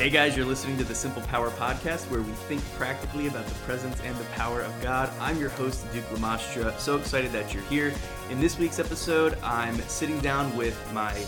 Hey 0.00 0.08
guys, 0.08 0.34
you're 0.34 0.46
listening 0.46 0.78
to 0.78 0.84
the 0.84 0.94
Simple 0.94 1.20
Power 1.20 1.50
Podcast 1.50 2.10
where 2.10 2.22
we 2.22 2.32
think 2.32 2.64
practically 2.72 3.26
about 3.26 3.44
the 3.44 3.54
presence 3.66 4.00
and 4.00 4.16
the 4.16 4.24
power 4.30 4.62
of 4.62 4.82
God. 4.82 5.12
I'm 5.20 5.38
your 5.38 5.50
host, 5.50 5.92
Duke 5.92 6.06
Lamastra. 6.06 6.78
So 6.78 6.96
excited 6.96 7.32
that 7.32 7.52
you're 7.52 7.62
here. 7.64 7.92
In 8.30 8.40
this 8.40 8.58
week's 8.58 8.78
episode, 8.78 9.36
I'm 9.42 9.78
sitting 9.80 10.18
down 10.20 10.56
with 10.56 10.74
my 10.94 11.22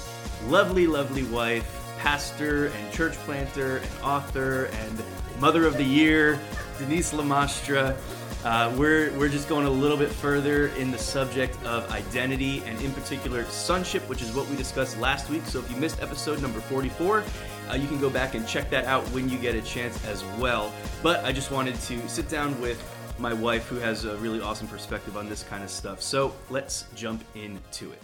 lovely, 0.47 0.87
lovely 0.87 1.25
wife, 1.25 1.71
pastor 1.99 2.69
and 2.69 2.93
church 2.95 3.13
planter 3.27 3.77
and 3.77 4.03
author 4.03 4.71
and 4.73 5.03
mother 5.39 5.67
of 5.67 5.77
the 5.77 5.85
year, 5.85 6.41
Denisse 6.79 7.13
Lamastra. 7.13 7.95
Uh, 8.43 8.75
we're, 8.77 9.13
we're 9.19 9.29
just 9.29 9.51
going 9.51 9.67
a 9.67 9.71
little 9.71 9.99
bit 9.99 10.09
further 10.09 10.69
in 10.69 10.91
the 10.91 10.99
subject 10.99 11.63
of 11.65 11.89
identity 11.91 12.63
and, 12.65 12.81
in 12.81 12.91
particular, 12.93 13.45
sonship, 13.45 14.03
which 14.09 14.21
is 14.21 14.35
what 14.35 14.49
we 14.49 14.57
discussed 14.57 14.99
last 14.99 15.31
week. 15.31 15.45
So, 15.45 15.61
if 15.61 15.71
you 15.71 15.77
missed 15.77 16.03
episode 16.03 16.43
number 16.43 16.61
44, 16.61 17.23
uh, 17.71 17.75
you 17.75 17.87
can 17.89 18.01
go 18.01 18.11
back 18.11 18.35
and 18.35 18.47
check 18.47 18.71
that 18.71 18.85
out 18.85 19.05
when 19.09 19.29
you 19.29 19.39
get 19.39 19.55
a 19.55 19.63
chance 19.63 20.05
as 20.07 20.25
well. 20.39 20.73
But 21.03 21.25
I 21.25 21.33
just 21.33 21.51
wanted 21.51 21.75
to 21.81 22.09
sit 22.09 22.29
down 22.29 22.61
with 22.61 22.83
my 23.19 23.33
wife, 23.33 23.69
who 23.69 23.77
has 23.77 24.05
a 24.05 24.17
really 24.17 24.41
awesome 24.41 24.67
perspective 24.67 25.17
on 25.17 25.29
this 25.29 25.43
kind 25.43 25.63
of 25.63 25.71
stuff. 25.71 26.03
So, 26.03 26.35
let's 26.51 26.87
jump 26.95 27.23
into 27.35 27.93
it. 27.93 28.03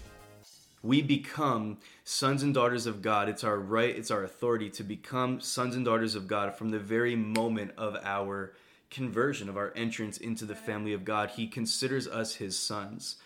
We 0.82 1.02
become 1.02 1.78
sons 2.04 2.42
and 2.42 2.54
daughters 2.54 2.86
of 2.86 3.02
God. 3.02 3.28
It's 3.28 3.42
our 3.42 3.58
right, 3.58 3.94
it's 3.94 4.10
our 4.10 4.22
authority 4.22 4.70
to 4.70 4.84
become 4.84 5.40
sons 5.40 5.74
and 5.74 5.84
daughters 5.84 6.14
of 6.14 6.28
God 6.28 6.54
from 6.54 6.70
the 6.70 6.78
very 6.78 7.16
moment 7.16 7.72
of 7.76 7.96
our 8.04 8.54
conversion, 8.90 9.48
of 9.48 9.56
our 9.56 9.72
entrance 9.74 10.18
into 10.18 10.45
the 10.45 10.54
family 10.54 10.92
of 10.92 11.04
God. 11.04 11.30
He 11.30 11.48
considers 11.48 12.06
us 12.06 12.36
his 12.36 12.59
sons 12.59 13.16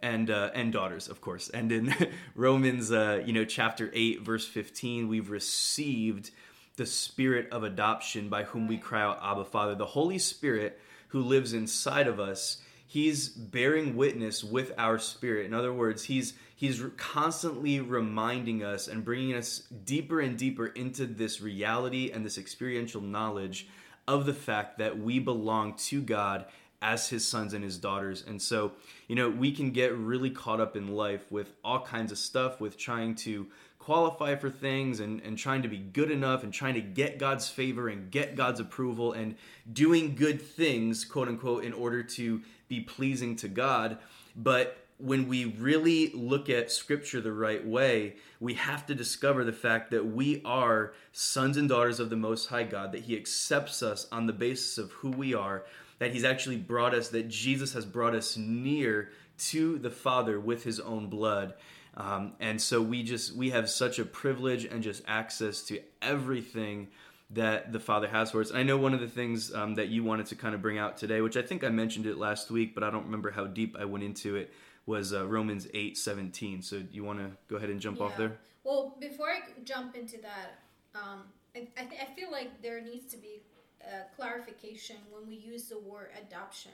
and 0.00 0.30
uh, 0.30 0.50
and 0.54 0.72
daughters, 0.72 1.08
of 1.08 1.20
course. 1.20 1.48
And 1.48 1.72
in 1.72 1.94
Romans, 2.34 2.92
uh, 2.92 3.22
you 3.24 3.32
know, 3.32 3.44
chapter 3.44 3.90
eight, 3.92 4.22
verse 4.22 4.46
fifteen, 4.46 5.08
we've 5.08 5.30
received 5.30 6.30
the 6.76 6.86
Spirit 6.86 7.48
of 7.50 7.64
adoption, 7.64 8.28
by 8.28 8.44
whom 8.44 8.68
we 8.68 8.78
cry 8.78 9.02
out, 9.02 9.20
"Abba, 9.22 9.44
Father." 9.44 9.74
The 9.74 9.86
Holy 9.86 10.18
Spirit, 10.18 10.80
who 11.08 11.20
lives 11.20 11.52
inside 11.52 12.06
of 12.06 12.20
us, 12.20 12.58
He's 12.86 13.28
bearing 13.28 13.96
witness 13.96 14.44
with 14.44 14.72
our 14.78 14.98
spirit. 14.98 15.46
In 15.46 15.54
other 15.54 15.72
words, 15.72 16.04
He's 16.04 16.34
He's 16.54 16.82
constantly 16.96 17.80
reminding 17.80 18.64
us 18.64 18.88
and 18.88 19.04
bringing 19.04 19.34
us 19.34 19.64
deeper 19.84 20.20
and 20.20 20.38
deeper 20.38 20.68
into 20.68 21.06
this 21.06 21.40
reality 21.40 22.10
and 22.10 22.24
this 22.24 22.38
experiential 22.38 23.02
knowledge 23.02 23.68
of 24.08 24.24
the 24.24 24.32
fact 24.32 24.78
that 24.78 24.98
we 24.98 25.18
belong 25.18 25.74
to 25.74 26.00
God 26.00 26.46
as 26.86 27.08
his 27.08 27.26
sons 27.26 27.52
and 27.52 27.64
his 27.64 27.78
daughters. 27.78 28.22
And 28.28 28.40
so, 28.40 28.70
you 29.08 29.16
know, 29.16 29.28
we 29.28 29.50
can 29.50 29.72
get 29.72 29.92
really 29.96 30.30
caught 30.30 30.60
up 30.60 30.76
in 30.76 30.94
life 30.94 31.26
with 31.32 31.52
all 31.64 31.80
kinds 31.80 32.12
of 32.12 32.18
stuff, 32.18 32.60
with 32.60 32.78
trying 32.78 33.16
to 33.16 33.48
qualify 33.80 34.36
for 34.36 34.50
things 34.50 35.00
and, 35.00 35.20
and 35.22 35.36
trying 35.36 35.62
to 35.62 35.68
be 35.68 35.78
good 35.78 36.12
enough 36.12 36.44
and 36.44 36.52
trying 36.52 36.74
to 36.74 36.80
get 36.80 37.18
God's 37.18 37.48
favor 37.48 37.88
and 37.88 38.12
get 38.12 38.36
God's 38.36 38.60
approval 38.60 39.12
and 39.14 39.34
doing 39.72 40.14
good 40.14 40.40
things, 40.40 41.04
quote 41.04 41.26
unquote, 41.26 41.64
in 41.64 41.72
order 41.72 42.04
to 42.04 42.40
be 42.68 42.80
pleasing 42.80 43.34
to 43.34 43.48
God. 43.48 43.98
But 44.36 44.78
when 44.98 45.26
we 45.26 45.44
really 45.44 46.10
look 46.12 46.48
at 46.48 46.70
scripture 46.70 47.20
the 47.20 47.32
right 47.32 47.66
way, 47.66 48.14
we 48.38 48.54
have 48.54 48.86
to 48.86 48.94
discover 48.94 49.42
the 49.42 49.52
fact 49.52 49.90
that 49.90 50.06
we 50.06 50.40
are 50.44 50.92
sons 51.12 51.56
and 51.56 51.68
daughters 51.68 51.98
of 51.98 52.10
the 52.10 52.16
Most 52.16 52.46
High 52.46 52.64
God, 52.64 52.92
that 52.92 53.02
He 53.02 53.16
accepts 53.16 53.82
us 53.82 54.06
on 54.12 54.26
the 54.26 54.32
basis 54.32 54.78
of 54.78 54.92
who 54.92 55.10
we 55.10 55.34
are, 55.34 55.64
that 55.98 56.12
He's 56.12 56.24
actually 56.24 56.56
brought 56.56 56.94
us, 56.94 57.08
that 57.08 57.28
Jesus 57.28 57.72
has 57.74 57.84
brought 57.84 58.14
us 58.14 58.36
near 58.36 59.10
to 59.38 59.78
the 59.78 59.90
Father 59.90 60.38
with 60.40 60.64
His 60.64 60.80
own 60.80 61.08
blood. 61.08 61.54
Um, 61.96 62.32
and 62.40 62.60
so 62.60 62.82
we 62.82 63.02
just, 63.02 63.34
we 63.34 63.50
have 63.50 63.70
such 63.70 63.98
a 63.98 64.04
privilege 64.04 64.64
and 64.64 64.82
just 64.82 65.02
access 65.06 65.62
to 65.64 65.80
everything 66.02 66.88
that 67.30 67.72
the 67.72 67.80
Father 67.80 68.06
has 68.06 68.30
for 68.30 68.40
us. 68.40 68.50
And 68.50 68.58
I 68.58 68.62
know 68.62 68.76
one 68.76 68.94
of 68.94 69.00
the 69.00 69.08
things 69.08 69.52
um, 69.54 69.74
that 69.74 69.88
you 69.88 70.04
wanted 70.04 70.26
to 70.26 70.36
kind 70.36 70.54
of 70.54 70.62
bring 70.62 70.78
out 70.78 70.96
today, 70.96 71.20
which 71.20 71.36
I 71.36 71.42
think 71.42 71.64
I 71.64 71.70
mentioned 71.70 72.06
it 72.06 72.18
last 72.18 72.50
week, 72.50 72.74
but 72.74 72.84
I 72.84 72.90
don't 72.90 73.04
remember 73.04 73.30
how 73.30 73.46
deep 73.46 73.76
I 73.78 73.84
went 73.84 74.04
into 74.04 74.36
it 74.36 74.52
was 74.86 75.12
uh, 75.12 75.26
Romans 75.26 75.66
8 75.74 75.96
17. 75.98 76.62
So 76.62 76.82
you 76.92 77.04
want 77.04 77.18
to 77.18 77.30
go 77.48 77.56
ahead 77.56 77.70
and 77.70 77.80
jump 77.80 77.98
yeah. 77.98 78.04
off 78.04 78.16
there? 78.16 78.38
Well, 78.62 78.96
before 79.00 79.26
I 79.26 79.40
jump 79.64 79.96
into 79.96 80.18
that, 80.18 80.60
um, 80.94 81.24
I, 81.54 81.68
I, 81.76 81.84
th- 81.84 82.00
I, 82.00 82.14
feel 82.14 82.30
like 82.30 82.62
there 82.62 82.80
needs 82.80 83.06
to 83.12 83.16
be 83.16 83.42
a 83.82 84.14
clarification 84.16 84.96
when 85.10 85.28
we 85.28 85.36
use 85.36 85.64
the 85.64 85.78
word 85.78 86.08
adoption. 86.20 86.72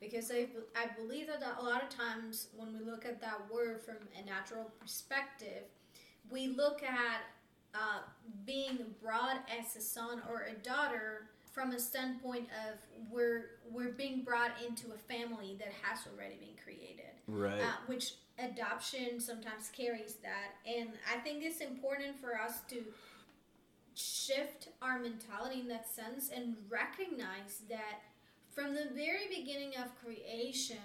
Because 0.00 0.30
I, 0.30 0.46
I 0.74 0.86
believe 0.96 1.26
that 1.26 1.42
a 1.60 1.62
lot 1.62 1.82
of 1.82 1.90
times 1.90 2.48
when 2.56 2.72
we 2.72 2.84
look 2.84 3.04
at 3.04 3.20
that 3.20 3.40
word 3.52 3.82
from 3.82 3.96
a 4.18 4.24
natural 4.24 4.70
perspective, 4.80 5.64
we 6.30 6.48
look 6.48 6.82
at 6.82 7.20
uh, 7.74 8.00
being 8.46 8.78
brought 9.02 9.46
as 9.58 9.76
a 9.76 9.80
son 9.80 10.22
or 10.28 10.46
a 10.50 10.54
daughter 10.64 11.28
from 11.52 11.72
a 11.72 11.78
standpoint 11.78 12.48
of 12.68 12.78
we're 13.10 13.50
we're 13.70 13.90
being 13.92 14.22
brought 14.22 14.52
into 14.66 14.86
a 14.92 14.98
family 15.12 15.56
that 15.58 15.72
has 15.82 16.00
already 16.12 16.36
been 16.36 16.56
created. 16.64 17.10
Right. 17.26 17.60
Uh, 17.60 17.76
which 17.86 18.14
adoption 18.38 19.20
sometimes 19.20 19.70
carries 19.76 20.14
that. 20.22 20.54
And 20.66 20.90
i 21.12 21.18
think 21.18 21.42
it's 21.44 21.60
important 21.60 22.18
for 22.20 22.40
us 22.40 22.60
to 22.70 22.82
shift 23.94 24.68
our 24.80 24.98
mentality 24.98 25.60
in 25.60 25.68
that 25.68 25.88
sense 25.88 26.30
and 26.34 26.56
recognize 26.68 27.62
that 27.68 28.02
from 28.54 28.74
the 28.74 28.88
very 28.94 29.26
beginning 29.28 29.72
of 29.76 29.94
creation 30.04 30.76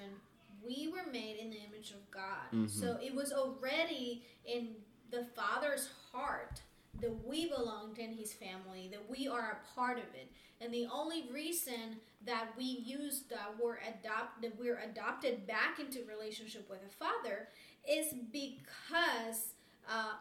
we 0.66 0.88
were 0.88 1.12
made 1.12 1.38
in 1.38 1.50
the 1.50 1.58
image 1.58 1.92
of 1.92 2.10
god 2.12 2.48
mm-hmm. 2.54 2.68
so 2.68 2.98
it 3.02 3.14
was 3.14 3.32
already 3.32 4.24
in 4.46 4.70
the 5.12 5.26
father's 5.36 5.90
heart 6.12 6.62
that 7.02 7.28
we 7.28 7.50
belonged 7.50 7.98
in 7.98 8.14
his 8.14 8.34
family, 8.34 8.90
that 8.92 9.10
we 9.10 9.28
are 9.28 9.60
a 9.62 9.76
part 9.76 9.98
of 9.98 10.06
it. 10.14 10.32
And 10.62 10.74
the 10.74 10.88
only 10.92 11.26
reason 11.32 11.98
that 12.26 12.48
we 12.58 12.64
use 12.64 13.24
the 13.30 13.62
word 13.62 13.80
adopt, 13.88 14.42
that 14.42 14.58
we're 14.58 14.80
adopted 14.80 15.46
back 15.46 15.80
into 15.80 16.00
relationship 16.08 16.70
with 16.70 16.80
a 16.86 16.90
father, 16.90 17.50
is 17.88 18.14
because 18.32 19.54
uh, 19.90 20.14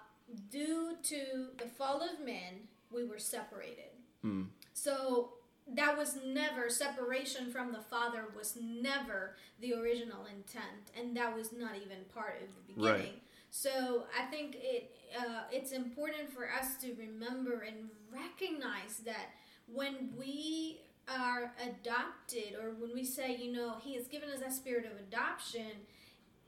due 0.50 0.96
to 1.04 1.46
the 1.58 1.66
fall 1.66 2.02
of 2.02 2.24
man, 2.24 2.66
we 2.94 3.04
were 3.04 3.18
separated. 3.18 3.90
Mm. 4.24 4.46
So 4.72 5.30
that 5.72 5.96
was 5.96 6.18
never 6.24 6.68
separation 6.68 7.50
from 7.50 7.72
the 7.72 7.80
father 7.80 8.26
was 8.36 8.58
never 8.60 9.36
the 9.60 9.72
original 9.74 10.26
intent 10.26 10.92
and 10.98 11.16
that 11.16 11.34
was 11.34 11.52
not 11.52 11.72
even 11.76 11.98
part 12.14 12.36
of 12.42 12.48
the 12.54 12.74
beginning 12.74 13.00
right. 13.00 13.22
so 13.50 14.04
i 14.18 14.24
think 14.26 14.56
it 14.60 14.90
uh, 15.18 15.42
it's 15.50 15.72
important 15.72 16.30
for 16.30 16.50
us 16.50 16.76
to 16.76 16.92
remember 16.94 17.60
and 17.66 17.88
recognize 18.12 18.98
that 19.04 19.30
when 19.66 20.10
we 20.18 20.80
are 21.08 21.52
adopted 21.62 22.54
or 22.62 22.70
when 22.78 22.92
we 22.92 23.04
say 23.04 23.34
you 23.34 23.52
know 23.52 23.76
he 23.82 23.94
has 23.94 24.06
given 24.06 24.28
us 24.28 24.40
that 24.40 24.52
spirit 24.52 24.84
of 24.84 24.98
adoption 24.98 25.70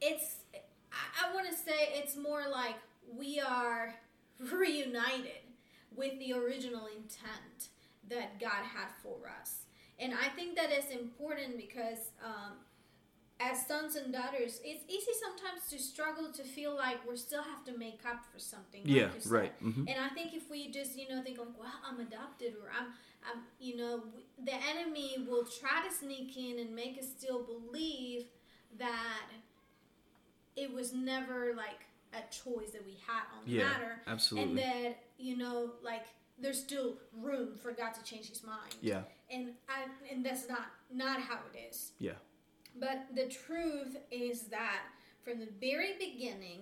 it's 0.02 0.40
i, 0.92 1.26
I 1.26 1.34
want 1.34 1.48
to 1.48 1.54
say 1.54 1.94
it's 1.94 2.16
more 2.16 2.44
like 2.50 2.76
we 3.16 3.40
are 3.40 3.94
reunited 4.52 5.45
with 5.96 6.18
the 6.18 6.32
original 6.32 6.86
intent 6.86 7.68
that 8.08 8.38
god 8.40 8.64
had 8.64 8.88
for 9.02 9.28
us 9.40 9.64
and 9.98 10.12
i 10.14 10.28
think 10.28 10.56
that 10.56 10.70
is 10.70 10.90
important 10.90 11.56
because 11.56 12.10
um, 12.24 12.52
as 13.38 13.66
sons 13.66 13.96
and 13.96 14.12
daughters, 14.12 14.60
it's 14.64 14.84
easy 14.88 15.12
sometimes 15.22 15.68
to 15.68 15.78
struggle 15.78 16.32
to 16.32 16.42
feel 16.42 16.74
like 16.74 16.98
we 17.08 17.16
still 17.16 17.42
have 17.42 17.64
to 17.64 17.76
make 17.78 18.00
up 18.08 18.24
for 18.32 18.38
something. 18.38 18.80
Yeah, 18.84 19.08
right. 19.26 19.52
Mm-hmm. 19.62 19.88
And 19.88 19.96
I 20.00 20.08
think 20.08 20.32
if 20.34 20.50
we 20.50 20.70
just 20.70 20.96
you 20.96 21.08
know 21.08 21.22
think 21.22 21.38
like, 21.38 21.48
well, 21.58 21.72
I'm 21.86 22.00
adopted 22.00 22.54
or 22.54 22.70
I'm, 22.70 22.86
I'm, 23.30 23.42
you 23.60 23.76
know, 23.76 24.04
the 24.42 24.54
enemy 24.54 25.26
will 25.28 25.44
try 25.44 25.86
to 25.86 25.94
sneak 25.94 26.36
in 26.36 26.58
and 26.58 26.74
make 26.74 26.98
us 26.98 27.08
still 27.08 27.42
believe 27.42 28.24
that 28.78 29.28
it 30.56 30.72
was 30.72 30.94
never 30.94 31.52
like 31.54 31.85
a 32.16 32.22
choice 32.32 32.71
that 32.71 32.84
we 32.84 32.99
had 33.06 33.22
on 33.37 33.44
the 33.47 33.53
yeah, 33.53 33.65
matter. 33.65 34.02
Absolutely. 34.06 34.50
And 34.50 34.58
that 34.58 34.99
you 35.19 35.37
know, 35.37 35.73
like 35.82 36.06
there's 36.38 36.58
still 36.58 36.94
room 37.17 37.56
for 37.61 37.73
God 37.73 37.93
to 37.94 38.02
change 38.02 38.29
His 38.29 38.43
mind. 38.43 38.75
Yeah. 38.81 39.02
And 39.31 39.50
I 39.69 39.87
and 40.12 40.25
that's 40.25 40.49
not 40.49 40.67
not 40.93 41.20
how 41.20 41.38
it 41.52 41.58
is. 41.70 41.93
Yeah. 41.99 42.12
But 42.79 43.06
the 43.14 43.26
truth 43.26 43.96
is 44.11 44.43
that 44.44 44.82
from 45.25 45.40
the 45.40 45.49
very 45.61 45.94
beginning, 45.99 46.61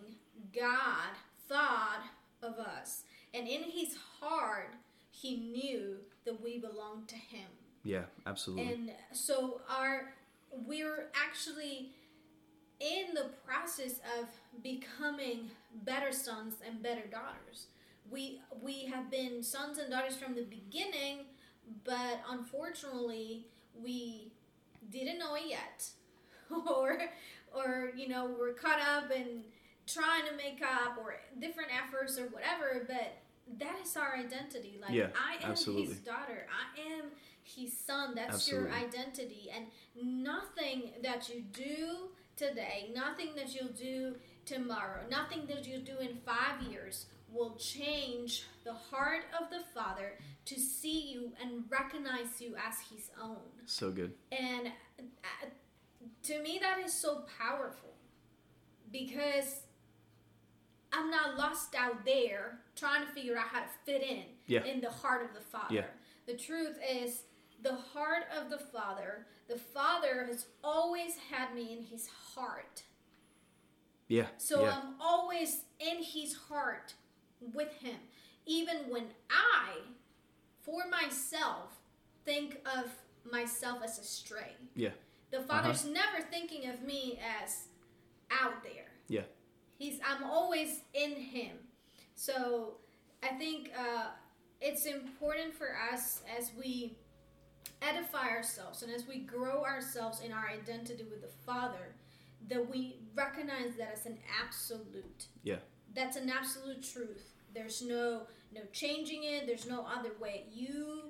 God 0.54 1.16
thought 1.48 2.04
of 2.42 2.58
us. 2.58 3.02
And 3.32 3.48
in 3.48 3.62
his 3.62 3.96
heart, 4.20 4.74
he 5.10 5.36
knew 5.36 5.96
that 6.24 6.42
we 6.42 6.58
belonged 6.58 7.08
to 7.08 7.16
him. 7.16 7.48
Yeah, 7.82 8.04
absolutely. 8.26 8.72
And 8.72 8.90
so 9.12 9.60
our 9.68 10.14
we're 10.66 11.08
actually 11.14 11.90
in 12.80 13.14
the 13.14 13.30
process 13.46 14.00
of 14.18 14.28
becoming 14.62 15.50
better 15.84 16.12
sons 16.12 16.56
and 16.66 16.82
better 16.82 17.06
daughters. 17.10 17.66
We 18.10 18.40
we 18.62 18.86
have 18.86 19.10
been 19.10 19.42
sons 19.42 19.78
and 19.78 19.90
daughters 19.90 20.16
from 20.16 20.34
the 20.34 20.44
beginning, 20.44 21.26
but 21.84 22.20
unfortunately, 22.30 23.46
we 23.82 24.32
didn't 24.90 25.18
know 25.18 25.34
it 25.34 25.44
yet. 25.48 25.88
or 26.66 26.98
or 27.54 27.92
you 27.96 28.08
know 28.08 28.30
we're 28.38 28.52
caught 28.52 28.80
up 28.80 29.10
in 29.10 29.42
trying 29.86 30.26
to 30.26 30.36
make 30.36 30.62
up 30.62 30.98
or 30.98 31.16
different 31.40 31.70
efforts 31.76 32.18
or 32.18 32.26
whatever 32.28 32.84
but 32.86 33.18
that 33.58 33.76
is 33.82 33.96
our 33.96 34.16
identity. 34.16 34.78
Like 34.80 34.92
Yeah, 34.92 35.08
I 35.14 35.44
am 35.44 35.52
absolutely. 35.52 35.86
his 35.86 35.98
daughter. 35.98 36.46
I 36.48 36.80
am 36.80 37.10
his 37.42 37.76
son. 37.76 38.14
That's 38.14 38.34
Absolutely. 38.34 38.70
your 38.70 38.78
identity. 38.78 39.50
And 39.54 39.66
nothing 40.24 40.92
that 41.02 41.28
you 41.28 41.42
do 41.52 42.08
today, 42.36 42.90
nothing 42.94 43.34
that 43.36 43.54
you'll 43.54 43.68
do 43.72 44.16
tomorrow, 44.44 45.00
nothing 45.10 45.46
that 45.46 45.66
you'll 45.66 45.82
do 45.84 45.98
in 45.98 46.16
five 46.24 46.62
years 46.70 47.06
will 47.32 47.56
change 47.56 48.44
the 48.64 48.72
heart 48.74 49.24
of 49.40 49.50
the 49.50 49.64
Father 49.74 50.18
to 50.44 50.58
see 50.60 51.10
you 51.12 51.32
and 51.42 51.64
recognize 51.68 52.40
you 52.40 52.54
as 52.56 52.76
his 52.94 53.10
own. 53.20 53.38
So 53.66 53.90
good. 53.90 54.12
And 54.30 54.68
uh, 54.98 55.46
to 56.24 56.42
me, 56.42 56.58
that 56.60 56.78
is 56.84 56.92
so 56.92 57.24
powerful 57.38 57.90
because 58.92 59.60
I'm 60.92 61.10
not 61.10 61.36
lost 61.36 61.74
out 61.76 62.04
there 62.04 62.60
trying 62.76 63.04
to 63.04 63.12
figure 63.12 63.36
out 63.36 63.48
how 63.48 63.60
to 63.60 63.66
fit 63.84 64.02
in 64.02 64.24
Yeah. 64.46 64.62
in 64.64 64.80
the 64.80 64.90
heart 64.90 65.24
of 65.24 65.34
the 65.34 65.40
Father. 65.40 65.74
Yeah. 65.74 65.86
The 66.26 66.34
truth 66.36 66.76
is, 66.88 67.22
the 67.62 67.74
heart 67.74 68.24
of 68.38 68.50
the 68.50 68.58
Father, 68.58 69.26
the 69.48 69.56
Father 69.56 70.24
has 70.28 70.46
always 70.62 71.16
had 71.30 71.54
me 71.54 71.76
in 71.76 71.84
his 71.84 72.08
heart. 72.34 72.82
Yeah. 74.08 74.26
So 74.38 74.62
yeah. 74.62 74.76
I'm 74.76 74.94
always 75.00 75.62
in 75.78 76.02
his 76.02 76.34
heart 76.34 76.94
with 77.54 77.72
him. 77.80 77.96
Even 78.46 78.76
when 78.88 79.04
I, 79.30 79.78
for 80.62 80.82
myself, 80.90 81.78
think 82.24 82.60
of 82.66 82.90
myself 83.30 83.82
as 83.82 83.98
a 83.98 84.04
stray. 84.04 84.52
Yeah. 84.74 84.90
The 85.30 85.40
Father's 85.40 85.84
never 85.84 86.22
thinking 86.30 86.68
of 86.68 86.82
me 86.82 87.18
as 87.42 87.68
out 88.30 88.62
there. 88.62 88.92
Yeah. 89.08 89.22
He's 89.78 89.98
I'm 90.06 90.24
always 90.24 90.82
in 90.92 91.12
him. 91.12 91.56
So 92.14 92.74
I 93.22 93.28
think 93.28 93.72
uh, 93.76 94.08
it's 94.60 94.86
important 94.86 95.54
for 95.54 95.76
us 95.92 96.22
as 96.38 96.52
we 96.58 96.96
edify 97.82 98.28
ourselves 98.30 98.82
and 98.82 98.92
as 98.92 99.06
we 99.06 99.18
grow 99.18 99.62
ourselves 99.64 100.20
in 100.24 100.32
our 100.32 100.48
identity 100.48 101.04
with 101.10 101.20
the 101.22 101.28
Father 101.46 101.94
that 102.48 102.70
we 102.70 102.96
recognize 103.14 103.74
that 103.78 103.92
as 103.94 104.06
an 104.06 104.18
absolute. 104.44 105.26
Yeah. 105.42 105.56
That's 105.94 106.16
an 106.16 106.28
absolute 106.30 106.82
truth. 106.82 107.30
There's 107.54 107.82
no 107.82 108.22
no 108.54 108.60
changing 108.72 109.24
it. 109.24 109.46
There's 109.46 109.66
no 109.68 109.86
other 109.86 110.10
way. 110.20 110.44
You 110.52 111.02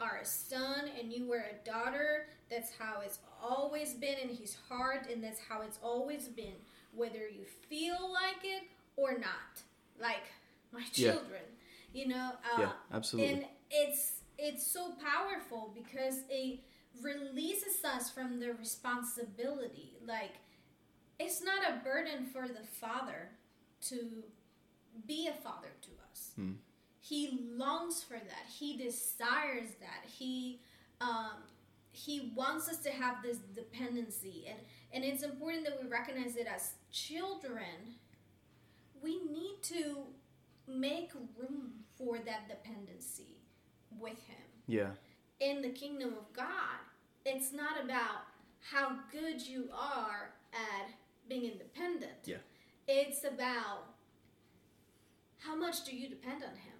are 0.00 0.18
a 0.22 0.24
son 0.26 0.90
and 0.98 1.12
you 1.12 1.26
were 1.26 1.44
a 1.50 1.64
daughter. 1.68 2.26
That's 2.50 2.70
how 2.78 3.00
it's 3.04 3.18
always 3.42 3.94
been 3.94 4.16
in 4.18 4.28
his 4.34 4.56
heart 4.68 5.06
and 5.12 5.22
that's 5.22 5.40
how 5.48 5.62
it's 5.62 5.78
always 5.82 6.28
been 6.28 6.54
whether 6.94 7.28
you 7.28 7.44
feel 7.68 8.12
like 8.12 8.44
it 8.44 8.64
or 8.96 9.12
not. 9.18 9.62
Like 10.00 10.24
my 10.72 10.82
Yeah. 10.94 11.12
children, 11.12 11.42
you 11.92 12.08
know, 12.08 12.32
uh, 12.54 12.58
yeah. 12.60 12.72
Absolutely. 12.92 13.32
and 13.34 13.46
it's 13.70 14.21
it's 14.42 14.66
so 14.66 14.92
powerful 15.00 15.72
because 15.72 16.24
it 16.28 16.60
releases 17.00 17.84
us 17.84 18.10
from 18.10 18.40
the 18.40 18.52
responsibility. 18.54 19.94
Like 20.04 20.34
it's 21.18 21.42
not 21.42 21.62
a 21.68 21.84
burden 21.84 22.26
for 22.26 22.48
the 22.48 22.66
father 22.80 23.30
to 23.82 24.24
be 25.06 25.28
a 25.28 25.42
father 25.42 25.70
to 25.82 25.90
us. 26.10 26.32
Hmm. 26.34 26.52
He 27.00 27.46
longs 27.56 28.02
for 28.02 28.14
that. 28.14 28.46
He 28.58 28.76
desires 28.76 29.70
that. 29.80 30.10
He 30.10 30.60
um, 31.00 31.44
he 31.92 32.32
wants 32.34 32.68
us 32.68 32.78
to 32.78 32.90
have 32.90 33.22
this 33.22 33.38
dependency, 33.54 34.46
and 34.48 34.58
and 34.92 35.04
it's 35.04 35.22
important 35.22 35.64
that 35.66 35.80
we 35.80 35.88
recognize 35.88 36.36
it 36.36 36.48
as 36.52 36.72
children. 36.90 37.96
We 39.02 39.20
need 39.24 39.62
to 39.62 40.04
make 40.68 41.12
room 41.36 41.72
for 41.96 42.18
that 42.18 42.48
dependency 42.48 43.41
with 44.00 44.18
Him. 44.26 44.46
yeah. 44.66 44.90
In 45.40 45.60
the 45.60 45.70
kingdom 45.70 46.10
of 46.10 46.32
God, 46.32 46.78
it's 47.26 47.52
not 47.52 47.82
about 47.84 48.22
how 48.70 48.96
good 49.10 49.40
you 49.44 49.68
are 49.76 50.30
at 50.52 50.88
being 51.28 51.44
independent. 51.50 52.12
Yeah. 52.24 52.36
It's 52.86 53.24
about 53.24 53.86
how 55.38 55.56
much 55.56 55.84
do 55.84 55.96
you 55.96 56.08
depend 56.08 56.42
on 56.44 56.50
Him? 56.50 56.78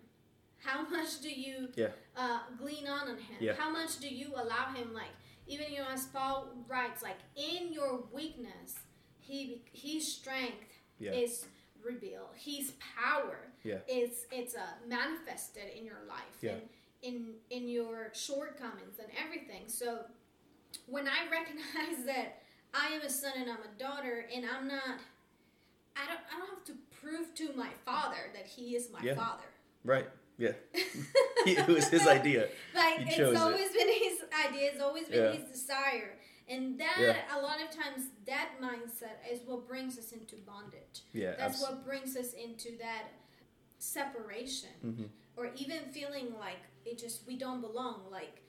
How 0.58 0.88
much 0.96 1.20
do 1.20 1.28
you 1.30 1.68
Yeah. 1.76 1.88
uh, 2.16 2.40
glean 2.56 2.86
on 2.86 3.08
on 3.08 3.16
Him? 3.18 3.36
Yeah. 3.40 3.54
How 3.54 3.70
much 3.70 3.98
do 3.98 4.08
you 4.08 4.28
allow 4.36 4.72
Him? 4.72 4.92
Like 4.94 5.10
even 5.48 5.72
you 5.72 5.78
know, 5.80 5.88
as 5.92 6.06
Paul 6.06 6.48
writes, 6.68 7.02
like 7.02 7.18
in 7.34 7.72
your 7.72 8.04
weakness, 8.12 8.76
He 9.18 9.62
His 9.72 10.06
strength 10.06 10.68
Yeah. 11.00 11.12
is 11.12 11.46
revealed. 11.82 12.30
His 12.36 12.74
power 12.96 13.38
Yeah. 13.64 13.78
is 13.88 14.26
it's 14.30 14.54
uh, 14.54 14.74
manifested 14.86 15.64
in 15.76 15.84
your 15.84 16.02
life 16.08 16.38
Yeah. 16.40 16.52
and 16.52 16.62
in 17.02 17.34
in 17.50 17.68
your 17.68 18.10
shortcomings 18.14 18.98
and 18.98 19.08
everything. 19.22 19.62
So 19.66 20.00
when 20.86 21.06
I 21.08 21.28
recognize 21.30 22.04
that 22.06 22.42
I 22.74 22.88
am 22.94 23.02
a 23.02 23.10
son 23.10 23.32
and 23.36 23.50
I'm 23.50 23.58
a 23.58 23.78
daughter, 23.78 24.24
and 24.34 24.44
I'm 24.46 24.66
not, 24.68 24.98
I 25.96 26.06
don't, 26.06 26.20
I 26.34 26.38
don't 26.38 26.48
have 26.50 26.64
to 26.66 26.72
prove 27.00 27.34
to 27.34 27.52
my 27.54 27.68
father 27.84 28.30
that 28.34 28.46
he 28.46 28.74
is 28.76 28.90
my 28.90 29.00
Yeah. 29.02 29.14
father. 29.14 29.44
Right. 29.84 30.08
Yeah. 30.38 30.52
it 30.72 31.66
was 31.68 31.88
his 31.88 32.06
idea. 32.06 32.48
Like 32.74 33.00
He 33.00 33.04
it's 33.08 33.16
chose 33.16 33.34
it. 33.36 33.40
always 33.42 33.70
been 33.72 33.88
his 33.88 34.22
idea. 34.46 34.70
It's 34.72 34.80
always 34.80 35.08
been 35.08 35.22
Yeah. 35.24 35.32
his 35.32 35.50
desire, 35.50 36.14
and 36.48 36.80
that 36.80 36.96
Yeah. 36.98 37.38
a 37.38 37.40
lot 37.42 37.60
of 37.60 37.68
times 37.70 38.06
that 38.26 38.52
mindset 38.62 39.18
is 39.30 39.40
what 39.44 39.68
brings 39.68 39.98
us 39.98 40.12
into 40.12 40.36
bondage. 40.36 41.02
Yeah. 41.12 41.34
That's 41.36 41.60
what 41.60 41.84
brings 41.84 42.16
us 42.16 42.32
into 42.32 42.78
that 42.78 43.08
separation, 43.78 44.70
Mhm. 44.84 45.08
or 45.36 45.52
even 45.56 45.90
feeling 45.92 46.34
like 46.38 46.60
it 46.84 46.98
just 46.98 47.26
we 47.26 47.36
don't 47.36 47.60
belong. 47.60 48.02
Like 48.10 48.42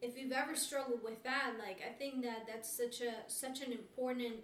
if 0.00 0.16
you've 0.16 0.32
ever 0.32 0.54
struggled 0.54 1.02
with 1.02 1.22
that, 1.24 1.52
like 1.58 1.80
I 1.88 1.92
think 1.92 2.22
that 2.24 2.46
that's 2.46 2.70
such 2.70 3.00
a 3.00 3.12
such 3.28 3.62
an 3.62 3.72
important 3.72 4.36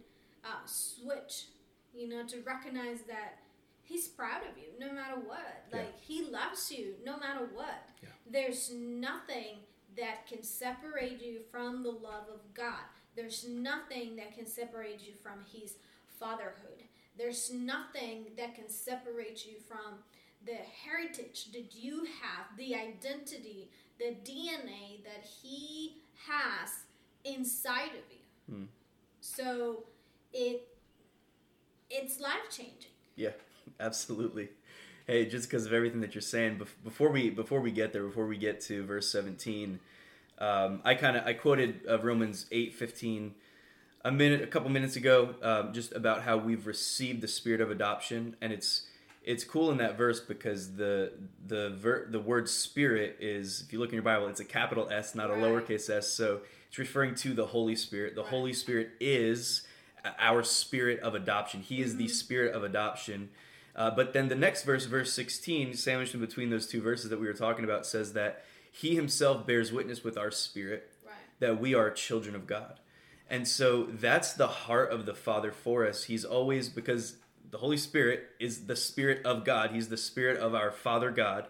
uh, 0.45 0.67
switch, 0.67 1.47
you 1.93 2.09
know, 2.09 2.25
to 2.27 2.41
recognize 2.41 3.03
that 3.09 3.39
he's 3.83 4.09
proud 4.09 4.43
of 4.43 4.59
you 4.59 4.69
no 4.79 4.93
matter 4.93 5.17
what. 5.17 5.65
Yeah. 5.71 5.79
Like 5.79 6.01
he 6.01 6.25
loves 6.25 6.71
you 6.71 6.95
no 7.05 7.19
matter 7.19 7.49
what. 7.53 7.89
Yeah. 8.03 8.09
There's 8.31 8.73
nothing 8.73 9.59
that 9.97 10.27
can 10.27 10.43
separate 10.43 11.23
you 11.23 11.41
from 11.51 11.83
the 11.83 11.91
love 11.91 12.29
of 12.33 12.41
God. 12.53 12.83
There's 13.17 13.47
nothing 13.49 14.17
that 14.17 14.37
can 14.37 14.47
separate 14.47 15.07
you 15.07 15.13
from 15.23 15.45
his 15.53 15.75
fatherhood. 16.19 16.83
There's 17.17 17.53
nothing 17.53 18.27
that 18.37 18.57
can 18.57 18.69
separate 18.69 19.47
you 19.47 19.55
from 19.69 20.01
the 20.45 20.59
heritage 20.85 21.53
that 21.53 21.75
you 21.75 22.05
have, 22.21 22.57
the 22.57 22.75
identity, 22.75 23.69
the 23.99 24.17
DNA 24.25 25.03
that 25.05 25.25
he 25.25 25.97
has 26.29 26.85
inside 27.25 27.91
of 27.91 28.05
you. 28.11 28.55
Hmm. 28.55 28.65
So 29.21 29.85
it 30.33 30.69
it's 31.91 32.21
life 32.21 32.51
changing. 32.51 32.91
Yeah, 33.17 33.31
absolutely. 33.81 34.49
Hey, 35.07 35.27
just 35.27 35.49
because 35.51 35.67
of 35.67 35.73
everything 35.73 36.01
that 36.01 36.15
you're 36.15 36.23
saying, 36.23 36.61
before 36.83 37.11
we 37.11 37.31
before 37.31 37.61
we 37.61 37.71
get 37.71 37.93
there, 37.93 38.05
before 38.05 38.27
we 38.27 38.37
get 38.37 38.61
to 38.63 38.85
verse 38.85 39.11
17, 39.11 39.79
um, 40.39 40.81
I 40.85 40.95
kind 40.95 41.17
of 41.17 41.27
I 41.27 41.35
quoted 41.35 41.81
uh, 41.89 41.99
Romans 42.01 42.47
8:15 42.53 43.33
a 44.07 44.13
minute, 44.13 44.43
a 44.43 44.47
couple 44.47 44.69
minutes 44.71 44.97
ago, 44.97 45.35
um, 45.43 45.73
just 45.73 45.93
about 45.95 46.23
how 46.23 46.37
we've 46.37 46.67
received 46.67 47.23
the 47.23 47.29
spirit 47.29 47.61
of 47.63 47.71
adoption, 47.71 48.37
and 48.41 48.53
it's 48.53 48.87
it's 49.25 49.45
cool 49.45 49.71
in 49.71 49.79
that 49.79 49.97
verse 49.97 50.21
because 50.21 50.75
the 50.77 51.13
the 51.47 51.71
ver- 51.71 52.07
the 52.11 52.21
word 52.21 52.49
spirit 52.49 53.17
is 53.21 53.63
if 53.67 53.73
you 53.73 53.79
look 53.79 53.89
in 53.91 53.95
your 53.95 54.03
Bible, 54.03 54.29
it's 54.29 54.41
a 54.41 54.45
capital 54.45 54.89
S, 54.91 55.15
not 55.15 55.31
a 55.31 55.35
Right. 55.35 55.43
lowercase 55.43 55.89
s. 55.91 56.09
So 56.09 56.43
it's 56.69 56.79
referring 56.79 57.15
to 57.17 57.35
the 57.35 57.47
Holy 57.47 57.77
Spirit. 57.77 58.15
The 58.15 58.23
Right. 58.23 58.31
Holy 58.31 58.53
Spirit 58.53 58.91
is 59.01 59.67
our 60.19 60.43
spirit 60.43 61.01
of 61.01 61.15
adoption. 61.15 61.61
He 61.63 61.81
is 61.81 61.97
the 61.97 62.05
Mhm. 62.05 62.11
spirit 62.11 62.55
of 62.55 62.63
adoption. 62.63 63.31
Uh, 63.75 63.91
but 63.91 64.13
then 64.13 64.29
the 64.29 64.35
next 64.35 64.63
verse, 64.65 64.85
verse 64.85 65.13
16, 65.13 65.75
sandwiched 65.75 66.15
in 66.15 66.21
between 66.21 66.51
those 66.51 66.67
two 66.67 66.81
verses 66.83 67.09
that 67.11 67.19
we 67.19 67.27
were 67.27 67.33
talking 67.33 67.65
about, 67.65 67.87
says 67.87 68.13
that 68.13 68.45
He 68.71 68.95
Himself 68.97 69.47
bears 69.47 69.73
witness 69.73 70.05
with 70.05 70.19
our 70.19 70.31
spirit 70.31 70.91
Right. 71.05 71.15
that 71.41 71.61
we 71.61 71.75
are 71.75 71.91
children 71.91 72.35
of 72.35 72.47
God. 72.47 72.81
And 73.31 73.49
so 73.49 73.85
that's 73.85 74.35
the 74.35 74.47
heart 74.49 74.91
of 74.93 75.07
the 75.07 75.15
Father 75.15 75.51
for 75.53 75.87
us. 75.87 76.05
He's 76.05 76.25
always, 76.25 76.69
because 76.69 77.17
the 77.55 77.61
Holy 77.61 77.77
Spirit 77.77 78.31
is 78.41 78.67
the 78.67 78.75
Spirit 78.75 79.25
of 79.25 79.45
God, 79.45 79.71
He's 79.71 79.89
the 79.89 79.97
Spirit 79.97 80.41
of 80.41 80.57
our 80.57 80.73
Father 80.73 81.13
God. 81.13 81.47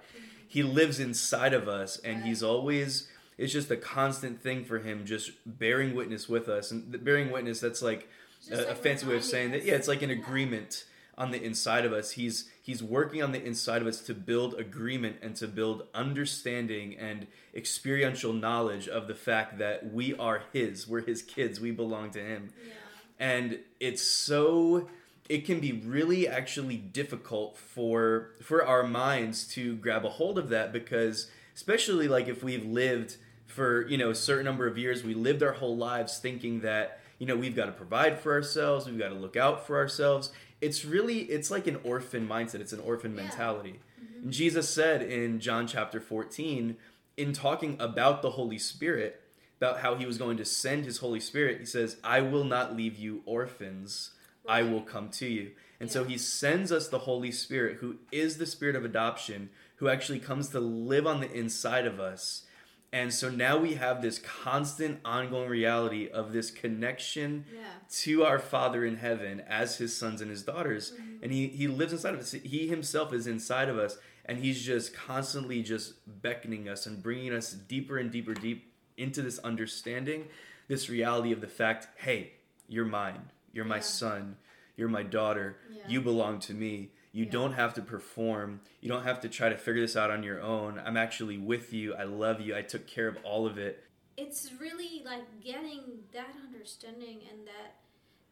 He 0.47 0.63
lives 0.63 1.01
inside 1.01 1.55
of 1.55 1.67
us, 1.67 1.97
and 1.97 2.23
He's 2.23 2.43
always, 2.43 3.09
it's 3.39 3.55
just 3.55 3.71
a 3.71 3.77
constant 3.79 4.43
thing 4.43 4.67
for 4.67 4.81
Him, 4.81 5.07
just 5.07 5.31
bearing 5.47 5.95
witness 5.95 6.29
with 6.29 6.47
us. 6.47 6.71
And 6.71 6.93
the 6.93 6.99
bearing 6.99 7.33
witness, 7.33 7.59
that's 7.59 7.81
like 7.81 8.07
a, 8.53 8.73
a 8.73 8.75
fancy 8.75 9.07
way 9.07 9.17
of 9.17 9.25
saying 9.25 9.53
that, 9.53 9.65
yeah, 9.65 9.77
it's 9.77 9.89
like 9.89 10.03
an 10.03 10.11
agreement 10.11 10.85
on 11.17 11.31
the 11.31 11.43
inside 11.43 11.87
of 11.87 11.95
us. 11.95 12.11
He's 12.11 12.51
he's 12.61 12.83
working 12.83 13.23
on 13.23 13.33
the 13.33 13.43
inside 13.43 13.81
of 13.81 13.89
us 13.89 14.03
to 14.03 14.13
build 14.13 14.53
agreement 14.61 15.17
and 15.23 15.35
to 15.37 15.49
build 15.49 15.87
understanding 15.95 16.99
and 16.99 17.29
experiential 17.55 18.35
knowledge 18.35 18.89
of 18.89 19.07
the 19.09 19.15
fact 19.15 19.57
that 19.57 19.91
we 19.91 20.15
are 20.17 20.43
his. 20.53 20.87
We're 20.87 21.01
his 21.01 21.23
kids. 21.23 21.61
We 21.61 21.71
belong 21.71 22.11
to 22.11 22.21
him. 22.21 22.53
Yeah. 22.63 22.75
And 23.19 23.59
it's 23.81 24.03
so 24.03 24.91
it 25.29 25.45
can 25.47 25.59
be 25.61 25.73
really 25.73 26.29
actually 26.29 26.77
difficult 26.77 27.57
for 27.57 28.31
for 28.43 28.65
our 28.65 28.83
minds 28.83 29.47
to 29.49 29.77
grab 29.77 30.05
a 30.05 30.11
hold 30.11 30.39
of 30.39 30.49
that 30.51 30.73
because 30.73 31.31
especially 31.55 32.09
like 32.09 32.29
if 32.29 32.43
we've 32.43 32.67
lived 32.67 33.17
for 33.47 33.87
you 33.89 33.97
know 33.97 34.11
a 34.11 34.15
certain 34.15 34.45
number 34.45 34.67
of 34.67 34.77
years 34.77 35.03
we 35.05 35.15
lived 35.15 35.43
our 35.43 35.53
whole 35.53 35.77
lives 35.77 36.19
thinking 36.19 36.61
that 36.61 37.01
you 37.19 37.27
know 37.27 37.37
we've 37.37 37.57
got 37.57 37.67
to 37.67 37.73
provide 37.73 38.19
for 38.19 38.33
ourselves 38.33 38.87
we've 38.87 38.99
got 38.99 39.09
to 39.09 39.15
look 39.15 39.37
out 39.37 39.67
for 39.67 39.77
ourselves 39.79 40.31
it's 40.61 40.85
really 40.85 41.21
it's 41.21 41.51
like 41.51 41.67
an 41.67 41.79
orphan 41.85 42.27
mindset 42.29 42.61
it's 42.61 42.73
an 42.73 42.81
orphan 42.81 43.15
Yeah. 43.15 43.23
mentality 43.23 43.81
Mm-hmm. 44.05 44.25
and 44.25 44.33
jesus 44.33 44.69
said 44.69 45.03
in 45.03 45.39
john 45.41 45.67
chapter 45.67 46.01
14 46.01 46.77
in 47.17 47.33
talking 47.33 47.77
about 47.79 48.23
the 48.23 48.31
holy 48.31 48.59
spirit 48.59 49.21
about 49.61 49.79
how 49.81 49.95
he 49.95 50.05
was 50.05 50.19
going 50.19 50.37
to 50.39 50.45
send 50.45 50.85
his 50.85 50.99
holy 50.99 51.21
spirit 51.21 51.61
he 51.61 51.65
says 51.67 51.97
i 52.03 52.21
will 52.21 52.45
not 52.45 52.77
leave 52.77 52.97
you 52.99 53.23
orphans 53.25 54.11
i 54.49 54.63
will 54.63 54.83
come 54.83 55.09
to 55.09 55.27
you 55.27 55.51
and 55.81 55.91
so 55.91 56.05
he 56.05 56.17
sends 56.17 56.71
us 56.73 56.89
the 56.89 57.01
holy 57.01 57.33
spirit 57.33 57.79
who 57.81 57.97
is 58.13 58.39
the 58.39 58.47
spirit 58.47 58.77
of 58.77 58.85
adoption 58.85 59.51
who 59.77 59.89
actually 59.89 60.19
comes 60.21 60.49
to 60.49 60.61
live 60.61 61.07
on 61.07 61.21
the 61.21 61.33
inside 61.33 61.87
of 61.87 61.99
us 62.01 62.45
and 62.93 63.13
so 63.13 63.29
now 63.29 63.59
we 63.59 63.75
have 63.75 64.03
this 64.03 64.21
constant 64.21 65.01
ongoing 65.05 65.49
reality 65.49 66.09
of 66.09 66.33
this 66.33 66.53
connection 66.53 67.45
Yeah. 67.53 67.63
to 68.03 68.23
our 68.25 68.39
Father 68.39 68.85
in 68.85 68.99
heaven 68.99 69.43
as 69.49 69.79
his 69.79 69.97
sons 69.97 70.21
and 70.21 70.31
his 70.31 70.45
daughters. 70.45 70.93
Mm-hmm. 70.93 71.25
And 71.25 71.33
he, 71.33 71.49
he 71.49 71.67
lives 71.67 71.93
inside 71.93 72.15
of 72.15 72.21
us. 72.21 72.31
He 72.31 72.69
himself 72.69 73.13
is 73.13 73.27
inside 73.27 73.69
of 73.69 73.79
us. 73.79 73.99
And 74.27 74.39
he's 74.39 74.63
just 74.63 74.95
constantly 74.95 75.61
just 75.61 75.95
beckoning 76.23 76.69
us 76.69 76.87
and 76.87 77.03
bringing 77.03 77.33
us 77.33 77.53
deeper 77.53 77.99
and 77.99 78.13
deeper, 78.13 78.33
deep 78.33 78.73
into 78.97 79.23
this 79.23 79.41
understanding, 79.41 80.27
this 80.69 80.89
reality 80.89 81.33
of 81.33 81.41
the 81.41 81.49
fact 81.49 81.89
hey, 81.97 82.35
you're 82.69 82.85
mine. 82.85 83.23
You're 83.55 83.65
my 83.65 83.77
Yeah. 83.77 83.83
son. 83.83 84.37
You're 84.77 84.89
my 84.89 85.05
daughter. 85.05 85.57
Yeah. 85.71 85.83
You 85.89 86.01
belong 86.01 86.41
to 86.41 86.53
me. 86.55 86.91
You 87.13 87.25
Yeah. 87.25 87.31
don't 87.31 87.53
have 87.53 87.75
to 87.75 87.83
perform. 87.83 88.61
You 88.81 88.89
don't 88.89 89.05
have 89.05 89.21
to 89.21 89.29
try 89.29 89.49
to 89.49 89.57
figure 89.57 89.81
this 89.81 89.97
out 89.97 90.11
on 90.11 90.23
your 90.25 90.41
own. 90.41 90.79
I'm 90.81 90.97
actually 90.97 91.39
with 91.39 91.73
you. 91.73 91.95
I 91.95 92.03
love 92.05 92.41
you. 92.41 92.57
I 92.57 92.63
took 92.63 92.87
care 92.89 93.07
of 93.07 93.17
all 93.25 93.47
of 93.47 93.57
it. 93.57 93.85
It's 94.17 94.53
really 94.53 95.03
like 95.05 95.41
getting 95.41 96.05
that 96.13 96.35
understanding 96.45 97.21
and 97.31 97.47
that 97.47 97.77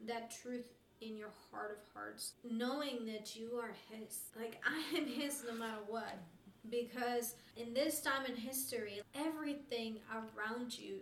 that 0.04 0.32
truth 0.32 0.66
in 1.00 1.16
your 1.16 1.30
heart 1.50 1.70
of 1.80 1.92
hearts, 1.94 2.32
knowing 2.42 3.06
that 3.06 3.36
you 3.36 3.56
are 3.56 3.72
His. 3.90 4.30
Like 4.36 4.60
I 4.66 4.96
am 4.98 5.06
His 5.06 5.44
no 5.44 5.54
matter 5.54 5.82
what. 5.86 6.18
Because 6.68 7.34
in 7.56 7.74
this 7.74 8.00
time 8.00 8.24
in 8.26 8.36
history, 8.36 9.00
everything 9.14 10.00
around 10.12 10.76
you 10.78 11.00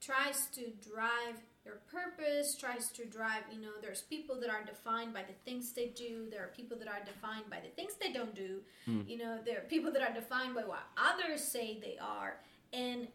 tries 0.00 0.46
to 0.48 0.70
drive 0.86 1.36
your 1.64 1.76
purpose, 1.90 2.56
tries 2.56 2.88
to 2.90 3.04
drive, 3.04 3.42
you 3.52 3.60
know, 3.60 3.70
there's 3.80 4.02
people 4.02 4.40
that 4.40 4.50
are 4.50 4.64
defined 4.64 5.14
by 5.14 5.22
the 5.22 5.34
things 5.44 5.72
they 5.72 5.86
do, 5.88 6.26
there 6.30 6.42
are 6.42 6.48
people 6.48 6.76
that 6.78 6.88
are 6.88 7.04
defined 7.04 7.48
by 7.48 7.60
the 7.60 7.68
things 7.68 7.94
they 8.00 8.12
don't 8.12 8.34
do, 8.34 8.62
Mm. 8.86 9.08
you 9.08 9.16
know, 9.18 9.38
there 9.44 9.58
are 9.58 9.64
people 9.68 9.92
that 9.92 10.02
are 10.02 10.12
defined 10.12 10.54
by 10.54 10.64
what 10.64 10.82
others 10.96 11.42
say 11.42 11.78
they 11.80 11.98
are. 11.98 12.40
And 12.72 13.08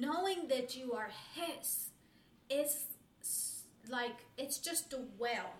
knowing 0.00 0.48
that 0.48 0.74
you 0.76 0.94
are 0.94 1.10
His 1.34 1.90
is 2.48 2.86
like, 3.88 4.24
it's 4.38 4.58
just 4.58 4.92
a 4.92 5.00
well 5.18 5.52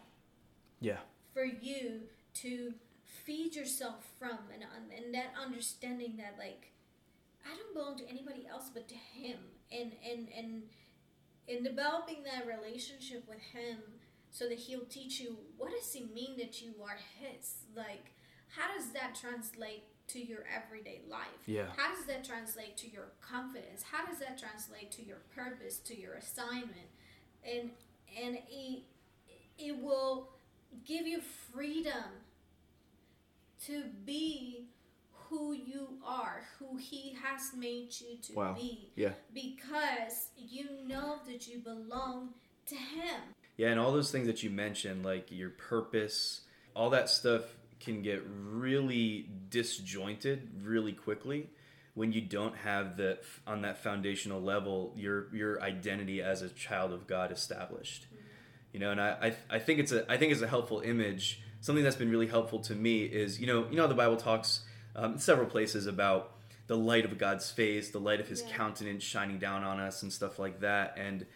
Yeah. 0.81 1.01
for 1.35 1.45
you 1.45 2.09
to 2.35 2.75
feed 3.05 3.55
yourself 3.55 4.05
from 4.19 4.39
and, 4.53 4.65
and 4.97 5.15
that 5.15 5.33
understanding 5.41 6.17
that 6.17 6.35
like 6.39 6.73
i 7.47 7.55
don't 7.57 7.73
belong 7.75 7.97
to 7.97 8.09
anybody 8.09 8.47
else 8.49 8.69
but 8.73 8.89
to 8.89 8.95
him 8.97 9.39
and 9.71 9.93
and 10.05 10.29
and 10.37 10.63
in 11.49 11.63
developing 11.63 12.23
that 12.25 12.47
relationship 12.47 13.27
with 13.29 13.41
him 13.41 13.79
so 14.31 14.49
that 14.49 14.59
he'll 14.59 14.87
teach 14.87 15.21
you 15.21 15.37
what 15.59 15.71
does 15.71 15.95
it 15.95 16.13
mean 16.15 16.37
that 16.39 16.63
you 16.63 16.73
are 16.83 16.99
his? 17.21 17.55
Like 17.77 18.13
how 18.57 18.75
does 18.77 18.91
that 18.93 19.15
translate 19.15 19.85
to 20.09 20.21
your 20.21 20.45
everyday 20.55 21.01
life? 21.09 21.27
Yeah. 21.47 21.67
how 21.77 21.95
does 21.95 22.05
that 22.07 22.25
translate 22.25 22.77
to 22.79 22.91
your 22.91 23.13
confidence? 23.21 23.83
How 23.83 24.05
does 24.05 24.19
that 24.19 24.39
translate 24.39 24.91
to 24.93 25.05
your 25.05 25.19
purpose 25.35 25.79
to 25.79 25.99
your 25.99 26.15
assignment? 26.15 26.89
And 27.45 27.71
and 28.21 28.39
it, 28.51 28.83
it 29.59 29.83
will 29.83 30.29
give 30.87 31.07
you 31.07 31.21
freedom 31.53 32.23
to 33.67 33.85
be 34.05 34.67
who 35.33 35.55
you 35.55 35.89
are 36.07 36.43
who 36.59 36.77
he 36.77 37.17
has 37.25 37.53
made 37.57 37.89
you 38.01 38.19
to 38.23 38.33
Wow. 38.35 38.53
be 38.55 38.91
Yeah. 38.97 39.13
because 39.33 40.29
you 40.37 40.67
know 40.87 41.21
that 41.27 41.49
you 41.49 41.59
belong 41.61 42.35
to 42.67 42.75
him 42.77 43.21
Yeah, 43.57 43.69
and 43.71 43.81
all 43.81 43.93
those 43.93 44.11
things 44.13 44.27
that 44.27 44.43
you 44.43 44.51
mentioned, 44.51 45.05
like 45.05 45.31
your 45.31 45.51
purpose, 45.51 46.43
all 46.75 46.91
that 46.91 47.09
stuff 47.09 47.43
can 47.81 48.03
get 48.03 48.23
really 48.27 49.29
disjointed 49.51 50.49
really 50.63 50.93
quickly 50.93 51.49
when 51.95 52.13
you 52.13 52.21
don't 52.21 52.57
have 52.57 52.97
the 52.97 53.19
on 53.47 53.63
that 53.63 53.79
foundational 53.83 54.41
level 54.41 54.93
your 54.97 55.35
your 55.35 55.63
identity 55.63 56.21
as 56.23 56.43
a 56.43 56.49
child 56.51 56.93
of 56.93 57.07
God 57.07 57.31
established. 57.33 58.05
Mm-hmm. 58.07 58.17
You 58.75 58.81
know, 58.81 58.91
and 58.93 59.01
I, 59.01 59.11
I 59.51 59.57
I 59.57 59.59
think 59.59 59.81
it's 59.81 59.93
a 59.93 60.11
I 60.13 60.17
think 60.19 60.33
it's 60.33 60.43
a 60.43 60.49
helpful 60.49 60.81
image. 60.81 61.41
Something 61.61 61.85
that's 61.85 61.97
been 61.97 62.11
really 62.11 62.27
helpful 62.29 62.59
to 62.61 62.75
me 62.75 63.03
is 63.05 63.41
you 63.41 63.47
know 63.47 63.67
you 63.71 63.77
know 63.77 63.87
the 63.87 63.95
Bible 63.95 64.17
talks 64.17 64.61
um, 64.97 65.19
several 65.19 65.47
places 65.47 65.87
about 65.87 66.33
the 66.67 66.77
light 66.77 67.05
of 67.05 67.19
God's 67.19 67.51
face, 67.51 67.91
the 67.91 67.99
light 68.01 68.21
of 68.21 68.29
His 68.29 68.43
Yeah. 68.43 68.57
countenance 68.57 69.03
shining 69.03 69.39
down 69.39 69.65
on 69.65 69.81
us, 69.81 70.03
and 70.03 70.13
stuff 70.13 70.39
like 70.39 70.61
that. 70.61 70.95
And 70.97 71.27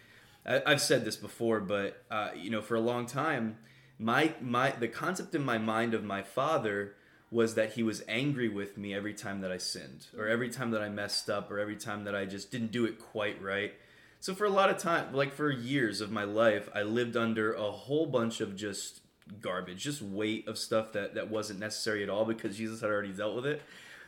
I, 0.45 0.61
I've 0.65 0.81
said 0.81 1.05
this 1.05 1.15
before, 1.15 1.59
but 1.59 2.03
uh, 2.09 2.29
you 2.35 2.49
know, 2.49 2.61
for 2.61 2.75
a 2.75 2.79
long 2.81 3.05
time, 3.05 3.57
my 3.99 4.33
my 4.41 4.71
the 4.71 4.87
concept 4.87 5.35
in 5.35 5.43
my 5.43 5.57
mind 5.57 5.93
of 5.93 6.03
my 6.03 6.21
father 6.21 6.93
was 7.29 7.55
that 7.55 7.73
he 7.73 7.83
was 7.83 8.03
angry 8.07 8.47
with 8.47 8.77
me 8.77 8.93
every 8.93 9.13
time 9.13 9.41
that 9.41 9.51
I 9.51 9.57
sinned, 9.57 10.07
or 10.17 10.27
every 10.27 10.49
time 10.49 10.71
that 10.71 10.81
I 10.81 10.87
messed 10.87 11.29
up, 11.29 11.51
or 11.51 11.59
every 11.59 11.75
time 11.75 12.05
that 12.05 12.15
I 12.15 12.25
just 12.25 12.51
didn't 12.51 12.71
do 12.71 12.85
it 12.85 12.99
quite 12.99 13.41
right. 13.41 13.73
So 14.19 14.33
for 14.33 14.45
a 14.45 14.49
lot 14.49 14.69
of 14.69 14.77
time, 14.77 15.13
like 15.13 15.33
for 15.33 15.51
years 15.51 15.99
of 15.99 16.09
my 16.09 16.23
life, 16.23 16.69
I 16.73 16.83
lived 16.83 17.17
under 17.17 17.53
a 17.53 17.69
whole 17.69 18.05
bunch 18.05 18.39
of 18.39 18.55
just 18.55 19.01
garbage, 19.41 19.83
just 19.83 20.01
weight 20.01 20.47
of 20.47 20.57
stuff 20.57 20.93
that 20.93 21.15
that 21.15 21.29
wasn't 21.29 21.59
necessary 21.59 22.03
at 22.03 22.09
all 22.09 22.25
because 22.25 22.57
Jesus 22.57 22.81
had 22.81 22.89
already 22.89 23.13
dealt 23.13 23.35
with 23.35 23.45
it. 23.45 23.61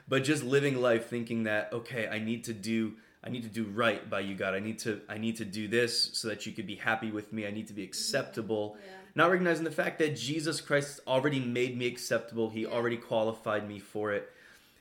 But 0.07 0.23
just 0.23 0.43
living 0.43 0.81
life 0.81 1.07
thinking 1.07 1.43
that 1.43 1.71
okay, 1.73 2.07
I 2.07 2.19
need 2.19 2.43
to 2.45 2.53
do 2.53 2.93
I 3.23 3.29
need 3.29 3.43
to 3.43 3.49
do 3.49 3.65
right 3.65 4.09
by 4.09 4.21
you, 4.21 4.35
God. 4.35 4.53
I 4.53 4.59
need 4.59 4.79
to 4.79 5.01
I 5.09 5.17
need 5.17 5.38
to 5.38 5.45
do 5.45 5.67
this 5.67 6.11
so 6.13 6.27
that 6.29 6.45
you 6.45 6.51
could 6.51 6.67
be 6.67 6.75
happy 6.75 7.11
with 7.11 7.33
me. 7.33 7.45
I 7.45 7.51
need 7.51 7.67
to 7.67 7.73
be 7.73 7.83
acceptable. 7.83 8.77
Yeah. 8.79 8.91
Not 9.15 9.31
recognizing 9.31 9.65
the 9.65 9.71
fact 9.71 9.99
that 9.99 10.15
Jesus 10.15 10.61
Christ 10.61 11.01
already 11.05 11.39
made 11.39 11.77
me 11.77 11.88
acceptable. 11.88 12.49
He 12.49 12.61
Yeah. 12.61 12.69
already 12.69 12.97
qualified 12.97 13.67
me 13.67 13.79
for 13.79 14.13
it. 14.13 14.31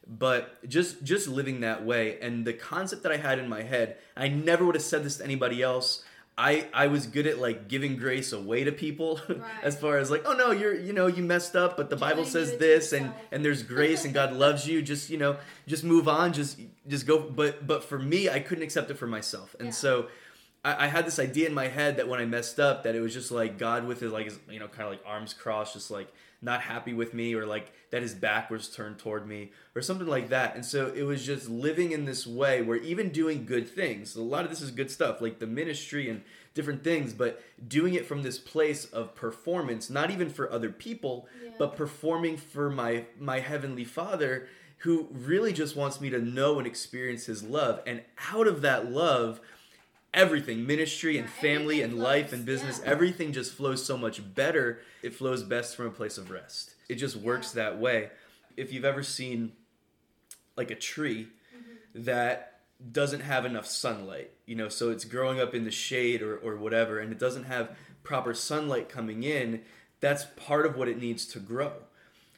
But 0.07 0.67
just 0.69 1.03
just 1.03 1.29
living 1.29 1.61
that 1.61 1.85
way 1.85 2.19
and 2.21 2.47
the 2.47 2.55
concept 2.55 3.03
that 3.03 3.13
I 3.13 3.17
had 3.19 3.39
in 3.39 3.49
my 3.49 3.63
head, 3.63 3.99
I 4.17 4.29
never 4.29 4.65
would 4.65 4.75
have 4.77 4.85
said 4.85 5.05
this 5.05 5.19
to 5.19 5.25
anybody 5.25 5.61
else. 5.63 6.03
I, 6.41 6.69
I 6.73 6.87
was 6.87 7.09
good 7.09 7.27
at 7.27 7.39
like 7.41 7.67
giving 7.67 7.97
grace 7.97 8.33
away 8.33 8.63
to 8.63 8.71
people 8.71 9.21
Right. 9.29 9.41
as 9.65 9.77
far 9.79 9.99
as 9.99 10.09
like 10.09 10.23
oh 10.25 10.35
no 10.35 10.53
you're 10.53 10.73
you 10.75 10.93
know 10.93 11.09
you 11.09 11.25
messed 11.25 11.57
up 11.57 11.77
but 11.77 11.91
the 11.91 11.97
bible 11.97 12.25
says 12.25 12.51
do 12.51 12.55
it 12.55 12.59
to 12.59 12.65
this 12.65 12.93
and 12.93 13.13
and 13.33 13.45
there's 13.45 13.63
grace 13.75 14.05
and 14.05 14.15
god 14.15 14.33
loves 14.33 14.65
you 14.67 14.81
just 14.81 15.11
you 15.11 15.19
know 15.19 15.37
just 15.67 15.83
move 15.83 16.07
on 16.07 16.33
just 16.33 16.61
just 16.87 17.07
go 17.09 17.19
but 17.19 17.67
but 17.67 17.83
for 17.83 17.99
me 17.99 18.31
i 18.31 18.39
couldn't 18.39 18.63
accept 18.63 18.89
it 18.91 18.95
for 18.97 19.09
myself 19.09 19.57
and 19.59 19.67
Yeah. 19.69 19.73
so 19.73 20.07
I, 20.65 20.85
I 20.85 20.87
had 20.87 21.07
this 21.07 21.19
idea 21.19 21.49
in 21.49 21.55
my 21.55 21.67
head 21.67 21.97
that 21.97 22.07
when 22.09 22.21
i 22.21 22.25
messed 22.25 22.61
up 22.61 22.85
that 22.85 22.95
it 22.95 23.01
was 23.01 23.13
just 23.13 23.33
like 23.33 23.59
god 23.59 23.85
with 23.85 23.99
his 24.01 24.13
like 24.13 24.27
his 24.27 24.39
you 24.49 24.61
know 24.61 24.69
kind 24.69 24.85
of 24.85 24.91
like 24.91 25.03
arms 25.05 25.35
crossed 25.35 25.75
just 25.75 25.91
like 25.91 26.09
not 26.41 26.61
happy 26.61 26.93
with 26.93 27.13
me 27.15 27.35
or 27.35 27.45
like 27.47 27.73
that 27.91 28.03
his 28.03 28.15
back 28.15 28.51
was 28.51 28.69
turned 28.69 28.99
toward 28.99 29.27
me 29.27 29.51
or 29.75 29.83
something 29.83 30.07
like 30.07 30.29
that 30.29 30.55
and 30.55 30.65
so 30.65 30.93
it 30.95 31.03
was 31.03 31.25
just 31.27 31.49
living 31.49 31.91
in 31.93 32.05
this 32.05 32.27
way 32.27 32.63
where 32.63 32.77
even 32.77 33.09
doing 33.11 33.45
good 33.45 33.69
things 33.69 34.15
a 34.15 34.23
lot 34.23 34.45
of 34.45 34.51
this 34.51 34.61
is 34.61 34.71
good 34.71 34.91
stuff 34.91 35.21
like 35.21 35.39
the 35.41 35.47
ministry 35.47 36.09
and 36.09 36.23
different 36.55 36.85
things 36.85 37.13
but 37.13 37.43
doing 37.67 37.95
it 37.95 38.07
from 38.07 38.23
this 38.23 38.39
place 38.39 38.85
of 38.87 39.15
performance 39.15 39.91
not 39.91 40.11
even 40.11 40.29
for 40.31 40.51
other 40.53 40.71
people 40.71 41.27
Yeah. 41.45 41.51
but 41.59 41.77
performing 41.77 42.37
for 42.37 42.71
my 42.71 43.05
my 43.19 43.41
heavenly 43.41 43.85
father 43.85 44.47
who 44.83 45.09
really 45.11 45.53
just 45.53 45.75
wants 45.75 46.01
me 46.01 46.09
to 46.11 46.21
know 46.21 46.59
and 46.59 46.67
experience 46.69 47.27
his 47.27 47.43
love 47.43 47.81
and 47.87 48.01
out 48.33 48.47
of 48.47 48.61
that 48.63 48.91
love 48.93 49.41
everything 50.15 50.67
ministry 50.67 51.19
and 51.19 51.29
family 51.29 51.83
and 51.83 51.99
life 51.99 52.33
and 52.33 52.45
business 52.45 52.81
everything 52.85 53.33
just 53.33 53.53
flows 53.53 53.85
so 53.85 53.97
much 53.97 54.35
better. 54.35 54.81
It 55.03 55.15
flows 55.15 55.43
best 55.43 55.77
from 55.77 55.87
a 55.87 55.91
place 55.91 56.19
of 56.19 56.31
rest. 56.31 56.75
It 56.89 56.97
just 56.97 57.17
works 57.17 57.53
that 57.53 57.79
way. 57.79 58.11
If 58.57 58.73
you've 58.73 58.85
ever 58.85 59.03
seen 59.03 59.53
like 60.57 60.71
a 60.71 60.75
tree 60.75 61.29
Mm-hmm. 61.57 62.05
that 62.05 62.61
doesn't 62.93 63.21
have 63.21 63.45
enough 63.47 63.67
sunlight 63.67 64.31
you 64.47 64.55
know 64.55 64.69
so 64.69 64.91
it's 64.91 65.05
growing 65.05 65.41
up 65.41 65.55
in 65.55 65.65
the 65.65 65.71
shade 65.71 66.23
or, 66.23 66.37
or 66.37 66.57
whatever 66.57 66.99
and 67.01 67.11
it 67.11 67.19
doesn't 67.19 67.45
have 67.45 67.77
proper 68.05 68.35
sunlight 68.35 68.89
coming 68.89 69.23
in 69.23 69.63
that's 70.01 70.27
part 70.37 70.67
of 70.67 70.77
what 70.77 70.89
it 70.89 71.01
needs 71.01 71.27
to 71.27 71.41
grow 71.41 71.73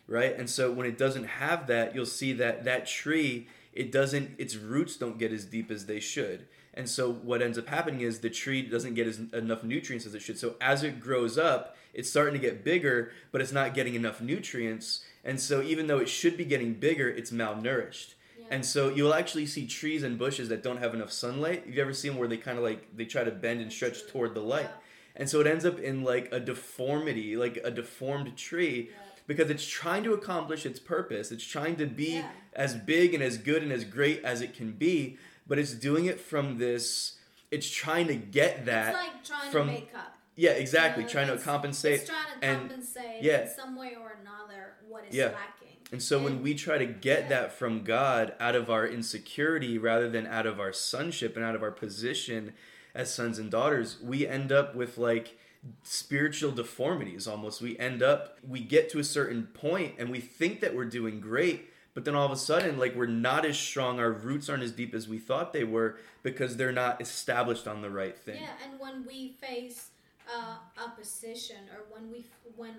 right? 0.06 0.36
And 0.36 0.50
so 0.50 0.72
when 0.72 0.86
it 0.86 0.98
doesn't 0.98 1.24
have 1.24 1.66
that 1.68 1.94
you'll 1.94 2.04
see 2.06 2.32
that 2.34 2.64
that 2.64 2.86
tree 2.86 3.48
it 3.72 3.92
doesn't 3.92 4.32
its 4.38 4.56
roots 4.56 4.96
don't 4.96 5.18
get 5.18 5.32
as 5.32 5.44
deep 5.44 5.70
as 5.70 5.86
they 5.86 6.00
should. 6.00 6.46
And 6.74 6.88
so 6.88 7.12
what 7.12 7.42
ends 7.42 7.58
up 7.58 7.66
happening 7.66 8.02
is 8.02 8.20
the 8.20 8.30
tree 8.30 8.62
doesn't 8.62 8.94
get 8.94 9.06
as, 9.06 9.18
enough 9.32 9.64
nutrients 9.64 10.06
as 10.06 10.14
it 10.14 10.22
should. 10.22 10.38
So 10.38 10.54
as 10.60 10.82
it 10.82 11.00
grows 11.00 11.36
up, 11.36 11.76
it's 11.92 12.08
starting 12.08 12.34
to 12.34 12.40
get 12.40 12.62
bigger, 12.64 13.10
but 13.32 13.40
it's 13.40 13.52
not 13.52 13.74
getting 13.74 13.94
enough 13.94 14.20
nutrients. 14.20 15.04
And 15.24 15.40
so 15.40 15.62
even 15.62 15.88
though 15.88 15.98
it 15.98 16.08
should 16.08 16.36
be 16.36 16.44
getting 16.44 16.74
bigger, 16.74 17.08
it's 17.08 17.32
malnourished. 17.32 18.14
Yeah. 18.38 18.46
And 18.50 18.64
so 18.64 18.88
you'll 18.88 19.14
actually 19.14 19.46
see 19.46 19.66
trees 19.66 20.04
and 20.04 20.16
bushes 20.16 20.48
that 20.48 20.62
don't 20.62 20.78
have 20.78 20.94
enough 20.94 21.10
sunlight. 21.10 21.64
You've 21.66 21.78
ever 21.78 21.92
seen 21.92 22.12
them 22.12 22.18
where 22.20 22.28
they 22.28 22.36
kind 22.36 22.56
of 22.56 22.62
like 22.62 22.96
they 22.96 23.04
try 23.04 23.24
to 23.24 23.32
bend 23.32 23.60
and 23.60 23.72
stretch 23.72 24.06
toward 24.06 24.34
the 24.34 24.40
light. 24.40 24.62
Yeah. 24.70 24.76
And 25.16 25.28
so 25.28 25.40
it 25.40 25.48
ends 25.48 25.64
up 25.64 25.80
in 25.80 26.04
like 26.04 26.28
a 26.32 26.38
deformity, 26.38 27.36
like 27.36 27.58
a 27.64 27.70
deformed 27.72 28.36
tree 28.36 28.90
Yeah. 28.90 28.96
because 29.26 29.50
it's 29.50 29.66
trying 29.66 30.04
to 30.04 30.12
accomplish 30.14 30.64
its 30.64 30.78
purpose. 30.78 31.32
It's 31.32 31.44
trying 31.44 31.74
to 31.76 31.86
be 31.86 32.14
Yeah. 32.18 32.30
as 32.54 32.76
big 32.76 33.12
and 33.14 33.22
as 33.22 33.36
good 33.36 33.64
and 33.64 33.72
as 33.72 33.84
great 33.84 34.24
as 34.24 34.40
it 34.40 34.54
can 34.54 34.70
be, 34.70 35.18
but 35.50 35.58
it's 35.58 35.74
doing 35.74 36.06
it 36.06 36.18
from 36.20 36.56
this 36.58 37.18
it's 37.50 37.68
trying 37.68 38.06
to 38.06 38.14
get 38.14 38.64
that 38.66 38.94
it's 38.94 39.02
like 39.02 39.24
trying 39.24 39.50
from- 39.52 39.66
to 39.66 39.72
make 39.72 39.90
up. 39.94 40.16
yeah, 40.36 40.52
exactly, 40.52 41.02
You 41.02 41.08
know, 41.08 41.12
trying 41.12 41.36
to 41.36 41.36
compensate. 41.42 42.00
It's 42.02 42.08
trying 42.08 42.40
to 42.40 42.46
and- 42.46 42.60
compensate 42.70 43.22
yeah. 43.22 43.42
in 43.42 43.48
some 43.48 43.74
way 43.76 43.96
or 44.00 44.16
another 44.22 44.74
what 44.88 45.04
is 45.08 45.14
Yeah. 45.16 45.26
lacking. 45.26 45.76
And 45.92 46.00
so 46.00 46.22
when 46.22 46.40
we 46.40 46.54
try 46.54 46.78
to 46.78 46.86
get 46.86 47.22
Yeah. 47.22 47.28
that 47.30 47.52
from 47.52 47.82
God 47.82 48.34
out 48.38 48.54
of 48.54 48.70
our 48.70 48.86
insecurity 48.86 49.76
rather 49.76 50.08
than 50.08 50.24
out 50.28 50.46
of 50.46 50.60
our 50.60 50.72
sonship 50.72 51.34
and 51.34 51.44
out 51.44 51.56
of 51.56 51.62
our 51.64 51.72
position 51.72 52.54
as 52.94 53.12
sons 53.12 53.40
and 53.40 53.50
daughters, 53.50 53.98
we 54.00 54.28
end 54.28 54.52
up 54.52 54.76
with 54.76 54.96
like 54.96 55.36
spiritual 55.82 56.52
deformities 56.52 57.26
almost. 57.26 57.60
We 57.60 57.76
end 57.78 58.00
up 58.02 58.38
we 58.46 58.60
get 58.60 58.88
to 58.90 59.00
a 59.00 59.04
certain 59.04 59.48
point 59.48 59.96
and 59.98 60.08
we 60.10 60.20
think 60.20 60.60
that 60.60 60.74
we're 60.76 60.84
doing 60.84 61.20
great, 61.20 61.69
but 61.94 62.04
then 62.04 62.14
all 62.14 62.24
of 62.26 62.32
a 62.32 62.36
sudden 62.36 62.78
like 62.78 62.94
we're 62.94 63.06
not 63.06 63.44
as 63.44 63.58
strong, 63.58 63.98
our 63.98 64.12
roots 64.12 64.48
aren't 64.48 64.62
as 64.62 64.72
deep 64.72 64.94
as 64.94 65.08
we 65.08 65.18
thought 65.18 65.52
they 65.52 65.64
were 65.64 65.98
because 66.22 66.56
they're 66.56 66.72
not 66.72 67.00
established 67.00 67.66
on 67.66 67.82
the 67.82 67.90
right 67.90 68.18
thing. 68.18 68.40
Yeah, 68.42 68.50
and 68.64 68.78
when 68.80 69.04
we 69.06 69.32
face 69.40 69.90
uh, 70.32 70.56
opposition, 70.82 71.56
or 71.74 71.84
when 71.94 72.10
we 72.12 72.24
when 72.56 72.74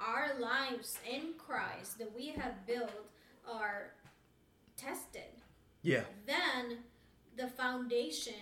our 0.00 0.38
lives 0.40 0.98
in 1.08 1.34
Christ 1.38 1.98
that 1.98 2.14
we 2.16 2.28
have 2.28 2.66
built 2.66 2.90
are 3.50 3.90
tested, 4.76 5.22
Yeah. 5.82 6.04
then 6.26 6.78
the 7.36 7.48
foundation 7.48 8.34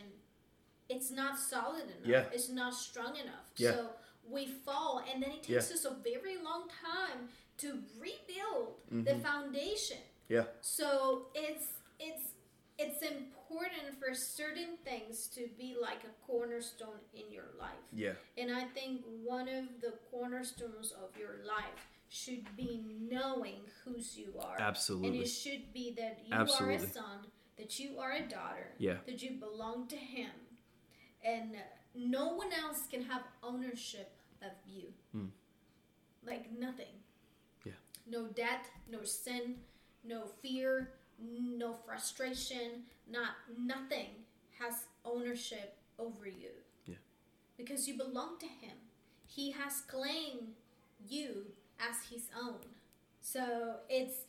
it's 0.88 1.10
not 1.10 1.38
solid 1.38 1.84
enough. 1.84 2.04
Yeah. 2.06 2.24
It's 2.34 2.50
not 2.50 2.74
strong 2.74 3.16
enough. 3.16 3.46
Yeah. 3.56 3.70
So 3.72 3.90
we 4.28 4.46
fall, 4.46 5.02
and 5.10 5.22
then 5.22 5.30
it 5.30 5.42
takes 5.42 5.72
us 5.72 5.86
a 5.86 5.94
very 6.04 6.36
long 6.36 6.68
time 6.68 7.28
to 7.58 7.82
rebuild 7.98 8.74
the 8.90 9.12
Mhm. 9.14 9.22
foundation. 9.22 9.98
Yeah. 10.32 10.44
So 10.62 11.26
it's 11.34 11.66
it's 12.00 12.32
it's 12.78 13.02
important 13.02 14.00
for 14.00 14.14
certain 14.14 14.78
things 14.82 15.28
to 15.34 15.46
be 15.58 15.76
like 15.80 16.02
a 16.04 16.26
cornerstone 16.26 17.00
in 17.12 17.30
your 17.30 17.50
life. 17.60 17.84
Yeah. 17.92 18.14
And 18.38 18.50
I 18.50 18.64
think 18.64 19.02
one 19.22 19.46
of 19.46 19.64
the 19.82 19.92
cornerstones 20.10 20.92
of 20.92 21.14
your 21.18 21.44
life 21.46 21.80
should 22.08 22.44
be 22.56 22.82
knowing 23.10 23.60
whose 23.84 24.16
you 24.16 24.32
are. 24.40 24.56
Absolutely. 24.58 25.08
And 25.08 25.16
it 25.18 25.28
should 25.28 25.72
be 25.74 25.94
that 25.98 26.20
you 26.26 26.34
Absolutely. 26.34 26.76
are 26.76 26.88
a 26.88 26.92
son, 26.92 27.18
that 27.58 27.78
you 27.78 27.98
are 27.98 28.12
a 28.12 28.22
daughter, 28.22 28.68
Yeah. 28.78 28.98
that 29.06 29.22
you 29.22 29.32
belong 29.32 29.86
to 29.88 29.96
him. 29.96 30.30
And 31.22 31.56
no 31.94 32.34
one 32.34 32.52
else 32.52 32.86
can 32.90 33.02
have 33.02 33.22
ownership 33.42 34.10
of 34.40 34.52
you. 34.66 34.92
Hmm. 35.12 35.26
Like 36.26 36.50
nothing. 36.58 36.96
Yeah. 37.64 37.78
No 38.06 38.26
debt, 38.26 38.66
no 38.90 39.04
sin, 39.04 39.56
no 40.06 40.24
fear, 40.40 40.90
no 41.20 41.74
frustration, 41.86 42.84
not 43.10 43.30
nothing 43.58 44.08
has 44.58 44.86
ownership 45.04 45.76
over 45.98 46.26
you. 46.26 46.50
Yeah. 46.86 46.96
Because 47.56 47.88
you 47.88 47.96
belong 47.96 48.38
to 48.40 48.46
him. 48.46 48.76
He 49.26 49.52
has 49.52 49.80
claimed 49.82 50.54
you 51.08 51.46
as 51.80 52.10
his 52.10 52.28
own. 52.38 52.58
So 53.20 53.76
it's 53.88 54.24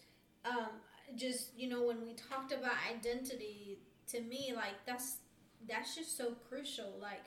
um, 0.46 0.70
just 1.15 1.50
you 1.58 1.68
know 1.70 1.84
when 1.84 2.06
we 2.06 2.13
talked 2.13 2.51
about 2.51 2.74
identity, 2.89 3.79
to 4.07 4.22
me 4.22 4.53
like 4.55 4.86
that's 4.86 5.18
that's 5.68 5.96
just 5.96 6.18
so 6.18 6.33
crucial. 6.50 6.94
Like 7.01 7.24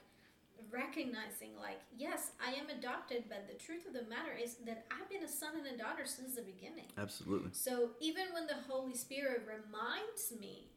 recognizing 0.71 1.57
like 1.61 1.81
yes, 1.97 2.33
I 2.45 2.53
am 2.53 2.69
adopted, 2.69 3.25
but 3.29 3.47
the 3.49 3.55
truth 3.55 3.87
of 3.87 3.92
the 3.92 4.09
matter 4.09 4.33
is 4.40 4.57
that 4.66 4.87
I've 4.90 5.09
been 5.09 5.23
a 5.23 5.29
son 5.29 5.51
and 5.59 5.66
a 5.66 5.77
daughter 5.77 6.05
since 6.07 6.35
the 6.35 6.42
beginning. 6.42 6.87
Absolutely. 6.99 7.51
So 7.53 7.90
even 8.01 8.25
when 8.33 8.47
the 8.47 8.59
Holy 8.69 8.95
Spirit 8.95 9.42
reminds 9.47 10.33
me 10.40 10.69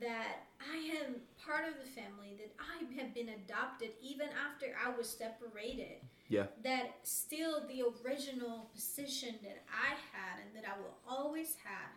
that 0.00 0.46
I 0.60 1.04
am 1.04 1.16
part 1.44 1.68
of 1.68 1.74
the 1.76 1.88
family, 1.88 2.36
that 2.38 2.52
I 2.58 3.00
have 3.00 3.14
been 3.14 3.28
adopted 3.28 3.90
even 4.00 4.28
after 4.32 4.74
I 4.74 4.96
was 4.96 5.08
separated, 5.08 6.00
Yeah. 6.28 6.46
that 6.62 6.96
still 7.02 7.66
the 7.68 7.82
original 7.82 8.70
position 8.74 9.34
that 9.42 9.64
I 9.68 9.94
had 10.16 10.40
and 10.40 10.56
that 10.56 10.64
I 10.68 10.78
will 10.80 10.96
always 11.06 11.56
have, 11.64 11.90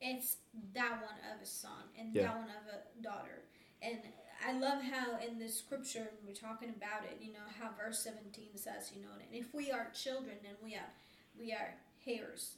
it's 0.00 0.36
that 0.74 1.02
one 1.02 1.18
of 1.34 1.42
a 1.42 1.46
son 1.46 1.90
and 1.98 2.14
Yeah. 2.14 2.28
that 2.28 2.36
one 2.36 2.50
of 2.50 2.66
a 2.72 3.02
daughter. 3.02 3.42
And 3.82 3.98
I 4.46 4.52
love 4.58 4.82
how 4.82 5.18
in 5.26 5.38
the 5.38 5.48
scripture 5.48 6.08
we're 6.26 6.32
talking 6.34 6.70
about 6.70 7.04
it, 7.04 7.18
you 7.20 7.32
know, 7.32 7.46
how 7.58 7.70
verse 7.82 7.98
17 8.00 8.56
says, 8.56 8.90
you 8.94 9.02
know, 9.02 9.08
and 9.14 9.38
if 9.44 9.52
we 9.54 9.70
are 9.70 9.88
children, 9.94 10.36
then 10.42 10.54
we 10.62 10.74
are 10.74 10.90
we 11.38 11.52
are 11.52 11.74
heirs. 12.06 12.52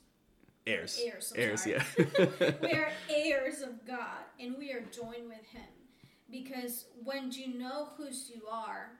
Heirs. 0.67 1.01
Heirs, 1.05 1.33
I'm 1.35 1.41
Heirs, 1.43 1.63
sorry. 1.63 1.77
yeah. 1.77 2.53
we 2.63 2.73
are 2.73 2.93
heirs 3.11 3.63
of 3.63 3.85
God 3.85 4.23
and 4.39 4.57
we 4.57 4.71
are 4.73 4.81
joined 4.93 5.27
with 5.29 5.45
Him. 5.53 5.69
Because 6.31 6.85
when 7.03 7.33
you 7.33 7.59
know 7.59 7.89
whose 7.97 8.31
you 8.35 8.43
are, 8.51 8.93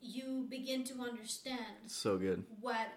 you 0.00 0.46
begin 0.50 0.84
to 0.84 1.00
understand 1.00 1.76
so 1.86 2.18
good. 2.18 2.44
what 2.60 2.88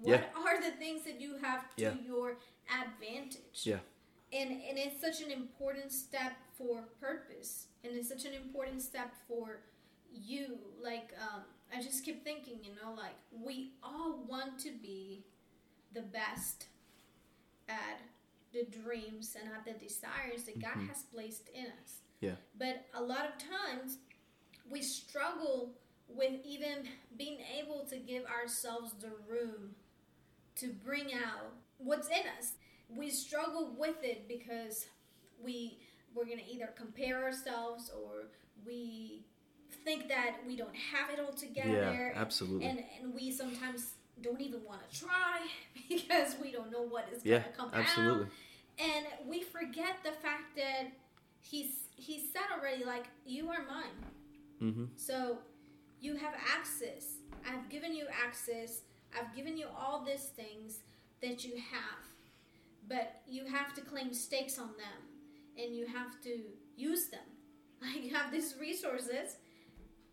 what 0.00 0.24
are 0.44 0.60
the 0.60 0.72
things 0.78 1.04
that 1.04 1.20
you 1.20 1.36
have 1.40 1.74
to 1.76 1.82
Yeah. 1.82 1.92
your 2.04 2.38
advantage. 2.68 3.60
Yeah. 3.64 3.78
And 4.32 4.50
and 4.50 4.76
it's 4.78 5.00
such 5.00 5.20
an 5.22 5.30
important 5.30 5.92
step 5.92 6.32
for 6.58 6.84
purpose. 7.00 7.66
And 7.84 7.96
it's 7.96 8.08
such 8.08 8.24
an 8.24 8.32
important 8.34 8.82
step 8.82 9.12
for 9.28 9.60
you. 10.12 10.58
Like 10.82 11.12
um 11.20 11.42
I 11.76 11.80
just 11.82 12.04
keep 12.04 12.22
thinking, 12.22 12.58
you 12.62 12.70
know, 12.82 12.92
like 12.94 13.16
we 13.32 13.72
all 13.82 14.24
want 14.28 14.58
to 14.60 14.70
be 14.82 15.24
the 15.94 16.02
best 16.02 16.66
at 17.68 18.00
the 18.52 18.64
dreams 18.64 19.36
and 19.40 19.50
at 19.52 19.64
the 19.64 19.72
desires 19.84 20.42
that 20.44 20.60
God 20.60 20.74
Mhm. 20.76 20.88
has 20.88 21.02
placed 21.04 21.48
in 21.48 21.66
us. 21.66 22.00
Yeah. 22.20 22.36
But 22.58 22.86
a 22.92 23.02
lot 23.02 23.24
of 23.26 23.38
times 23.38 23.98
we 24.68 24.82
struggle 24.82 25.74
with 26.08 26.44
even 26.44 26.86
being 27.16 27.40
able 27.40 27.86
to 27.86 27.96
give 27.98 28.24
ourselves 28.26 28.92
the 29.00 29.10
room 29.26 29.74
to 30.56 30.72
bring 30.72 31.14
out 31.14 31.54
what's 31.78 32.08
in 32.08 32.26
us. 32.38 32.54
We 32.90 33.08
struggle 33.10 33.74
with 33.78 34.04
it 34.04 34.28
because 34.28 34.86
we 35.40 35.80
we're 36.14 36.24
gonna 36.24 36.42
either 36.50 36.70
compare 36.76 37.22
ourselves 37.24 37.90
or 37.90 38.28
we 38.66 39.24
think 39.84 40.08
that 40.08 40.36
we 40.46 40.56
don't 40.56 40.74
have 40.74 41.10
it 41.10 41.20
all 41.20 41.32
together. 41.32 41.70
Yeah, 41.70 42.12
absolutely. 42.14 42.66
And 42.66 42.84
and 43.00 43.14
we 43.14 43.30
sometimes 43.30 43.94
don't 44.20 44.40
even 44.40 44.64
want 44.64 44.80
to 44.88 45.00
try 45.00 45.40
because 45.88 46.36
we 46.42 46.52
don't 46.52 46.70
know 46.70 46.82
what 46.82 47.08
is 47.14 47.22
gonna 47.22 47.44
come 47.56 47.70
absolutely. 47.72 48.24
out. 48.24 48.30
And 48.78 49.06
we 49.28 49.42
forget 49.42 49.96
the 50.02 50.12
fact 50.12 50.56
that 50.56 50.92
he's 51.40 51.82
he 51.96 52.18
said 52.32 52.42
already 52.56 52.84
like 52.84 53.06
you 53.26 53.48
are 53.50 53.64
mine. 53.68 54.62
Mm-hmm. 54.62 54.84
So 54.96 55.38
you 56.00 56.16
have 56.16 56.34
access. 56.56 57.16
I've 57.48 57.68
given 57.68 57.94
you 57.94 58.06
access. 58.24 58.80
I've 59.18 59.34
given 59.34 59.56
you 59.56 59.66
all 59.78 60.04
these 60.04 60.30
things 60.36 60.80
that 61.20 61.44
you 61.44 61.56
have. 61.56 61.98
But 62.88 63.20
you 63.28 63.44
have 63.46 63.74
to 63.74 63.80
claim 63.80 64.12
stakes 64.12 64.58
on 64.58 64.68
them 64.76 65.01
and 65.58 65.74
you 65.74 65.86
have 65.86 66.20
to 66.22 66.40
use 66.76 67.06
them. 67.08 67.20
Like 67.82 68.04
you 68.04 68.14
have 68.14 68.30
these 68.30 68.54
resources, 68.60 69.38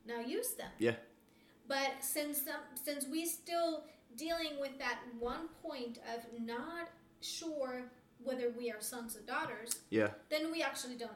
now 0.04 0.20
use 0.22 0.56
them. 0.56 0.72
Yeah. 0.80 0.96
But 1.68 1.92
since 2.02 2.40
um, 2.48 2.62
since 2.74 3.06
we 3.08 3.26
still 3.28 3.84
dealing 4.16 4.60
with 4.60 4.80
that 4.80 4.98
one 5.20 5.50
point 5.62 6.00
of 6.16 6.26
not 6.42 6.90
sure 7.22 7.92
whether 8.24 8.50
we 8.58 8.72
are 8.72 8.82
sons 8.82 9.16
or 9.16 9.22
daughters, 9.22 9.82
Yeah. 9.92 10.10
then 10.30 10.52
we 10.52 10.64
actually 10.64 10.96
don't 10.96 11.12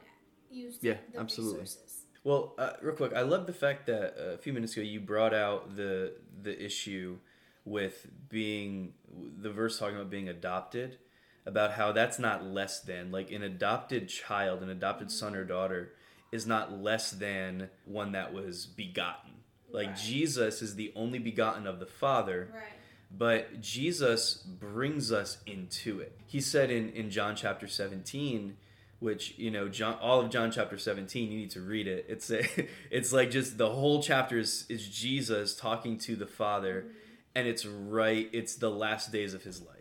use 0.52 0.78
Yeah, 0.82 0.98
the 1.12 1.20
absolutely. 1.20 1.62
resources. 1.62 2.06
Well, 2.24 2.54
uh, 2.58 2.74
real 2.82 2.96
quick, 2.96 3.14
I 3.14 3.22
love 3.24 3.48
the 3.48 3.54
fact 3.54 3.88
that 3.88 4.14
uh, 4.18 4.34
a 4.36 4.38
few 4.38 4.54
minutes 4.54 4.74
ago 4.74 4.84
you 4.84 5.00
brought 5.00 5.34
out 5.34 5.76
the 5.76 6.14
the 6.42 6.54
issue 6.64 7.18
with 7.66 8.08
being 8.30 8.94
the 9.42 9.50
verse 9.50 9.80
talking 9.80 9.96
about 9.96 10.10
being 10.10 10.30
adopted, 10.30 11.00
about 11.46 11.74
how 11.74 11.92
that's 11.92 12.20
not 12.20 12.46
less 12.46 12.80
than 12.80 13.12
like 13.12 13.32
an 13.32 13.44
adopted 13.44 14.08
child, 14.08 14.62
an 14.62 14.70
adopted 14.70 15.08
mm-hmm. 15.08 15.18
son 15.18 15.36
or 15.36 15.44
daughter 15.44 15.92
is 16.32 16.48
not 16.48 16.82
less 16.82 17.12
than 17.12 17.70
one 17.86 18.14
that 18.14 18.34
was 18.34 18.66
begotten. 18.66 19.32
Like 19.72 19.90
Right. 19.90 19.98
Jesus 19.98 20.62
is 20.62 20.76
the 20.76 20.92
only 20.96 21.20
begotten 21.20 21.68
of 21.68 21.80
the 21.80 21.86
Father, 21.86 22.50
Right. 22.54 22.64
but 23.12 23.62
Jesus 23.62 24.36
brings 24.36 25.12
us 25.12 25.38
into 25.46 26.00
it. 26.00 26.18
He 26.26 26.42
said 26.42 26.72
in, 26.72 26.90
in 26.90 27.10
John 27.10 27.36
chapter 27.36 27.68
17, 27.68 28.58
which 29.04 29.38
you 29.38 29.52
know 29.52 29.68
John 29.68 29.98
all 30.02 30.22
of 30.22 30.30
John 30.32 30.50
chapter 30.50 30.78
17 30.78 31.30
you 31.30 31.38
need 31.38 31.52
to 31.52 31.60
read 31.60 31.88
it 31.88 32.06
it's 32.08 32.32
a, 32.32 32.42
it's 32.90 33.12
like 33.12 33.32
just 33.32 33.58
the 33.58 33.70
whole 33.70 34.02
chapter 34.02 34.40
is, 34.40 34.66
is 34.70 34.88
Jesus 34.88 35.54
talking 35.54 35.98
to 36.00 36.16
the 36.16 36.26
Father 36.26 36.86
mm-hmm. 36.88 36.98
and 37.36 37.46
it's 37.46 37.66
right 37.66 38.30
it's 38.32 38.56
the 38.56 38.72
last 38.72 39.12
days 39.12 39.34
of 39.34 39.44
his 39.44 39.62
life 39.62 39.73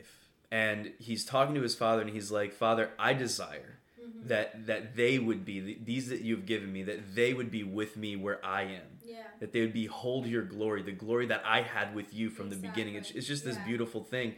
and 0.53 0.93
he's 0.99 1.25
talking 1.25 1.55
to 1.57 1.62
his 1.62 1.75
father 1.75 2.03
and 2.03 2.11
he's 2.11 2.31
like 2.31 2.53
father 2.53 2.91
I 2.99 3.15
desire 3.15 3.79
mm-hmm. 4.01 4.29
that 4.29 4.67
that 4.67 4.95
they 4.95 5.19
would 5.19 5.45
be 5.45 5.79
these 5.83 6.09
that 6.11 6.21
you've 6.21 6.47
given 6.47 6.73
me 6.73 6.83
that 6.85 7.15
they 7.15 7.33
would 7.35 7.51
be 7.51 7.65
with 7.65 7.97
me 7.97 8.15
where 8.17 8.38
I 8.45 8.62
am 8.65 8.99
Yeah. 9.05 9.17
that 9.41 9.53
they 9.53 9.62
would 9.62 9.73
behold 9.73 10.27
your 10.27 10.43
glory, 10.43 10.83
the 10.83 10.93
glory 10.93 11.27
that 11.27 11.43
I 11.45 11.62
had 11.62 11.95
with 11.95 12.15
you 12.15 12.31
from 12.31 12.51
the 12.51 12.57
beginning. 12.57 12.95
It's, 12.95 13.11
it's 13.11 13.27
just 13.27 13.45
this 13.45 13.57
Yeah. 13.57 13.65
beautiful 13.65 14.05
thing. 14.05 14.35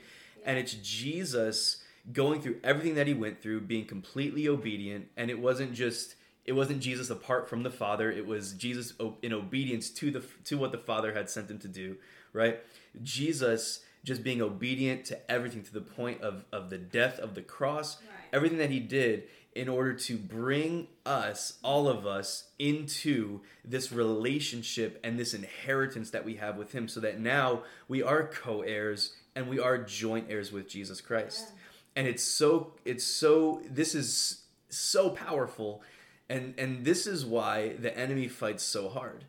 And 0.47 0.59
it's 0.59 0.75
Jesus 0.75 1.83
going 2.13 2.41
through 2.43 2.61
everything 2.63 2.95
that 2.97 3.07
he 3.07 3.15
went 3.15 3.41
through, 3.43 3.63
being 3.63 3.87
completely 3.87 4.47
obedient. 4.49 5.09
And 5.17 5.31
it 5.31 5.39
wasn't 5.39 5.73
just, 5.73 6.17
it 6.45 6.53
wasn't 6.53 6.81
Jesus 6.81 7.09
apart 7.11 7.49
from 7.49 7.63
the 7.63 7.71
Father. 7.71 8.11
It 8.11 8.27
was 8.27 8.53
Jesus 8.53 8.93
in 9.23 9.33
obedience 9.33 9.91
to 9.91 10.11
the 10.11 10.23
to 10.45 10.59
what 10.59 10.71
the 10.73 10.79
Father 10.79 11.15
had 11.15 11.31
sent 11.31 11.51
him 11.51 11.59
to 11.61 11.69
do, 11.69 11.97
right? 12.33 12.61
Jesus 13.03 13.81
just 14.05 14.23
being 14.23 14.41
obedient 14.41 15.07
to 15.07 15.31
everything 15.31 15.63
to 15.63 15.73
the 15.73 15.81
point 15.81 16.21
of, 16.21 16.45
of 16.53 16.71
the 16.71 16.79
death 16.79 17.19
of 17.19 17.35
the 17.35 17.43
cross, 17.43 17.97
Right. 18.03 18.11
everything 18.33 18.59
that 18.59 18.71
he 18.71 18.79
did 18.81 19.25
in 19.55 19.69
order 19.69 19.95
to 19.95 20.17
bring 20.17 20.89
us, 21.07 21.59
all 21.63 21.89
of 21.89 22.07
us, 22.07 22.49
into 22.59 23.41
this 23.65 23.93
relationship 23.93 25.01
and 25.05 25.19
this 25.19 25.33
inheritance 25.33 26.11
that 26.11 26.25
we 26.25 26.35
have 26.35 26.57
with 26.57 26.73
him, 26.73 26.89
so 26.89 27.01
that 27.01 27.21
now 27.21 27.63
we 27.89 28.03
are 28.03 28.27
co 28.27 28.63
heirs 28.63 29.15
and 29.35 29.49
we 29.49 29.59
are 29.59 29.79
joint 29.79 30.27
heirs 30.29 30.53
with 30.53 30.69
Jesus 30.69 31.01
Christ. 31.01 31.47
Yeah. 31.49 31.61
And 31.97 32.09
it's 32.09 32.25
so, 32.25 32.73
it's 32.85 33.05
so, 33.05 33.63
this 33.71 33.95
is 33.95 34.43
so 34.69 35.11
powerful. 35.11 35.83
And, 36.29 36.55
and 36.59 36.85
this 36.85 37.07
is 37.07 37.25
why 37.25 37.75
the 37.79 37.97
enemy 37.97 38.29
fights 38.29 38.65
so 38.65 38.89
hard 38.89 39.25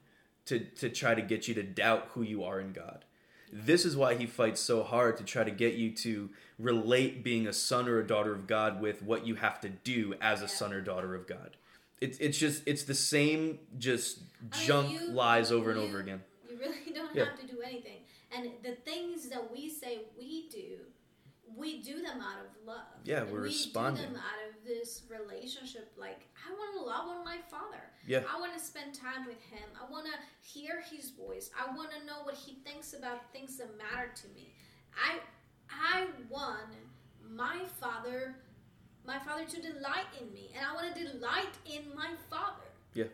to, 0.47 0.59
to 0.59 0.89
try 0.89 1.13
to 1.13 1.21
get 1.21 1.47
you 1.47 1.53
to 1.53 1.63
doubt 1.63 2.07
who 2.13 2.23
you 2.23 2.43
are 2.43 2.59
in 2.59 2.73
God. 2.73 3.04
This 3.57 3.85
is 3.85 3.95
why 3.95 4.15
he 4.15 4.25
fights 4.25 4.59
so 4.59 4.83
hard 4.83 5.15
to 5.15 5.23
try 5.23 5.45
to 5.45 5.51
get 5.51 5.75
you 5.75 5.91
to 5.91 6.29
relate 6.59 7.23
being 7.23 7.47
a 7.47 7.53
son 7.53 7.87
or 7.87 7.99
a 7.99 8.05
daughter 8.05 8.33
of 8.33 8.47
God 8.47 8.81
with 8.81 9.01
what 9.01 9.25
you 9.25 9.35
have 9.35 9.61
to 9.61 9.69
do 9.69 10.13
as 10.19 10.41
a 10.41 10.47
son 10.49 10.73
or 10.73 10.81
daughter 10.81 11.15
of 11.15 11.25
God. 11.25 11.55
It's 12.01 12.17
it's 12.17 12.37
just 12.37 12.63
it's 12.65 12.83
the 12.83 12.93
same 12.93 13.59
just 13.77 14.19
I 14.51 14.57
mean, 14.57 14.67
junk 14.67 14.91
you- 14.91 15.07
lies 15.07 15.53
over 15.53 15.71
and 15.71 15.79
you- 15.79 15.87
over 15.87 15.99
again. 15.99 16.21
You 16.49 16.57
really 16.57 16.75
don't 16.93 17.15
Yeah. 17.15 17.25
have 17.25 17.39
to 17.39 17.47
do 17.47 17.61
anything. 17.61 17.99
And 18.35 18.51
the 18.61 18.73
things 18.73 19.29
that 19.29 19.49
we 19.49 19.69
say 19.69 19.99
we 20.17 20.49
do, 20.49 20.79
we 21.55 21.81
do 21.81 22.01
them 22.01 22.19
out 22.21 22.39
of 22.39 22.65
love. 22.65 22.86
Yeah, 23.03 23.23
we're 23.23 23.41
we 23.41 23.47
responding. 23.47 24.03
do 24.03 24.13
them 24.13 24.17
out 24.21 24.49
of 24.49 24.65
this 24.65 25.03
relationship. 25.10 25.91
Like, 25.97 26.27
I 26.47 26.51
want 26.51 26.73
to 26.77 26.81
love 26.86 27.08
on 27.08 27.23
my 27.25 27.38
father. 27.49 27.81
Yeah. 28.08 28.21
I 28.34 28.39
want 28.39 28.53
to 28.53 28.60
spend 28.60 28.93
time 28.93 29.25
with 29.25 29.41
him. 29.43 29.67
I 29.79 29.89
want 29.91 30.05
to 30.05 30.13
hear 30.41 30.81
his 30.81 31.12
voice. 31.12 31.49
I 31.58 31.75
want 31.75 31.91
to 31.91 32.05
know 32.05 32.23
what 32.23 32.36
he 32.36 32.55
thinks 32.65 32.93
about 32.93 33.31
things 33.31 33.58
that 33.58 33.69
matter 33.77 34.12
to 34.13 34.27
me. 34.29 34.53
I 34.95 35.19
I 35.69 36.08
want 36.29 36.69
my 37.29 37.62
father 37.79 38.36
my 39.05 39.19
father 39.19 39.45
to 39.45 39.62
delight 39.62 40.05
in 40.21 40.31
me 40.34 40.51
and 40.55 40.65
I 40.65 40.73
want 40.73 40.95
to 40.95 41.03
delight 41.12 41.53
in 41.65 41.84
my 41.95 42.12
father. 42.29 42.69
Yeah. 42.93 43.05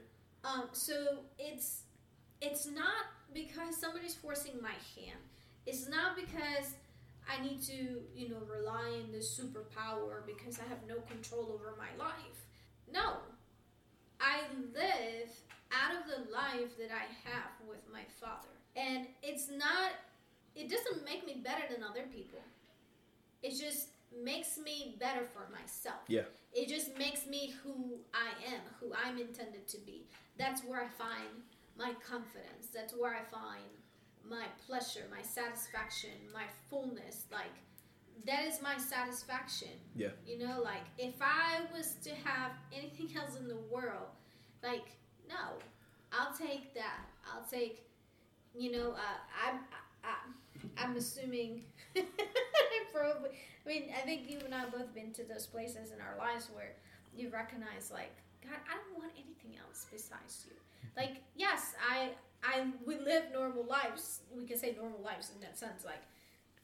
Um 0.43 0.65
so 0.73 1.19
it's 1.39 1.83
it's 2.41 2.65
not 2.67 3.05
because 3.33 3.77
somebody's 3.77 4.15
forcing 4.15 4.61
my 4.61 4.75
hand. 4.95 5.19
It's 5.65 5.87
not 5.87 6.15
because 6.15 6.73
I 7.29 7.41
need 7.43 7.61
to, 7.63 8.01
you 8.15 8.29
know, 8.29 8.41
rely 8.49 8.99
on 9.03 9.11
this 9.11 9.39
superpower 9.39 10.25
because 10.25 10.59
I 10.59 10.67
have 10.67 10.79
no 10.87 10.95
control 11.09 11.51
over 11.53 11.75
my 11.77 12.03
life. 12.03 12.45
No. 12.91 13.17
I 14.19 14.41
live 14.73 15.29
out 15.71 15.95
of 15.95 16.07
the 16.07 16.31
life 16.31 16.77
that 16.77 16.91
I 16.91 17.05
have 17.29 17.51
with 17.67 17.81
my 17.91 18.03
father. 18.19 18.49
And 18.75 19.07
it's 19.23 19.49
not 19.49 19.91
it 20.55 20.69
doesn't 20.69 21.05
make 21.05 21.25
me 21.25 21.41
better 21.43 21.63
than 21.71 21.83
other 21.83 22.03
people. 22.13 22.39
It 23.41 23.59
just 23.59 23.89
makes 24.23 24.57
me 24.57 24.97
better 24.99 25.25
for 25.25 25.49
myself. 25.51 26.01
Yeah. 26.07 26.23
It 26.53 26.67
just 26.67 26.97
makes 26.97 27.25
me 27.25 27.53
who 27.63 27.99
I 28.13 28.29
am, 28.53 28.61
who 28.79 28.91
I'm 28.93 29.17
intended 29.17 29.67
to 29.69 29.77
be. 29.77 30.03
That's 30.37 30.63
where 30.63 30.81
I 30.81 30.87
find 30.87 31.43
my 31.77 31.93
confidence. 32.05 32.67
That's 32.73 32.93
where 32.93 33.13
I 33.13 33.23
find 33.31 33.63
my 34.29 34.45
pleasure, 34.67 35.03
my 35.15 35.21
satisfaction, 35.21 36.11
my 36.33 36.43
fullness. 36.69 37.25
Like, 37.31 37.53
that 38.25 38.45
is 38.45 38.61
my 38.61 38.77
satisfaction. 38.77 39.69
Yeah. 39.95 40.09
You 40.25 40.39
know, 40.39 40.61
like, 40.61 40.85
if 40.97 41.15
I 41.21 41.61
was 41.75 41.95
to 42.03 42.11
have 42.23 42.51
anything 42.73 43.09
else 43.17 43.37
in 43.37 43.47
the 43.47 43.57
world, 43.71 44.09
like, 44.63 44.85
no, 45.27 45.57
I'll 46.11 46.33
take 46.33 46.73
that. 46.75 47.05
I'll 47.25 47.45
take, 47.49 47.85
you 48.55 48.71
know, 48.71 48.91
uh, 48.91 49.47
I'm, 49.47 49.59
I, 50.03 50.09
I, 50.09 50.83
I'm 50.83 50.95
assuming, 50.95 51.63
probably, 52.93 53.29
I 53.65 53.69
mean, 53.69 53.83
I 53.95 54.01
think 54.01 54.29
you 54.29 54.39
and 54.43 54.53
I 54.53 54.59
have 54.59 54.71
both 54.71 54.93
been 54.93 55.11
to 55.13 55.23
those 55.23 55.45
places 55.45 55.91
in 55.91 55.99
our 56.01 56.17
lives 56.17 56.49
where 56.53 56.73
you 57.15 57.29
recognize, 57.29 57.91
like, 57.91 58.11
God, 58.43 58.57
I 58.69 58.75
don't 58.75 58.99
want 58.99 59.13
anything 59.15 59.59
else 59.59 59.85
besides 59.91 60.45
you. 60.47 60.55
Like, 60.95 61.21
yes, 61.35 61.73
I, 61.89 62.11
I, 62.43 62.67
we 62.85 62.97
live 62.99 63.23
normal 63.33 63.65
lives. 63.65 64.21
We 64.35 64.45
can 64.45 64.57
say 64.57 64.75
normal 64.77 65.01
lives 65.01 65.31
in 65.33 65.41
that 65.41 65.57
sense. 65.57 65.85
Like, 65.85 66.01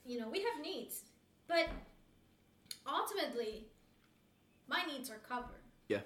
you 0.06 0.20
know, 0.20 0.30
we 0.30 0.40
have 0.40 0.62
needs, 0.64 1.04
but 1.48 1.68
ultimately, 2.86 3.66
my 4.68 4.84
needs 4.92 5.10
are 5.10 5.20
covered. 5.28 5.62
Yeah. 5.88 6.02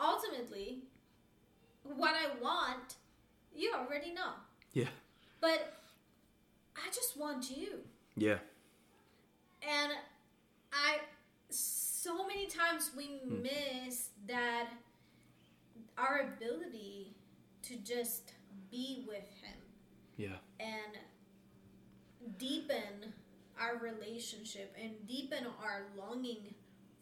Ultimately, 0.00 0.84
what 1.82 2.14
I 2.14 2.40
want, 2.42 2.96
you 3.54 3.72
already 3.74 4.12
know. 4.12 4.32
Yeah. 4.72 4.88
But 5.40 5.74
I 6.76 6.88
just 6.88 7.18
want 7.18 7.50
you. 7.50 7.80
Yeah. 8.16 8.38
And 9.62 9.92
I 10.72 10.98
so 11.50 12.26
many 12.26 12.46
times 12.46 12.90
we 12.96 13.18
Hmm. 13.18 13.42
miss 13.42 14.08
that 14.26 14.70
our 15.98 16.20
ability 16.34 17.14
to 17.62 17.76
just 17.76 18.32
be 18.70 19.04
with 19.06 19.28
him 19.42 19.58
Yeah. 20.16 20.36
and 20.60 20.98
deepen 22.38 23.12
our 23.60 23.76
relationship 23.78 24.74
and 24.80 24.92
deepen 25.06 25.46
our 25.62 25.82
longing 25.96 26.54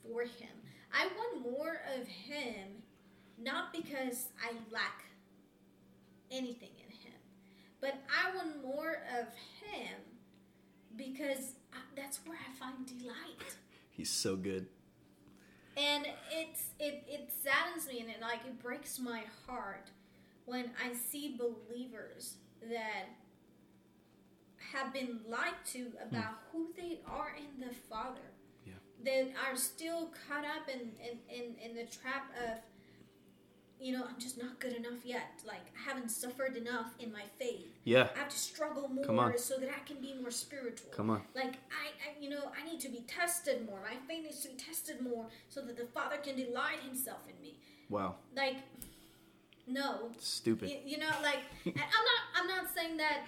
for 0.02 0.22
him. 0.22 0.48
I 0.92 1.08
want 1.16 1.42
more 1.42 1.80
of 1.98 2.06
him 2.06 2.82
not 3.42 3.72
because 3.72 4.28
I 4.44 4.52
lack 4.72 5.04
anything 6.30 6.70
in 6.84 6.90
him, 6.90 7.18
but 7.80 7.94
I 8.10 8.34
want 8.36 8.62
more 8.62 9.02
of 9.18 9.26
him 9.62 9.96
because 10.96 11.54
I, 11.72 11.78
that's 11.96 12.20
where 12.26 12.36
I 12.38 12.52
find 12.58 12.84
delight. 12.86 13.56
He's 13.90 14.10
so 14.10 14.36
good. 14.36 14.66
And 15.76 16.06
it's 16.32 16.64
it 16.78 17.04
it 17.08 17.32
saddens 17.42 17.86
me 17.88 18.00
and 18.00 18.10
it 18.10 18.20
like 18.20 18.40
it 18.46 18.60
breaks 18.60 18.98
my 18.98 19.22
heart 19.46 19.88
when 20.46 20.70
I 20.84 20.94
see 20.94 21.36
believers 21.36 22.34
that 22.62 23.08
have 24.72 24.92
been 24.92 25.20
lied 25.28 25.54
to 25.72 25.92
about 26.06 26.38
hmm. 26.52 26.58
who 26.58 26.66
they 26.76 27.00
are 27.06 27.34
in 27.36 27.66
the 27.66 27.74
Father. 27.74 28.20
Yeah. 28.66 28.74
That 29.04 29.32
are 29.48 29.56
still 29.56 30.10
caught 30.28 30.44
up 30.44 30.68
in, 30.68 30.92
in, 31.00 31.18
in, 31.28 31.70
in 31.70 31.76
the 31.76 31.84
trap 31.84 32.30
of 32.46 32.58
you 33.80 33.92
know, 33.92 34.04
I'm 34.06 34.20
just 34.20 34.36
not 34.36 34.60
good 34.60 34.74
enough 34.74 35.04
yet. 35.04 35.40
Like 35.46 35.62
I 35.74 35.88
haven't 35.88 36.10
suffered 36.10 36.54
enough 36.54 36.92
in 36.98 37.10
my 37.10 37.22
faith. 37.38 37.78
Yeah. 37.84 38.08
I 38.14 38.18
have 38.18 38.28
to 38.28 38.38
struggle 38.38 38.90
Come 39.04 39.16
more 39.16 39.32
on. 39.32 39.38
so 39.38 39.56
that 39.56 39.70
I 39.70 39.80
can 39.86 40.02
be 40.02 40.14
more 40.20 40.30
spiritual. 40.30 40.90
Come 40.90 41.08
on. 41.08 41.22
Like 41.34 41.54
I, 41.70 41.88
I, 42.06 42.20
you 42.20 42.28
know, 42.28 42.52
I 42.60 42.70
need 42.70 42.78
to 42.80 42.90
be 42.90 43.04
tested 43.08 43.64
more. 43.66 43.80
My 43.82 43.96
faith 44.06 44.24
needs 44.24 44.42
to 44.42 44.50
be 44.50 44.56
tested 44.56 45.00
more, 45.00 45.26
so 45.48 45.62
that 45.62 45.78
the 45.78 45.86
Father 45.86 46.18
can 46.18 46.36
delight 46.36 46.80
Himself 46.84 47.20
in 47.26 47.40
me. 47.42 47.54
Wow. 47.88 48.16
Like, 48.36 48.56
no, 49.70 50.10
Stupid. 50.18 50.70
you, 50.70 50.78
you 50.84 50.98
know, 50.98 51.10
like, 51.22 51.40
I'm 51.66 51.72
not, 51.74 52.22
I'm 52.36 52.46
not 52.48 52.74
saying 52.74 52.96
that. 52.98 53.20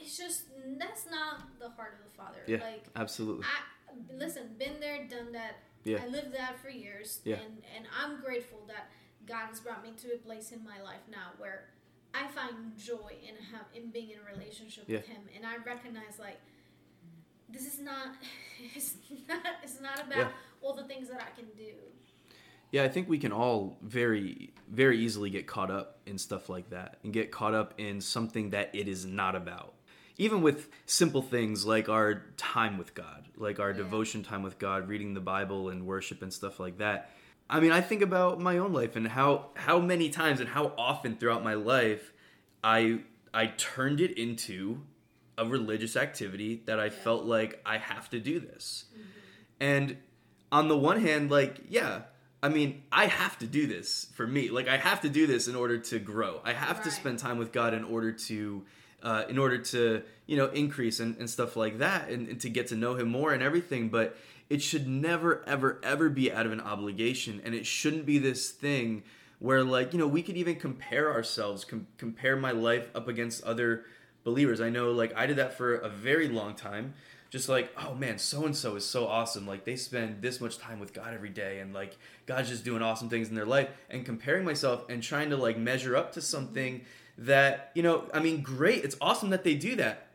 It's 0.00 0.16
just 0.16 0.44
that's 0.78 1.06
not 1.10 1.58
the 1.60 1.68
heart 1.70 1.94
of 1.98 2.10
the 2.10 2.16
Father. 2.16 2.38
Yeah. 2.46 2.58
Like, 2.64 2.84
Absolutely. 2.96 3.44
I 3.44 4.16
listen, 4.16 4.50
been 4.58 4.80
there, 4.80 5.06
done 5.08 5.32
that. 5.32 5.56
Yeah. 5.84 5.98
I 6.02 6.08
lived 6.08 6.32
that 6.34 6.58
for 6.62 6.70
years, 6.70 7.20
Yeah. 7.24 7.36
and 7.36 7.62
and 7.76 7.86
I'm 8.00 8.20
grateful 8.20 8.60
that 8.68 8.90
God 9.26 9.48
has 9.48 9.60
brought 9.60 9.82
me 9.82 9.90
to 10.02 10.14
a 10.14 10.18
place 10.18 10.52
in 10.52 10.64
my 10.64 10.80
life 10.82 11.02
now 11.10 11.32
where 11.38 11.64
I 12.14 12.28
find 12.28 12.76
joy 12.78 13.12
in 13.28 13.34
have 13.52 13.66
in 13.74 13.90
being 13.90 14.10
in 14.10 14.18
a 14.18 14.32
relationship 14.38 14.88
with 14.88 15.06
Him, 15.06 15.22
and 15.34 15.44
I 15.44 15.56
recognize 15.66 16.18
like 16.18 16.40
this 17.50 17.66
is 17.66 17.80
not 17.80 18.14
it's 18.74 18.94
not 19.28 19.40
it's 19.62 19.80
not 19.80 19.98
about 19.98 20.16
Yeah. 20.18 20.28
all 20.62 20.74
the 20.74 20.84
things 20.84 21.08
that 21.08 21.20
I 21.20 21.30
can 21.38 21.48
do. 21.56 21.74
Yeah, 22.70 22.84
I 22.84 22.88
think 22.88 23.08
we 23.08 23.18
can 23.18 23.32
all 23.32 23.76
very, 23.82 24.51
very 24.70 24.98
easily 24.98 25.30
get 25.30 25.46
caught 25.46 25.70
up 25.70 25.98
in 26.06 26.18
stuff 26.18 26.48
like 26.48 26.70
that 26.70 26.98
and 27.02 27.12
get 27.12 27.30
caught 27.30 27.54
up 27.54 27.74
in 27.78 28.00
something 28.00 28.50
that 28.50 28.70
it 28.74 28.88
is 28.88 29.04
not 29.04 29.34
about. 29.34 29.74
Even 30.18 30.42
with 30.42 30.68
simple 30.86 31.22
things 31.22 31.64
like 31.64 31.88
our 31.88 32.26
time 32.36 32.78
with 32.78 32.94
God, 32.94 33.26
like 33.36 33.58
our 33.58 33.70
Yeah. 33.70 33.78
devotion 33.78 34.22
time 34.22 34.42
with 34.42 34.58
God, 34.58 34.88
reading 34.88 35.14
the 35.14 35.20
Bible 35.20 35.68
and 35.68 35.86
worship 35.86 36.22
and 36.22 36.32
stuff 36.32 36.60
like 36.60 36.78
that. 36.78 37.10
I 37.48 37.60
mean, 37.60 37.72
I 37.72 37.80
think 37.80 38.02
about 38.02 38.40
my 38.40 38.58
own 38.58 38.72
life 38.72 38.96
and 38.96 39.08
how 39.08 39.50
how 39.54 39.78
many 39.80 40.08
times 40.10 40.40
and 40.40 40.48
how 40.48 40.74
often 40.78 41.16
throughout 41.16 41.42
my 41.42 41.54
life 41.54 42.12
I 42.62 43.00
I 43.34 43.46
turned 43.46 44.00
it 44.00 44.16
into 44.16 44.82
a 45.38 45.46
religious 45.46 45.96
activity 45.96 46.62
that 46.66 46.78
I 46.78 46.90
felt 46.90 47.24
like 47.24 47.60
I 47.64 47.78
have 47.78 48.10
to 48.10 48.20
do 48.20 48.38
this. 48.38 48.84
Mm-hmm. 48.92 49.02
And 49.60 49.96
on 50.50 50.68
the 50.68 50.76
one 50.76 51.00
hand, 51.00 51.30
like, 51.30 51.60
yeah, 51.68 52.02
I 52.42 52.48
mean, 52.48 52.82
I 52.90 53.06
have 53.06 53.38
to 53.38 53.46
do 53.46 53.68
this 53.68 54.08
for 54.14 54.26
me. 54.26 54.50
Like, 54.50 54.66
I 54.66 54.76
have 54.76 55.02
to 55.02 55.08
do 55.08 55.28
this 55.28 55.46
in 55.46 55.54
order 55.54 55.78
to 55.78 55.98
grow. 56.00 56.40
I 56.44 56.52
have 56.52 56.82
to 56.82 56.90
spend 56.90 57.20
time 57.20 57.38
with 57.38 57.52
God 57.52 57.72
in 57.72 57.84
order 57.84 58.10
to, 58.10 58.64
uh, 59.00 59.24
in 59.28 59.38
order 59.38 59.58
to, 59.58 60.02
you 60.26 60.36
know, 60.36 60.46
increase 60.46 60.98
and, 60.98 61.16
and 61.18 61.30
stuff 61.30 61.54
like 61.54 61.78
that, 61.78 62.08
and, 62.08 62.28
and 62.28 62.40
to 62.40 62.50
get 62.50 62.66
to 62.68 62.74
know 62.74 62.94
Him 62.94 63.08
more 63.08 63.32
and 63.32 63.44
everything. 63.44 63.90
But 63.90 64.16
it 64.50 64.60
should 64.60 64.88
never, 64.88 65.44
ever, 65.46 65.80
ever 65.84 66.08
be 66.08 66.32
out 66.32 66.44
of 66.44 66.50
an 66.50 66.60
obligation, 66.60 67.40
and 67.44 67.54
it 67.54 67.64
shouldn't 67.64 68.06
be 68.06 68.18
this 68.18 68.50
thing 68.50 69.04
where, 69.38 69.62
like, 69.62 69.92
you 69.92 69.98
know, 70.00 70.08
we 70.08 70.22
could 70.22 70.36
even 70.36 70.56
compare 70.56 71.12
ourselves, 71.12 71.64
com- 71.64 71.86
compare 71.96 72.34
my 72.34 72.50
life 72.50 72.90
up 72.92 73.06
against 73.06 73.44
other 73.44 73.84
believers. 74.24 74.60
I 74.60 74.68
know, 74.68 74.90
like, 74.90 75.16
I 75.16 75.26
did 75.26 75.36
that 75.36 75.56
for 75.56 75.76
a 75.76 75.88
very 75.88 76.28
long 76.28 76.54
time 76.54 76.94
just 77.32 77.48
like 77.48 77.72
oh 77.78 77.94
man 77.94 78.18
so 78.18 78.44
and 78.44 78.54
so 78.54 78.76
is 78.76 78.84
so 78.84 79.08
awesome. 79.08 79.46
Like 79.46 79.64
they 79.64 79.74
spend 79.74 80.20
this 80.20 80.40
much 80.40 80.58
time 80.58 80.78
with 80.78 80.92
god 80.92 81.14
every 81.14 81.30
day 81.30 81.60
and 81.60 81.72
like 81.72 81.96
god's 82.26 82.50
just 82.50 82.62
doing 82.62 82.82
awesome 82.82 83.08
things 83.08 83.30
in 83.30 83.34
their 83.34 83.46
life. 83.46 83.70
And 83.88 84.04
comparing 84.04 84.44
myself 84.44 84.84
and 84.90 85.02
trying 85.02 85.30
to 85.30 85.36
like 85.36 85.56
measure 85.56 85.96
up 85.96 86.12
to 86.12 86.20
something 86.20 86.82
that 87.18 87.70
you 87.74 87.82
know 87.82 88.04
i 88.14 88.18
mean 88.18 88.40
great 88.40 88.84
it's 88.84 88.96
awesome 89.00 89.30
that 89.30 89.44
they 89.44 89.54
do 89.54 89.76
that 89.76 90.06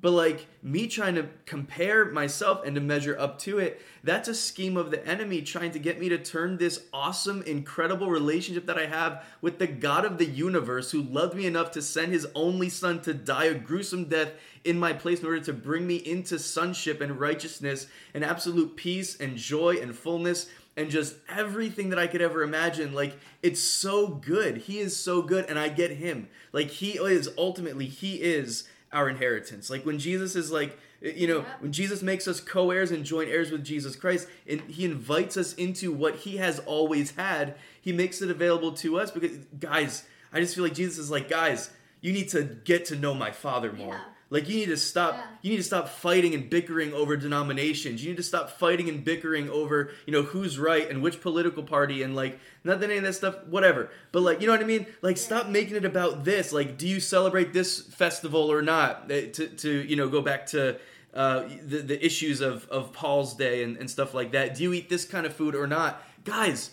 but 0.00 0.12
like 0.12 0.46
me 0.62 0.86
trying 0.86 1.14
to 1.14 1.28
compare 1.46 2.06
myself 2.06 2.64
and 2.64 2.74
to 2.74 2.80
measure 2.80 3.18
up 3.18 3.38
to 3.38 3.58
it 3.58 3.80
that's 4.04 4.28
a 4.28 4.34
scheme 4.34 4.76
of 4.76 4.90
the 4.90 5.06
enemy 5.06 5.42
trying 5.42 5.70
to 5.70 5.78
get 5.78 5.98
me 5.98 6.08
to 6.08 6.18
turn 6.18 6.56
this 6.56 6.84
awesome 6.92 7.42
incredible 7.42 8.10
relationship 8.10 8.66
that 8.66 8.78
i 8.78 8.86
have 8.86 9.24
with 9.40 9.58
the 9.58 9.66
god 9.66 10.04
of 10.04 10.18
the 10.18 10.26
universe 10.26 10.90
who 10.90 11.02
loved 11.02 11.34
me 11.34 11.46
enough 11.46 11.70
to 11.70 11.82
send 11.82 12.12
his 12.12 12.26
only 12.34 12.68
son 12.68 13.00
to 13.00 13.12
die 13.12 13.44
a 13.44 13.54
gruesome 13.54 14.04
death 14.04 14.32
in 14.64 14.78
my 14.78 14.92
place 14.92 15.20
in 15.20 15.26
order 15.26 15.40
to 15.40 15.52
bring 15.52 15.86
me 15.86 15.96
into 15.96 16.38
sonship 16.38 17.00
and 17.00 17.18
righteousness 17.18 17.86
and 18.14 18.24
absolute 18.24 18.76
peace 18.76 19.18
and 19.18 19.36
joy 19.36 19.76
and 19.80 19.96
fullness 19.96 20.46
and 20.78 20.90
just 20.90 21.16
everything 21.28 21.88
that 21.88 21.98
I 21.98 22.06
could 22.06 22.22
ever 22.22 22.44
imagine. 22.44 22.94
Like, 22.94 23.18
it's 23.42 23.60
so 23.60 24.06
good. 24.06 24.58
He 24.58 24.78
is 24.78 24.96
so 24.96 25.22
good, 25.22 25.46
and 25.46 25.58
I 25.58 25.68
get 25.70 25.90
him. 25.90 26.28
Like, 26.52 26.70
he 26.70 26.92
is 26.92 27.28
ultimately, 27.36 27.86
he 27.86 28.14
is 28.16 28.68
our 28.92 29.08
inheritance. 29.08 29.70
Like, 29.70 29.84
when 29.84 29.98
Jesus 29.98 30.34
is 30.36 30.50
like, 30.50 30.78
eh, 31.02 31.12
you 31.14 31.26
know, 31.26 31.40
Yeah. 31.40 31.54
when 31.60 31.72
Jesus 31.72 32.02
makes 32.02 32.26
us 32.26 32.40
co 32.40 32.70
heirs 32.70 32.90
and 32.90 33.04
joint 33.04 33.28
heirs 33.30 33.50
with 33.50 33.64
Jesus 33.64 33.96
Christ, 33.96 34.28
and 34.46 34.60
he 34.62 34.84
invites 34.84 35.36
us 35.36 35.54
into 35.54 35.92
what 35.92 36.16
he 36.16 36.36
has 36.38 36.58
always 36.60 37.12
had, 37.12 37.56
he 37.80 37.92
makes 37.92 38.22
it 38.22 38.30
available 38.30 38.72
to 38.72 38.98
us 38.98 39.10
because, 39.10 39.32
guys, 39.58 40.04
I 40.32 40.40
just 40.40 40.54
feel 40.54 40.64
like 40.64 40.74
Jesus 40.74 40.98
is 40.98 41.10
like, 41.10 41.28
guys, 41.28 41.70
you 42.00 42.12
need 42.12 42.28
to 42.30 42.42
get 42.42 42.84
to 42.86 42.96
know 42.96 43.14
my 43.14 43.30
Father 43.30 43.72
more. 43.72 43.94
Yeah. 43.94 44.04
Like 44.30 44.46
you 44.48 44.56
need 44.56 44.66
to 44.66 44.76
stop 44.76 45.14
Yeah. 45.14 45.24
you 45.42 45.50
need 45.52 45.56
to 45.56 45.62
stop 45.62 45.88
fighting 45.88 46.34
and 46.34 46.50
bickering 46.50 46.92
over 46.92 47.16
denominations. 47.16 48.02
You 48.04 48.10
need 48.10 48.18
to 48.18 48.22
stop 48.22 48.50
fighting 48.50 48.88
and 48.88 49.02
bickering 49.02 49.48
over, 49.48 49.90
you 50.06 50.12
know, 50.12 50.22
who's 50.22 50.58
right 50.58 50.88
and 50.90 51.02
which 51.02 51.20
political 51.22 51.62
party 51.62 52.02
and 52.02 52.14
like 52.14 52.38
not 52.62 52.80
that 52.80 52.90
any 52.90 52.98
of 52.98 53.04
that 53.04 53.14
stuff, 53.14 53.36
whatever. 53.46 53.88
But 54.12 54.20
like, 54.20 54.40
you 54.42 54.46
know 54.46 54.52
what 54.52 54.60
I 54.60 54.66
mean? 54.66 54.86
Like 55.00 55.16
stop 55.16 55.48
making 55.48 55.76
it 55.76 55.84
about 55.86 56.24
this. 56.24 56.52
Like, 56.52 56.76
do 56.76 56.86
you 56.86 57.00
celebrate 57.00 57.52
this 57.54 57.80
festival 57.80 58.52
or 58.52 58.60
not? 58.60 59.10
Eh, 59.10 59.28
To 59.32 59.48
to, 59.48 59.70
you 59.88 59.96
know, 59.96 60.08
go 60.10 60.20
back 60.20 60.44
to 60.48 60.78
uh, 61.14 61.48
the, 61.64 61.78
the 61.78 62.04
issues 62.04 62.42
of, 62.42 62.68
of 62.68 62.92
Paul's 62.92 63.34
day 63.34 63.62
and, 63.62 63.78
and 63.78 63.90
stuff 63.90 64.12
like 64.12 64.32
that. 64.32 64.54
Do 64.54 64.62
you 64.62 64.74
eat 64.74 64.90
this 64.90 65.06
kind 65.06 65.24
of 65.24 65.32
food 65.34 65.54
or 65.54 65.66
not? 65.66 66.02
Guys, 66.24 66.70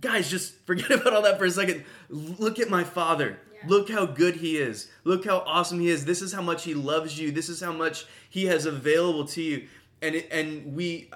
guys, 0.00 0.28
just 0.28 0.54
forget 0.66 0.90
about 1.00 1.12
all 1.14 1.22
that 1.22 1.38
for 1.38 1.44
a 1.44 1.50
second. 1.50 1.84
Look 2.08 2.58
at 2.58 2.68
my 2.68 2.82
father. 2.82 3.38
Look 3.66 3.90
how 3.90 4.06
good 4.06 4.36
he 4.36 4.56
is. 4.56 4.90
Look 5.04 5.24
how 5.24 5.38
awesome 5.46 5.80
he 5.80 5.88
is. 5.88 6.04
This 6.04 6.22
is 6.22 6.32
how 6.32 6.42
much 6.42 6.64
he 6.64 6.74
loves 6.74 7.18
you. 7.18 7.30
This 7.30 7.48
is 7.48 7.60
how 7.60 7.72
much 7.72 8.06
he 8.28 8.46
has 8.46 8.66
available 8.66 9.26
to 9.26 9.42
you. 9.42 9.68
And 10.02 10.16
and 10.30 10.74
we, 10.74 11.10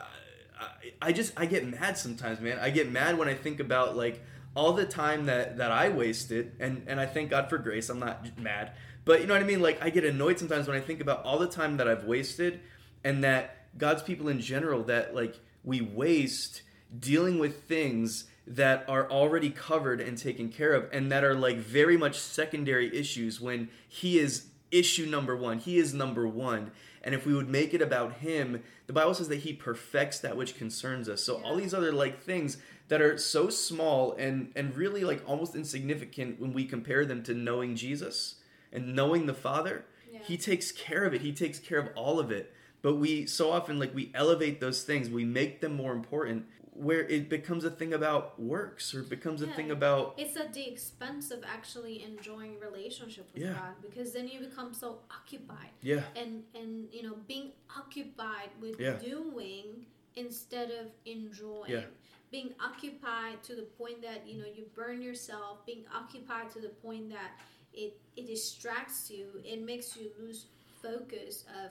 I, 0.60 0.92
I 1.00 1.12
just 1.12 1.32
I 1.36 1.46
get 1.46 1.66
mad 1.66 1.96
sometimes, 1.96 2.40
man. 2.40 2.58
I 2.58 2.70
get 2.70 2.90
mad 2.90 3.18
when 3.18 3.28
I 3.28 3.34
think 3.34 3.60
about 3.60 3.96
like 3.96 4.22
all 4.54 4.72
the 4.72 4.84
time 4.84 5.26
that 5.26 5.56
that 5.58 5.72
I 5.72 5.88
wasted. 5.88 6.52
And 6.60 6.84
and 6.86 7.00
I 7.00 7.06
thank 7.06 7.30
God 7.30 7.48
for 7.48 7.58
grace. 7.58 7.88
I'm 7.88 7.98
not 7.98 8.38
mad, 8.38 8.72
but 9.04 9.20
you 9.20 9.26
know 9.26 9.34
what 9.34 9.42
I 9.42 9.46
mean. 9.46 9.62
Like 9.62 9.82
I 9.82 9.90
get 9.90 10.04
annoyed 10.04 10.38
sometimes 10.38 10.68
when 10.68 10.76
I 10.76 10.80
think 10.80 11.00
about 11.00 11.24
all 11.24 11.38
the 11.38 11.48
time 11.48 11.78
that 11.78 11.88
I've 11.88 12.04
wasted, 12.04 12.60
and 13.02 13.24
that 13.24 13.78
God's 13.78 14.02
people 14.02 14.28
in 14.28 14.40
general 14.40 14.82
that 14.84 15.14
like 15.14 15.38
we 15.62 15.80
waste 15.80 16.62
dealing 16.98 17.38
with 17.38 17.64
things 17.64 18.26
that 18.46 18.84
are 18.88 19.10
already 19.10 19.50
covered 19.50 20.00
and 20.00 20.18
taken 20.18 20.48
care 20.50 20.72
of 20.74 20.88
and 20.92 21.10
that 21.10 21.24
are 21.24 21.34
like 21.34 21.56
very 21.56 21.96
much 21.96 22.18
secondary 22.18 22.94
issues 22.94 23.40
when 23.40 23.68
he 23.88 24.18
is 24.18 24.46
issue 24.70 25.06
number 25.06 25.36
1 25.36 25.58
he 25.60 25.78
is 25.78 25.94
number 25.94 26.26
1 26.26 26.70
and 27.02 27.14
if 27.14 27.24
we 27.26 27.34
would 27.34 27.48
make 27.48 27.72
it 27.72 27.80
about 27.80 28.14
him 28.14 28.62
the 28.86 28.92
bible 28.92 29.14
says 29.14 29.28
that 29.28 29.40
he 29.40 29.52
perfects 29.52 30.18
that 30.20 30.36
which 30.36 30.56
concerns 30.58 31.08
us. 31.08 31.22
So 31.22 31.40
all 31.42 31.56
these 31.56 31.72
other 31.72 31.92
like 31.92 32.20
things 32.22 32.58
that 32.88 33.00
are 33.00 33.16
so 33.16 33.48
small 33.48 34.12
and 34.18 34.52
and 34.54 34.76
really 34.76 35.04
like 35.04 35.22
almost 35.26 35.54
insignificant 35.54 36.38
when 36.38 36.52
we 36.52 36.64
compare 36.66 37.06
them 37.06 37.22
to 37.22 37.32
knowing 37.34 37.76
Jesus 37.76 38.36
and 38.72 38.94
knowing 38.94 39.24
the 39.26 39.34
father 39.34 39.86
Yeah. 40.12 40.20
he 40.26 40.36
takes 40.36 40.70
care 40.72 41.04
of 41.04 41.14
it. 41.14 41.22
He 41.22 41.32
takes 41.32 41.58
care 41.58 41.78
of 41.78 41.88
all 41.96 42.18
of 42.20 42.30
it. 42.30 42.52
But 42.82 42.96
we 42.96 43.24
so 43.26 43.50
often 43.50 43.78
like 43.78 43.94
we 43.94 44.10
elevate 44.14 44.60
those 44.60 44.82
things. 44.82 45.08
We 45.08 45.24
make 45.24 45.60
them 45.62 45.74
more 45.76 45.92
important 45.92 46.44
where 46.74 47.02
it 47.08 47.28
becomes 47.28 47.64
a 47.64 47.70
thing 47.70 47.92
about 47.94 48.38
works 48.40 48.92
or 48.94 49.00
it 49.00 49.08
becomes 49.08 49.42
a 49.42 49.46
Yeah. 49.46 49.54
thing 49.54 49.70
about 49.70 50.14
It's 50.18 50.36
at 50.36 50.52
the 50.52 50.66
expense 50.68 51.30
of 51.30 51.44
actually 51.44 52.02
enjoying 52.02 52.58
relationship 52.58 53.26
with 53.32 53.42
Yeah. 53.42 53.54
God 53.54 53.74
because 53.80 54.12
then 54.12 54.26
you 54.28 54.40
become 54.40 54.74
so 54.74 55.00
occupied 55.10 55.70
yeah 55.82 56.02
and 56.16 56.44
and 56.54 56.92
you 56.92 57.02
know 57.02 57.16
being 57.28 57.52
occupied 57.76 58.50
with 58.60 58.80
Yeah. 58.80 58.96
doing 58.98 59.86
instead 60.16 60.70
of 60.70 60.86
enjoying. 61.06 61.70
Yeah. 61.70 61.86
Being 62.30 62.54
occupied 62.60 63.42
to 63.44 63.54
the 63.54 63.62
point 63.78 64.02
that 64.02 64.26
you 64.26 64.36
know 64.40 64.46
you 64.46 64.64
burn 64.74 65.00
yourself. 65.02 65.64
Being 65.66 65.84
occupied 65.94 66.50
to 66.54 66.60
the 66.60 66.68
point 66.68 67.10
that 67.10 67.32
it 67.72 67.92
it 68.16 68.26
distracts 68.26 69.10
you. 69.10 69.26
It 69.44 69.60
makes 69.62 69.96
you 69.96 70.10
lose 70.20 70.46
focus 70.82 71.44
of 71.62 71.70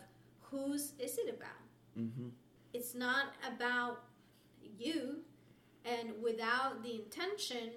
whose 0.49 0.93
is 0.99 1.17
it 1.17 1.29
about. 1.37 1.61
mm-hmm. 1.97 2.29
it's 2.73 2.95
not 2.95 3.25
about 3.53 3.95
you 4.83 5.19
and 5.85 6.09
without 6.21 6.83
the 6.83 6.93
intention 6.95 7.69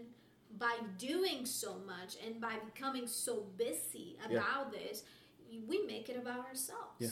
by 0.58 0.76
doing 0.98 1.44
so 1.44 1.76
much 1.86 2.16
and 2.24 2.40
by 2.40 2.54
becoming 2.70 3.06
so 3.06 3.46
busy 3.56 4.16
Yeah. 4.30 4.38
about 4.38 4.72
this 4.72 5.02
we 5.68 5.82
make 5.86 6.08
it 6.08 6.16
about 6.16 6.40
ourselves 6.46 6.98
Yeah. 6.98 7.08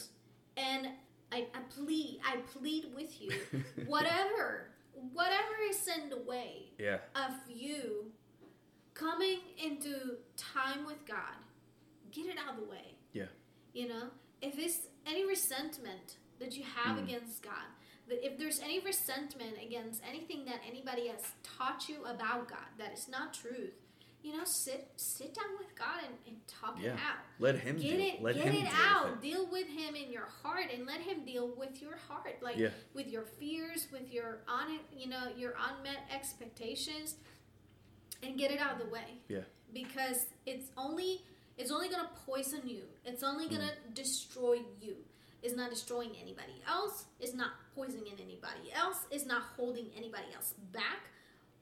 and 0.56 0.88
I, 1.32 1.46
I 1.54 1.60
plead 1.76 2.20
i 2.24 2.36
plead 2.52 2.84
with 2.94 3.20
you 3.20 3.32
whatever 3.86 4.70
whatever 5.12 5.54
is 5.70 5.86
in 5.88 6.08
the 6.10 6.18
way 6.18 6.52
yeah 6.78 6.98
of 7.16 7.32
you 7.48 8.12
coming 8.94 9.38
into 9.58 10.18
time 10.36 10.86
with 10.86 11.04
God, 11.04 11.36
get 12.12 12.26
it 12.26 12.36
out 12.38 12.54
of 12.54 12.60
the 12.64 12.70
way. 12.70 12.94
Yeah. 13.12 13.24
You 13.72 13.88
know, 13.88 14.04
if 14.40 14.56
it's 14.56 14.82
any 15.04 15.26
resentment 15.26 16.18
that 16.38 16.56
you 16.56 16.62
have 16.62 16.96
Mm. 16.98 17.02
against 17.04 17.42
God, 17.42 17.66
if 18.08 18.38
there's 18.38 18.60
any 18.60 18.80
resentment 18.80 19.54
against 19.62 20.02
anything 20.08 20.44
that 20.46 20.60
anybody 20.68 21.08
has 21.08 21.20
taught 21.42 21.88
you 21.88 22.04
about 22.04 22.48
God 22.48 22.66
that 22.78 22.92
is 22.92 23.08
not 23.08 23.32
truth, 23.34 23.72
you 24.22 24.36
know, 24.36 24.44
sit 24.44 24.88
sit 24.96 25.34
down 25.34 25.56
with 25.58 25.74
God 25.74 26.00
and, 26.06 26.14
and 26.26 26.36
talk 26.46 26.78
Yeah. 26.80 26.94
it 26.94 26.98
out. 27.00 27.18
let 27.38 27.56
him 27.58 27.76
Get 27.76 27.82
deal 27.82 28.00
it, 28.00 28.22
let 28.22 28.34
get 28.36 28.54
it 28.54 28.66
out. 28.72 29.08
it. 29.08 29.20
Deal 29.22 29.46
with 29.50 29.66
him 29.68 29.94
in 29.94 30.10
your 30.10 30.26
heart, 30.42 30.66
and 30.72 30.86
let 30.86 31.00
him 31.00 31.24
deal 31.24 31.48
with 31.56 31.82
your 31.82 31.96
heart, 32.08 32.38
like 32.42 32.56
Yeah. 32.56 32.70
with 32.94 33.06
your 33.08 33.24
fears, 33.24 33.88
with 33.92 34.10
your 34.12 34.38
on, 34.48 34.78
you 34.92 35.08
know, 35.08 35.28
your 35.36 35.54
unmet 35.58 35.98
expectations, 36.10 37.16
and 38.22 38.38
get 38.38 38.50
it 38.50 38.58
out 38.60 38.72
of 38.72 38.78
the 38.86 38.90
way. 38.92 39.20
Yeah. 39.28 39.40
Because 39.72 40.26
it's 40.46 40.70
only 40.76 41.24
it's 41.56 41.70
only 41.70 41.88
gonna 41.88 42.10
poison 42.26 42.62
you. 42.66 42.82
It's 43.04 43.22
only 43.22 43.46
gonna 43.48 43.72
Mm. 43.88 43.94
destroy 43.94 44.62
you. 44.80 44.96
It's 45.44 45.54
not 45.54 45.70
destroying 45.70 46.10
anybody 46.20 46.54
else. 46.66 47.04
It's 47.20 47.34
not 47.34 47.50
poisoning 47.76 48.14
anybody 48.20 48.72
else. 48.74 48.98
It's 49.10 49.26
not 49.26 49.42
holding 49.56 49.86
anybody 49.96 50.24
else 50.34 50.54
back, 50.72 51.10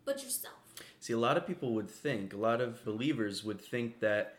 but 0.04 0.22
yourself. 0.22 0.54
See, 1.00 1.12
a 1.12 1.18
lot 1.18 1.36
of 1.36 1.46
people 1.46 1.74
would 1.74 1.90
think, 1.90 2.32
a 2.32 2.36
lot 2.36 2.60
of 2.60 2.84
believers 2.84 3.42
would 3.44 3.60
think 3.60 3.98
that, 4.00 4.36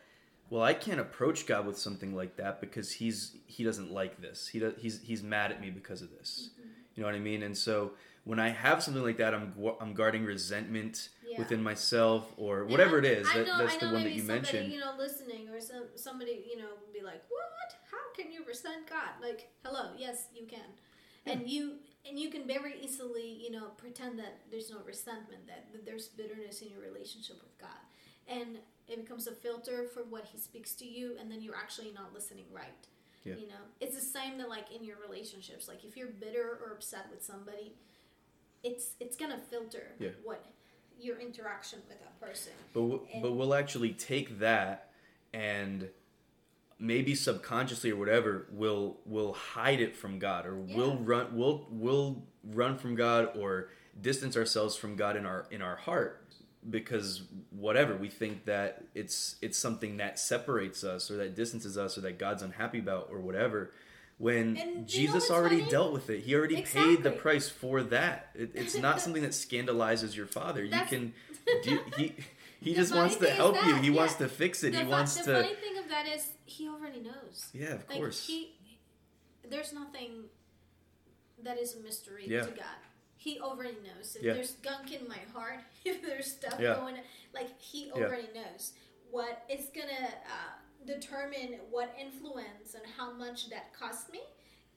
well, 0.50 0.62
I 0.62 0.72
can't 0.74 0.98
approach 0.98 1.46
God 1.46 1.66
with 1.66 1.78
something 1.78 2.14
like 2.16 2.36
that 2.36 2.60
because 2.60 2.90
he's 2.92 3.36
he 3.46 3.64
doesn't 3.64 3.92
like 3.92 4.20
this. 4.20 4.48
He 4.48 4.58
does, 4.60 4.74
he's 4.78 5.00
he's 5.02 5.22
mad 5.22 5.52
at 5.52 5.60
me 5.60 5.70
because 5.70 6.00
of 6.02 6.10
this. 6.18 6.50
Mm-hmm. 6.52 6.68
You 6.94 7.02
know 7.02 7.08
what 7.08 7.14
I 7.16 7.20
mean? 7.20 7.42
And 7.42 7.56
so 7.56 7.92
when 8.24 8.38
I 8.38 8.48
have 8.48 8.82
something 8.82 9.02
like 9.02 9.18
that, 9.18 9.34
I'm 9.34 9.52
I'm 9.80 9.92
guarding 9.94 10.24
resentment 10.24 11.10
Yeah. 11.26 11.38
within 11.38 11.62
myself 11.62 12.32
or 12.36 12.64
whatever 12.64 12.96
I- 12.96 12.98
it 13.00 13.04
is. 13.04 13.28
I 13.28 13.38
That, 13.38 13.46
know, 13.46 13.58
that's 13.58 13.76
I 13.76 13.78
the 13.80 13.86
one 13.86 13.94
that 13.94 14.00
maybe 14.00 14.14
you 14.14 14.20
somebody, 14.20 14.40
mentioned. 14.42 14.72
You 14.72 14.80
know, 14.80 14.94
listening 14.98 15.48
or 15.50 15.60
some 15.60 15.84
somebody, 15.96 16.44
you 16.50 16.56
know, 16.58 16.70
be 16.92 17.00
like, 17.02 17.22
"What? 17.28 17.73
Can 18.16 18.30
you 18.32 18.44
resent 18.46 18.88
God?" 18.88 19.20
Like, 19.20 19.48
hello, 19.64 19.92
yes, 19.98 20.28
you 20.34 20.46
can, 20.46 20.60
and 21.26 21.48
you 21.48 21.78
and 22.06 22.18
you 22.18 22.30
can 22.30 22.46
very 22.46 22.74
easily, 22.82 23.28
you 23.42 23.50
know, 23.50 23.68
pretend 23.76 24.18
that 24.18 24.40
there's 24.50 24.70
no 24.70 24.78
resentment 24.84 25.46
that, 25.46 25.72
that 25.72 25.86
there's 25.86 26.08
bitterness 26.08 26.60
in 26.60 26.68
your 26.70 26.80
relationship 26.80 27.36
with 27.42 27.56
god. 27.58 27.80
And 28.28 28.58
it 28.88 29.00
becomes 29.00 29.26
a 29.26 29.32
filter 29.32 29.84
for 29.92 30.02
what 30.04 30.26
he 30.30 30.38
speaks 30.38 30.74
to 30.74 30.84
you 30.86 31.16
and 31.18 31.30
then 31.30 31.40
you're 31.40 31.56
actually 31.56 31.92
not 31.94 32.12
listening 32.12 32.44
right. 32.52 32.86
Yeah. 33.24 33.36
you 33.36 33.48
know? 33.48 33.62
It's 33.80 33.94
the 33.94 34.02
same 34.02 34.36
that 34.36 34.50
like 34.50 34.70
in 34.70 34.84
your 34.84 34.98
relationships. 35.06 35.66
Like 35.66 35.82
if 35.82 35.96
you're 35.96 36.08
bitter 36.08 36.58
or 36.62 36.72
upset 36.72 37.06
with 37.10 37.24
somebody 37.24 37.72
it's 38.62 38.90
it's 39.00 39.16
gonna 39.16 39.40
filter 39.50 39.92
Yeah. 39.98 40.10
what 40.22 40.44
your 41.00 41.18
interaction 41.18 41.80
with 41.88 41.98
that 42.00 42.20
person. 42.20 42.52
But 42.74 42.80
w- 42.82 43.06
but 43.22 43.32
we'll 43.32 43.54
actually 43.54 43.92
take 43.94 44.38
that 44.40 44.90
and 45.32 45.88
maybe 46.78 47.14
subconsciously 47.14 47.90
or 47.90 47.96
whatever 47.96 48.46
we'll 48.50 48.98
we'll 49.04 49.32
hide 49.32 49.80
it 49.80 49.96
from 49.96 50.18
God 50.18 50.44
or 50.46 50.54
we'll 50.56 50.96
run 50.96 51.36
we'll 51.36 51.66
we'll 51.70 52.24
run 52.42 52.76
from 52.76 52.94
God 52.94 53.30
or 53.38 53.68
distance 54.00 54.36
ourselves 54.36 54.74
from 54.76 54.96
God 54.96 55.16
in 55.16 55.24
our 55.24 55.46
in 55.50 55.62
our 55.62 55.76
heart 55.76 56.20
because 56.68 57.22
whatever 57.50 57.94
we 57.96 58.08
think 58.08 58.44
that 58.46 58.84
it's 58.94 59.36
it's 59.42 59.58
something 59.58 59.98
that 59.98 60.18
separates 60.18 60.82
us 60.82 61.10
or 61.10 61.16
that 61.18 61.36
distances 61.36 61.76
us 61.78 61.96
or 61.96 62.00
that 62.02 62.18
God's 62.18 62.42
unhappy 62.42 62.78
about 62.78 63.08
or 63.10 63.20
whatever 63.20 63.70
when 64.18 64.56
And 64.56 64.86
Jesus 64.86 65.30
already 65.30 65.58
funny? 65.58 65.70
dealt 65.70 65.92
with 65.92 66.08
it. 66.08 66.20
He 66.20 66.34
already 66.36 66.62
paid 66.62 67.02
the 67.02 67.10
price 67.10 67.48
for 67.48 67.82
that. 67.84 68.30
It, 68.36 68.52
it's 68.54 68.76
not 68.76 69.00
something 69.00 69.22
that 69.22 69.34
scandalizes 69.34 70.16
your 70.16 70.26
father. 70.26 70.64
You 70.64 70.80
can 70.88 71.14
do, 71.64 71.80
he 71.96 72.14
he 72.60 72.74
just 72.74 72.94
wants 72.94 73.16
to 73.16 73.28
help 73.28 73.56
you. 73.66 73.72
that, 73.74 73.82
he 73.84 73.90
wants 73.90 74.14
to 74.14 74.28
fix 74.28 74.62
it. 74.64 74.72
The, 74.72 74.78
he 74.78 74.84
wants 74.86 75.16
the 75.16 75.24
to 75.24 75.42
funny 75.42 75.54
thing 75.56 75.78
of 75.78 75.88
that 75.88 76.06
is 76.06 76.28
he 76.44 76.68
already 76.68 77.00
knows. 77.00 77.48
Yeah 77.52 77.74
of 77.74 77.88
like 77.88 77.98
course. 77.98 78.26
he 78.26 78.56
there's 79.48 79.72
nothing 79.72 80.24
that 81.42 81.58
is 81.58 81.74
a 81.76 81.80
mystery 81.80 82.24
Yeah. 82.26 82.42
to 82.44 82.50
god. 82.50 82.78
He 83.16 83.40
already 83.40 83.76
knows. 83.82 84.16
If 84.16 84.22
Yeah. 84.22 84.34
there's 84.34 84.52
gunk 84.62 84.92
in 84.92 85.08
my 85.08 85.18
heart 85.32 85.60
if 85.84 86.02
there's 86.02 86.30
stuff 86.32 86.58
Yeah. 86.60 86.74
going 86.74 86.96
like 87.32 87.58
he 87.60 87.90
already 87.92 88.28
knows. 88.34 88.72
What 89.10 89.44
is 89.48 89.66
gonna 89.74 90.08
uh, 90.26 90.86
determine 90.86 91.60
what 91.70 91.94
influence 91.98 92.74
and 92.74 92.84
how 92.96 93.12
much 93.12 93.48
that 93.50 93.72
cost 93.72 94.10
me 94.12 94.20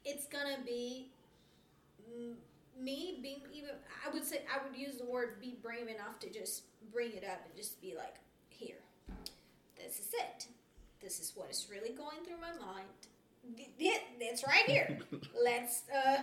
it's 0.06 0.25
gonna 0.27 0.58
be 0.65 1.12
me 2.80 3.19
being 3.21 3.41
even 3.53 3.71
i 4.06 4.10
would 4.13 4.23
say 4.23 4.41
i 4.53 4.63
would 4.65 4.77
use 4.77 4.97
the 4.97 5.06
word 5.06 5.39
be 5.41 5.58
brave 5.62 5.88
enough 5.88 6.19
to 6.19 6.30
just 6.30 6.63
bring 6.93 7.12
it 7.12 7.23
up 7.23 7.41
and 7.45 7.56
just 7.56 7.82
be 7.82 7.95
like 7.95 8.15
here 8.49 8.77
this 9.75 9.99
is 9.99 10.10
it 10.13 10.47
this 11.08 11.22
is 11.22 11.32
what 11.36 11.50
is 11.50 11.67
really 11.72 11.91
going 11.91 12.17
through 12.26 12.36
my 12.41 12.52
mind. 12.60 12.88
It, 13.80 14.02
it's 14.20 14.46
right 14.46 14.65
here. 14.65 15.00
Let's 15.41 15.84
uh 15.89 16.17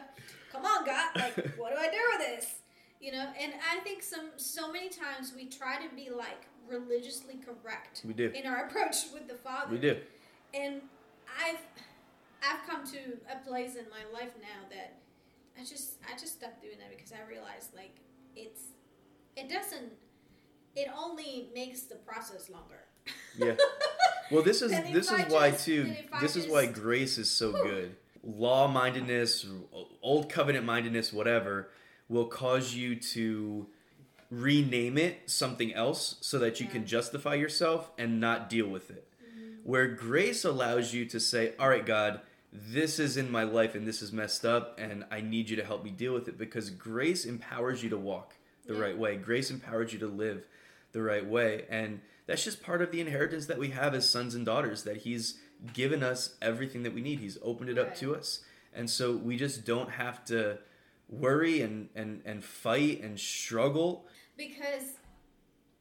come 0.53 0.67
on 0.67 0.85
god 0.85 1.09
like 1.17 1.35
what 1.57 1.73
do 1.75 1.81
i 1.81 1.89
do 1.89 1.99
with 2.13 2.27
this? 2.27 2.57
You 3.01 3.13
know 3.13 3.27
and 3.41 3.53
i 3.73 3.81
think 3.81 4.03
some 4.03 4.29
so 4.37 4.71
many 4.71 4.91
times 4.91 5.33
we 5.35 5.47
try 5.47 5.77
to 5.77 5.95
be 5.95 6.11
like 6.11 6.47
religiously 6.69 7.37
correct 7.45 8.03
we 8.05 8.13
do. 8.13 8.31
in 8.35 8.47
our 8.47 8.67
approach 8.67 8.97
with 9.13 9.27
the 9.27 9.35
father. 9.35 9.73
We 9.73 9.79
do. 9.79 9.97
And 10.53 10.83
i've 11.43 11.65
i've 12.47 12.63
come 12.69 12.87
to 12.87 13.01
a 13.33 13.39
place 13.49 13.77
in 13.77 13.87
my 13.89 14.05
life 14.13 14.33
now 14.41 14.61
that 14.71 14.99
i 15.59 15.65
just 15.65 15.95
i 16.07 16.13
just 16.13 16.35
stopped 16.37 16.61
doing 16.61 16.77
that 16.79 16.91
because 16.95 17.13
i 17.13 17.27
realized 17.29 17.75
like 17.75 17.97
it's 18.37 18.65
it 19.35 19.49
doesn't 19.49 19.93
it 20.77 20.89
only 20.97 21.49
makes 21.55 21.83
the 21.83 21.97
process 21.97 22.51
longer 22.51 22.84
Yeah. 23.39 23.57
well 24.31 24.43
this 24.43 24.63
is 24.63 24.71
this 24.93 25.11
is 25.11 25.13
I 25.13 25.25
why 25.29 25.51
just- 25.51 25.65
too 25.65 25.83
than 25.85 25.93
if 25.93 26.07
I 26.13 26.21
this 26.21 26.37
is 26.37 26.47
why 26.49 26.67
grace 26.67 27.19
is 27.19 27.31
so 27.31 27.51
Whew. 27.53 27.63
good 27.63 27.97
law 28.23 28.67
mindedness 28.69 29.45
old 30.03 30.31
covenant 30.31 30.65
mindedness 30.65 31.13
whatever 31.13 31.69
will 32.09 32.27
cause 32.27 32.75
you 32.75 32.97
to 32.97 33.67
rename 34.31 34.97
it 34.99 35.19
something 35.31 35.73
else 35.75 36.17
so 36.21 36.39
that 36.39 36.59
you 36.61 36.67
Yeah. 36.67 36.73
can 36.73 36.87
justify 36.87 37.35
yourself 37.35 37.91
and 37.99 38.21
not 38.21 38.49
deal 38.49 38.67
with 38.69 38.91
it 38.91 39.07
Mm-hmm. 39.23 39.51
where 39.71 39.87
grace 39.89 40.45
allows 40.45 40.93
you 40.95 41.05
to 41.07 41.21
say 41.21 41.53
all 41.59 41.69
right 41.69 41.85
god 41.87 42.21
this 42.53 42.99
is 42.99 43.17
in 43.17 43.31
my 43.31 43.43
life 43.43 43.75
and 43.75 43.87
this 43.87 44.01
is 44.01 44.13
messed 44.13 44.45
up 44.45 44.79
and 44.79 45.05
i 45.11 45.21
need 45.21 45.51
you 45.51 45.57
to 45.57 45.65
help 45.65 45.85
me 45.85 45.91
deal 45.91 46.15
with 46.15 46.29
it 46.29 46.39
because 46.39 46.71
grace 46.71 47.25
empowers 47.25 47.83
you 47.83 47.91
to 47.91 47.99
walk 47.99 48.35
the 48.67 48.75
Yeah. 48.75 48.81
right 48.81 48.97
way 48.99 49.17
grace 49.17 49.51
empowers 49.51 49.93
you 49.93 49.99
to 50.01 50.07
live 50.07 50.47
the 50.93 51.03
right 51.03 51.27
way 51.27 51.65
and 51.69 52.01
that's 52.27 52.45
just 52.45 52.63
part 52.63 52.81
of 52.83 52.91
the 52.91 53.01
inheritance 53.01 53.47
that 53.47 53.59
we 53.59 53.69
have 53.71 53.95
as 53.95 54.09
sons 54.09 54.35
and 54.35 54.45
daughters 54.47 54.83
that 54.85 54.99
he's 54.99 55.39
given 55.73 56.03
us 56.03 56.35
everything 56.43 56.83
that 56.83 56.95
we 56.95 57.01
need. 57.01 57.21
He's 57.21 57.39
opened 57.43 57.71
it 57.71 57.79
up 57.79 57.89
Right. 57.89 57.97
to 57.97 58.15
us. 58.17 58.41
And 58.73 58.89
so 58.91 59.13
we 59.17 59.37
just 59.37 59.65
don't 59.65 59.91
have 59.91 60.25
to 60.27 60.59
worry 61.09 61.61
and 61.63 61.89
and 61.95 62.23
and 62.25 62.43
fight 62.45 63.03
and 63.03 63.19
struggle. 63.21 64.07
Because 64.37 64.85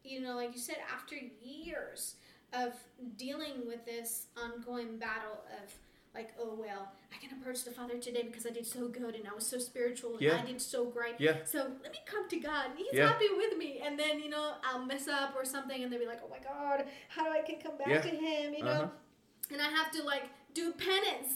you 0.03 0.21
know 0.21 0.35
like 0.35 0.53
you 0.53 0.59
said 0.59 0.77
after 0.93 1.15
years 1.41 2.15
of 2.53 2.73
dealing 3.17 3.65
with 3.65 3.83
this 3.85 4.27
ongoing 4.37 4.97
battle 4.97 5.43
of 5.63 5.73
like 6.15 6.33
oh 6.39 6.55
well 6.59 6.91
i 7.13 7.17
can 7.25 7.37
approach 7.39 7.63
the 7.63 7.71
father 7.71 7.97
today 7.97 8.23
because 8.23 8.45
i 8.45 8.49
did 8.49 8.65
so 8.65 8.87
good 8.87 9.15
and 9.15 9.27
i 9.27 9.33
was 9.33 9.45
so 9.45 9.57
spiritual 9.57 10.13
and 10.13 10.21
Yeah. 10.21 10.39
i 10.41 10.45
did 10.45 10.61
so 10.61 10.85
great 10.85 11.15
Yeah. 11.19 11.37
so 11.45 11.59
let 11.83 11.91
me 11.91 11.99
come 12.05 12.27
to 12.29 12.39
god 12.39 12.71
he's 12.77 12.87
Yeah. 12.93 13.07
happy 13.09 13.25
with 13.35 13.57
me 13.57 13.81
and 13.85 13.97
then 13.99 14.19
you 14.19 14.29
know 14.29 14.53
i'll 14.63 14.85
mess 14.85 15.07
up 15.07 15.33
or 15.35 15.45
something 15.45 15.83
and 15.83 15.91
they'll 15.91 15.99
be 15.99 16.05
like 16.07 16.21
oh 16.25 16.29
my 16.29 16.39
god 16.39 16.85
how 17.09 17.23
do 17.25 17.31
i 17.31 17.41
can 17.41 17.59
come 17.59 17.77
back 17.77 17.87
Yeah. 17.87 18.01
to 18.01 18.09
him 18.09 18.53
you 18.53 18.63
know 18.63 18.71
Uh-huh. 18.71 18.87
and 19.51 19.61
i 19.61 19.69
have 19.69 19.91
to 19.91 20.03
like 20.03 20.23
do 20.53 20.71
penance 20.73 21.33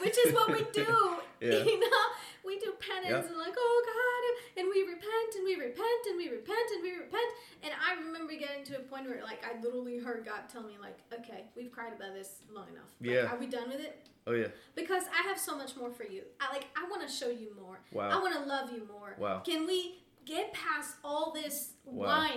which 0.00 0.16
is 0.26 0.32
what 0.34 0.50
we 0.52 0.64
do 0.72 0.86
Yeah. 1.40 1.64
you 1.64 1.80
know 1.80 2.00
we 2.44 2.58
do 2.58 2.72
penance 2.80 3.24
Yeah. 3.24 3.30
and 3.32 3.38
like 3.38 3.54
oh 3.56 3.82
god 3.88 4.60
and 4.60 4.68
we 4.68 4.82
repent 4.82 5.30
and 5.36 5.44
we 5.44 5.54
repent 5.56 6.02
and 6.08 6.16
we 6.18 6.28
repent 6.28 6.70
and 6.74 6.82
we 6.82 6.90
repent 6.92 7.30
and 7.62 7.72
i 7.80 7.94
remember 7.98 8.34
getting 8.34 8.62
to 8.64 8.76
a 8.76 8.80
point 8.80 9.08
where 9.08 9.22
like 9.24 9.42
i 9.44 9.58
literally 9.62 9.98
heard 9.98 10.24
god 10.26 10.40
tell 10.52 10.62
me 10.62 10.74
like 10.80 10.98
okay 11.18 11.44
we've 11.56 11.72
cried 11.72 11.94
about 11.94 12.12
this 12.12 12.40
long 12.52 12.66
enough 12.68 12.90
Like, 13.00 13.10
Yeah. 13.10 13.32
are 13.32 13.38
we 13.38 13.46
done 13.46 13.70
with 13.70 13.80
it 13.80 14.06
oh 14.26 14.32
yeah 14.32 14.48
because 14.74 15.04
i 15.18 15.26
have 15.26 15.38
so 15.38 15.56
much 15.56 15.74
more 15.76 15.90
for 15.90 16.04
you 16.04 16.22
i 16.42 16.52
like 16.52 16.66
i 16.76 16.86
want 16.90 17.00
to 17.06 17.12
show 17.12 17.30
you 17.30 17.48
more 17.58 17.78
Wow. 17.90 18.10
i 18.10 18.16
want 18.20 18.34
to 18.34 18.40
love 18.40 18.70
you 18.70 18.86
more 18.92 19.16
Wow. 19.18 19.38
can 19.40 19.66
we 19.66 19.99
get 20.26 20.52
past 20.52 20.96
all 21.04 21.32
this 21.32 21.72
Wow. 21.84 22.28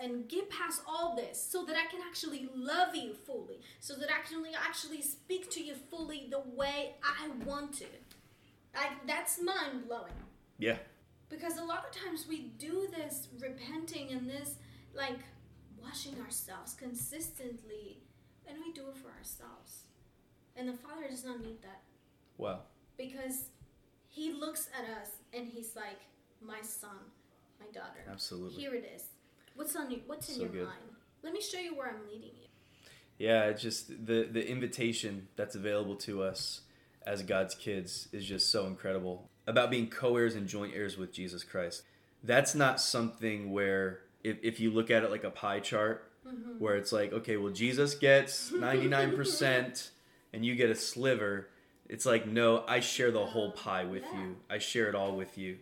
and 0.00 0.28
get 0.28 0.50
past 0.50 0.82
all 0.86 1.16
this 1.16 1.40
so 1.42 1.64
that 1.64 1.76
I 1.76 1.86
can 1.90 2.00
actually 2.06 2.48
love 2.54 2.94
you 2.94 3.14
fully, 3.14 3.60
so 3.80 3.94
that 3.94 4.08
I 4.10 4.20
can 4.28 4.44
actually 4.54 5.00
speak 5.02 5.50
to 5.52 5.64
you 5.64 5.74
fully 5.74 6.28
the 6.30 6.40
way 6.40 6.96
I 7.02 7.28
want 7.46 7.72
to. 7.78 7.86
Like 8.74 9.06
that's 9.06 9.40
mind 9.42 9.86
blowing. 9.88 10.12
yeah 10.58 10.76
Because 11.30 11.56
a 11.58 11.64
lot 11.64 11.86
of 11.86 11.92
times 12.04 12.26
we 12.28 12.38
do 12.58 12.86
this 12.94 13.28
repenting 13.40 14.10
and 14.12 14.28
this 14.28 14.56
like 14.94 15.20
washing 15.82 16.20
ourselves 16.20 16.74
consistently, 16.74 18.02
and 18.46 18.58
we 18.64 18.72
do 18.72 18.88
it 18.88 18.96
for 18.96 19.08
ourselves. 19.18 19.84
And 20.56 20.68
the 20.68 20.72
Father 20.74 21.08
does 21.08 21.24
not 21.24 21.40
need 21.40 21.62
that 21.62 21.82
wow 22.36 22.60
because 22.96 23.50
He 24.08 24.32
looks 24.32 24.68
at 24.78 24.84
us 25.00 25.10
and 25.32 25.46
He's 25.48 25.74
like, 25.76 26.00
"My 26.42 26.60
son, 26.62 26.98
my 27.60 27.66
daughter." 27.72 28.00
absolutely 28.10 28.60
Here 28.62 28.74
it 28.74 28.90
is. 28.94 29.02
What's 29.54 29.74
on 29.76 29.90
you? 29.90 30.00
What's 30.06 30.28
in 30.28 30.34
So 30.36 30.40
your 30.42 30.50
good. 30.50 30.64
mind? 30.66 30.78
Let 31.22 31.32
me 31.32 31.40
show 31.40 31.58
you 31.58 31.74
where 31.76 31.88
I'm 31.88 32.06
leading 32.06 32.30
you. 32.40 32.48
Yeah, 33.18 33.44
it's 33.46 33.62
just 33.62 33.88
the 34.06 34.28
the 34.30 34.46
invitation 34.48 35.28
that's 35.36 35.54
available 35.56 35.96
to 35.96 36.22
us 36.22 36.60
as 37.06 37.22
God's 37.22 37.54
kids 37.54 38.08
is 38.12 38.24
just 38.24 38.50
so 38.50 38.66
incredible. 38.66 39.28
About 39.46 39.70
being 39.70 39.88
co-heirs 39.88 40.34
and 40.34 40.46
joint 40.46 40.74
heirs 40.74 40.96
with 40.98 41.12
Jesus 41.12 41.42
Christ. 41.42 41.82
That's 42.22 42.54
not 42.54 42.80
something 42.80 43.50
where 43.50 44.00
if, 44.22 44.36
if 44.42 44.60
you 44.60 44.70
look 44.70 44.90
at 44.90 45.02
it 45.04 45.10
like 45.10 45.24
a 45.24 45.30
pie 45.30 45.60
chart 45.60 46.04
Mm-hmm. 46.26 46.58
where 46.58 46.76
it's 46.76 46.92
like, 46.92 47.10
okay, 47.14 47.38
well 47.38 47.52
Jesus 47.52 47.94
gets 47.94 48.50
99% 48.52 49.88
and 50.34 50.44
you 50.44 50.54
get 50.56 50.68
a 50.68 50.74
sliver. 50.74 51.48
It's 51.88 52.04
like, 52.04 52.26
no, 52.26 52.64
I 52.68 52.80
share 52.80 53.10
the 53.10 53.24
whole 53.24 53.52
pie 53.52 53.84
with 53.84 54.02
Yeah. 54.12 54.20
you. 54.20 54.36
I 54.50 54.58
share 54.58 54.88
it 54.90 54.94
all 54.94 55.16
with 55.16 55.38
you. 55.38 55.56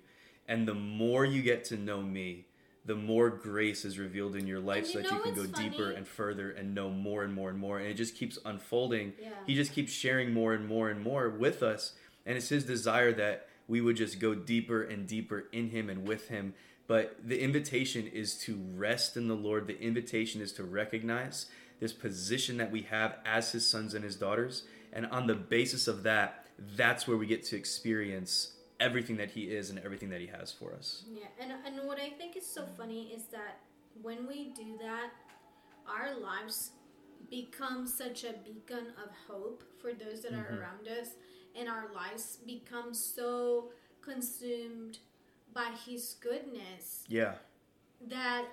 And 0.49 0.67
the 0.67 0.75
more 0.75 1.25
you 1.25 1.43
get 1.43 1.65
to 1.67 1.77
know 1.77 2.01
me, 2.03 2.47
the 2.85 2.95
more 2.95 3.31
grace 3.31 3.85
is 3.85 3.99
revealed 3.99 4.37
in 4.37 4.47
your 4.47 4.61
life 4.61 4.85
And 4.85 4.87
so 4.87 4.99
that 5.01 5.11
you 5.11 5.19
can 5.21 5.35
go 5.35 5.41
what's 5.43 5.59
deeper 5.59 5.91
and 5.91 6.07
further 6.07 6.53
and 6.53 6.75
know 6.75 6.89
more 6.89 7.25
and 7.25 7.35
more 7.35 7.51
and 7.51 7.59
more. 7.59 7.79
And 7.79 7.89
it 7.89 7.95
just 7.95 8.15
keeps 8.15 8.39
unfolding. 8.45 9.15
Yeah. 9.21 9.31
he 9.47 9.57
just 9.57 9.73
keeps 9.73 9.93
sharing 9.93 10.33
more 10.33 10.55
and 10.55 10.67
more 10.67 10.89
and 10.89 11.03
more 11.03 11.29
with 11.29 11.63
us. 11.63 11.95
And 12.25 12.37
it's 12.37 12.49
his 12.49 12.65
desire 12.65 13.13
that 13.15 13.49
we 13.67 13.81
would 13.81 13.97
just 13.97 14.21
go 14.21 14.35
deeper 14.35 14.83
and 14.83 15.07
deeper 15.07 15.47
in 15.51 15.71
him 15.71 15.91
and 15.91 16.07
with 16.07 16.29
him. 16.29 16.55
But 16.87 17.17
the 17.25 17.41
invitation 17.41 18.07
is 18.07 18.39
to 18.39 18.57
rest 18.77 19.17
in 19.17 19.27
the 19.27 19.35
lord. 19.35 19.67
The 19.67 19.81
invitation 19.81 20.41
is 20.41 20.53
to 20.53 20.63
recognize 20.63 21.47
this 21.81 21.93
position 21.93 22.57
that 22.59 22.71
we 22.71 22.83
have 22.83 23.17
as 23.25 23.51
his 23.51 23.67
sons 23.67 23.95
and 23.95 24.05
his 24.05 24.15
daughters. 24.15 24.63
And 24.93 25.07
on 25.07 25.27
the 25.27 25.35
basis 25.35 25.89
of 25.89 26.05
that 26.05 26.47
that's 26.59 27.07
where 27.07 27.17
we 27.17 27.27
get 27.27 27.45
to 27.47 27.57
experience 27.57 28.53
everything 28.81 29.17
that 29.17 29.31
he 29.31 29.45
is 29.45 29.71
and 29.71 29.79
everything 29.79 30.11
that 30.11 30.21
he 30.21 30.27
has 30.27 30.53
for 30.53 30.73
us 30.75 31.05
Yeah, 31.11 31.27
and 31.41 31.53
and 31.67 31.87
what 31.89 31.99
I 31.99 32.11
think 32.11 32.37
is 32.37 32.47
so 32.47 32.67
funny 32.77 33.13
is 33.15 33.25
that 33.27 33.61
when 34.03 34.27
we 34.27 34.51
do 34.51 34.77
that, 34.79 35.11
our 35.89 36.15
lives 36.19 36.73
become 37.31 37.87
such 37.87 38.25
a 38.25 38.35
beacon 38.45 38.87
of 39.03 39.11
hope 39.29 39.63
for 39.81 39.93
those 39.95 40.21
that 40.23 40.33
are 40.33 40.45
Mhm. 40.51 40.59
around 40.61 40.87
us, 40.89 41.09
and 41.55 41.69
our 41.69 41.89
lives 41.93 42.37
become 42.47 42.93
so 42.93 43.73
consumed 44.03 44.99
by 45.53 45.71
his 45.87 46.15
goodness 46.21 47.05
Yeah. 47.09 47.39
that 48.03 48.47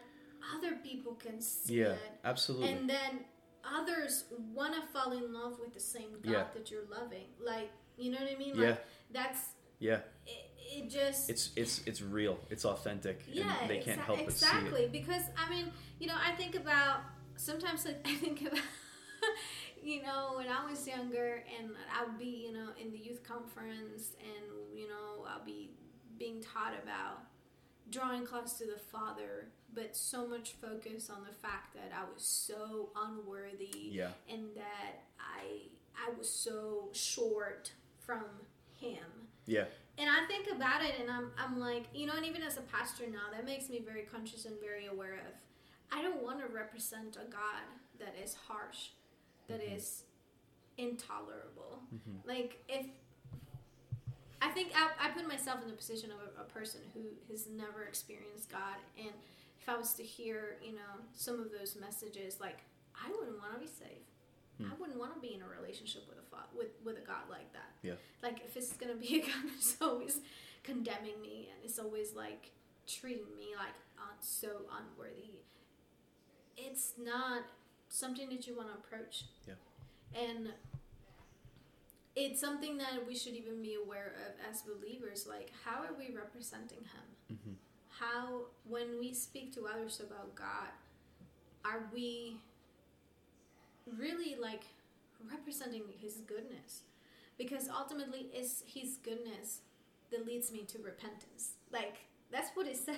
other 0.56 0.76
people 0.78 1.16
can 1.16 1.42
see 1.42 1.80
Yeah. 1.82 1.94
it 1.94 2.12
Absolutely. 2.24 2.72
and 2.72 2.90
then 2.90 3.26
others 3.64 4.26
want 4.54 4.74
to 4.76 4.82
fall 4.94 5.12
in 5.12 5.32
love 5.34 5.60
with 5.60 5.74
the 5.74 5.80
same 5.80 6.14
God 6.22 6.32
Yeah. 6.32 6.48
that 6.54 6.72
you're 6.72 6.86
loving. 6.86 7.28
Like, 7.40 7.72
you 7.98 8.12
know 8.12 8.20
what 8.20 8.30
I 8.32 8.36
mean? 8.36 8.56
Yeah. 8.56 8.70
Like 8.72 8.86
that's 9.12 9.42
yeah. 9.84 10.00
it, 10.26 10.52
it 10.86 10.90
just 10.90 11.30
It's 11.30 11.52
it's 11.56 11.82
it's 11.86 12.02
real. 12.02 12.38
It's 12.50 12.66
authentic. 12.66 13.22
yeah, 13.32 13.54
and 13.62 13.70
they 13.70 13.80
can't 13.80 14.00
exa- 14.00 14.04
help 14.06 14.20
but 14.26 14.34
see 14.34 14.46
it. 14.46 14.50
exactly. 14.50 14.90
Because 14.92 15.24
I 15.38 15.50
mean, 15.50 15.72
you 16.00 16.08
know, 16.08 16.16
I 16.30 16.32
think 16.36 16.56
about 16.56 17.02
sometimes 17.36 17.86
like, 17.86 18.00
I 18.06 18.16
think 18.16 18.42
about 18.42 18.60
you 19.84 20.02
know 20.02 20.34
when 20.38 20.48
I 20.48 20.70
was 20.70 20.88
younger 20.88 21.44
and 21.60 21.72
I 21.94 22.06
would 22.06 22.18
be 22.18 22.46
you 22.48 22.54
know 22.54 22.70
in 22.82 22.92
the 22.92 22.98
youth 22.98 23.22
conference 23.24 24.14
and 24.22 24.78
you 24.80 24.88
know 24.88 25.26
I'll 25.30 25.46
be 25.46 25.72
being 26.18 26.42
taught 26.42 26.74
about 26.82 27.24
drawing 27.90 28.26
close 28.26 28.54
to 28.54 28.66
the 28.66 28.80
Father, 28.92 29.50
but 29.74 29.96
so 29.96 30.26
much 30.26 30.54
focus 30.62 31.10
on 31.10 31.24
the 31.28 31.34
fact 31.46 31.74
that 31.76 31.92
I 31.94 32.04
was 32.14 32.24
so 32.24 32.90
unworthy 32.96 33.90
Yeah. 33.92 34.12
and 34.32 34.44
that 34.56 35.04
I 35.20 35.68
I 35.96 36.10
was 36.18 36.30
so 36.30 36.90
short 36.94 37.72
from 38.00 38.24
Him. 38.80 39.23
Yeah. 39.46 39.66
And 39.98 40.10
I 40.10 40.26
think 40.28 40.48
about 40.52 40.84
it 40.84 40.96
and 41.00 41.10
I'm, 41.10 41.32
I'm 41.38 41.60
like, 41.60 41.86
you 41.94 42.08
know, 42.08 42.14
and 42.16 42.26
even 42.26 42.42
as 42.42 42.58
a 42.58 42.62
pastor 42.62 43.04
now, 43.12 43.32
that 43.32 43.46
makes 43.46 43.70
me 43.70 43.80
very 43.86 44.04
conscious 44.04 44.46
and 44.46 44.56
very 44.60 44.88
aware 44.88 45.14
of 45.14 45.34
I 45.92 46.02
don't 46.02 46.24
want 46.24 46.40
to 46.40 46.48
represent 46.48 47.16
a 47.18 47.30
God 47.30 47.62
that 48.00 48.16
is 48.22 48.34
harsh, 48.48 48.90
that 49.48 49.62
mm-hmm. 49.62 49.76
is 49.76 50.04
intolerable. 50.78 51.84
Mm-hmm. 51.94 52.28
Like, 52.28 52.64
if 52.68 52.88
I 54.42 54.50
think 54.50 54.72
I, 54.76 55.08
I 55.08 55.12
put 55.12 55.28
myself 55.28 55.62
in 55.62 55.68
the 55.68 55.76
position 55.76 56.10
of 56.10 56.18
a, 56.18 56.42
a 56.42 56.46
person 56.46 56.82
who 56.94 57.02
has 57.32 57.48
never 57.48 57.84
experienced 57.84 58.52
God, 58.52 58.78
and 58.98 59.14
if 59.62 59.70
I 59.70 59.78
was 59.78 59.94
to 59.94 60.04
hear, 60.04 60.58
you 60.64 60.74
know, 60.74 61.06
some 61.14 61.40
of 61.40 61.52
those 61.52 61.78
messages, 61.80 62.40
like, 62.42 62.58
I 62.96 63.10
wouldn't 63.10 63.40
want 63.40 63.54
to 63.54 63.60
be 63.60 63.68
saved. 63.68 64.13
I 64.62 64.74
wouldn't 64.80 64.98
want 65.00 65.14
to 65.16 65.20
be 65.20 65.34
in 65.34 65.42
a 65.42 65.48
relationship 65.48 66.04
with 66.08 66.18
a 66.20 66.28
fa- 66.30 66.48
with 66.56 66.70
with 66.86 66.98
a 66.98 67.06
God 67.06 67.28
like 67.30 67.52
that. 67.54 67.72
Yeah. 67.82 67.94
Like 68.22 68.42
if 68.46 68.56
it's 68.56 68.74
gonna 68.74 68.96
be 68.96 69.20
a 69.20 69.22
God 69.22 69.44
that's 69.54 69.76
always 69.82 70.20
condemning 70.64 71.20
me 71.22 71.50
and 71.52 71.60
it's 71.66 71.80
always 71.80 72.14
like 72.16 72.52
treating 72.88 73.36
me 73.36 73.56
like 73.58 73.76
uh, 73.98 74.14
so 74.22 74.62
unworthy, 74.80 75.42
it's 76.58 76.94
not 76.98 77.44
something 77.90 78.30
that 78.30 78.48
you 78.48 78.56
want 78.56 78.70
to 78.70 78.76
approach. 78.76 79.26
Yeah. 79.48 79.56
And 80.16 80.50
it's 82.16 82.40
something 82.40 82.78
that 82.78 83.06
we 83.08 83.16
should 83.16 83.34
even 83.34 83.62
be 83.62 83.76
aware 83.76 84.14
of 84.28 84.34
as 84.50 84.62
believers. 84.62 85.26
Like, 85.28 85.52
how 85.66 85.82
are 85.84 85.94
we 85.98 86.16
representing 86.16 86.80
Him? 86.80 87.38
Mhm. 87.38 87.56
How, 87.90 88.46
when 88.68 89.00
we 89.00 89.14
speak 89.14 89.54
to 89.56 89.68
others 89.68 90.00
about 90.00 90.36
God, 90.36 90.70
are 91.66 91.90
we 91.94 92.38
really 93.86 94.36
like 94.40 94.64
representing 95.32 95.84
His 96.02 96.18
goodness? 96.28 96.82
Because 97.38 97.68
ultimately, 97.70 98.28
it's 98.34 98.64
His 98.68 98.98
goodness 98.98 99.60
that 100.12 100.26
leads 100.26 100.52
me 100.52 100.64
to 100.68 100.78
repentance. 100.80 101.54
Like, 101.72 101.98
that's 102.32 102.50
what 102.56 102.68
it 102.68 102.78
says. 102.86 102.96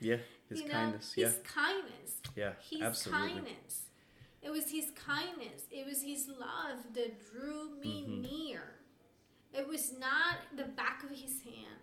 Yeah. 0.00 0.16
His 0.48 0.62
you 0.62 0.68
know, 0.68 0.72
kindness. 0.74 1.12
Yeah. 1.16 1.26
His 1.26 1.38
kindness. 1.44 2.14
Yeah. 2.36 2.52
His 2.70 2.80
Absolutely. 2.82 3.28
kindness. 3.28 3.82
It 4.42 4.50
was 4.50 4.70
his 4.70 4.86
kindness. 4.96 5.64
It 5.70 5.84
was 5.86 6.02
his 6.02 6.26
love 6.28 6.94
that 6.94 7.30
drew 7.30 7.78
me 7.78 8.06
Mhm. 8.08 8.22
near. 8.22 8.62
It 9.52 9.68
was 9.68 9.92
not 9.98 10.38
the 10.56 10.64
back 10.64 11.02
of 11.02 11.10
his 11.10 11.42
hand. 11.42 11.80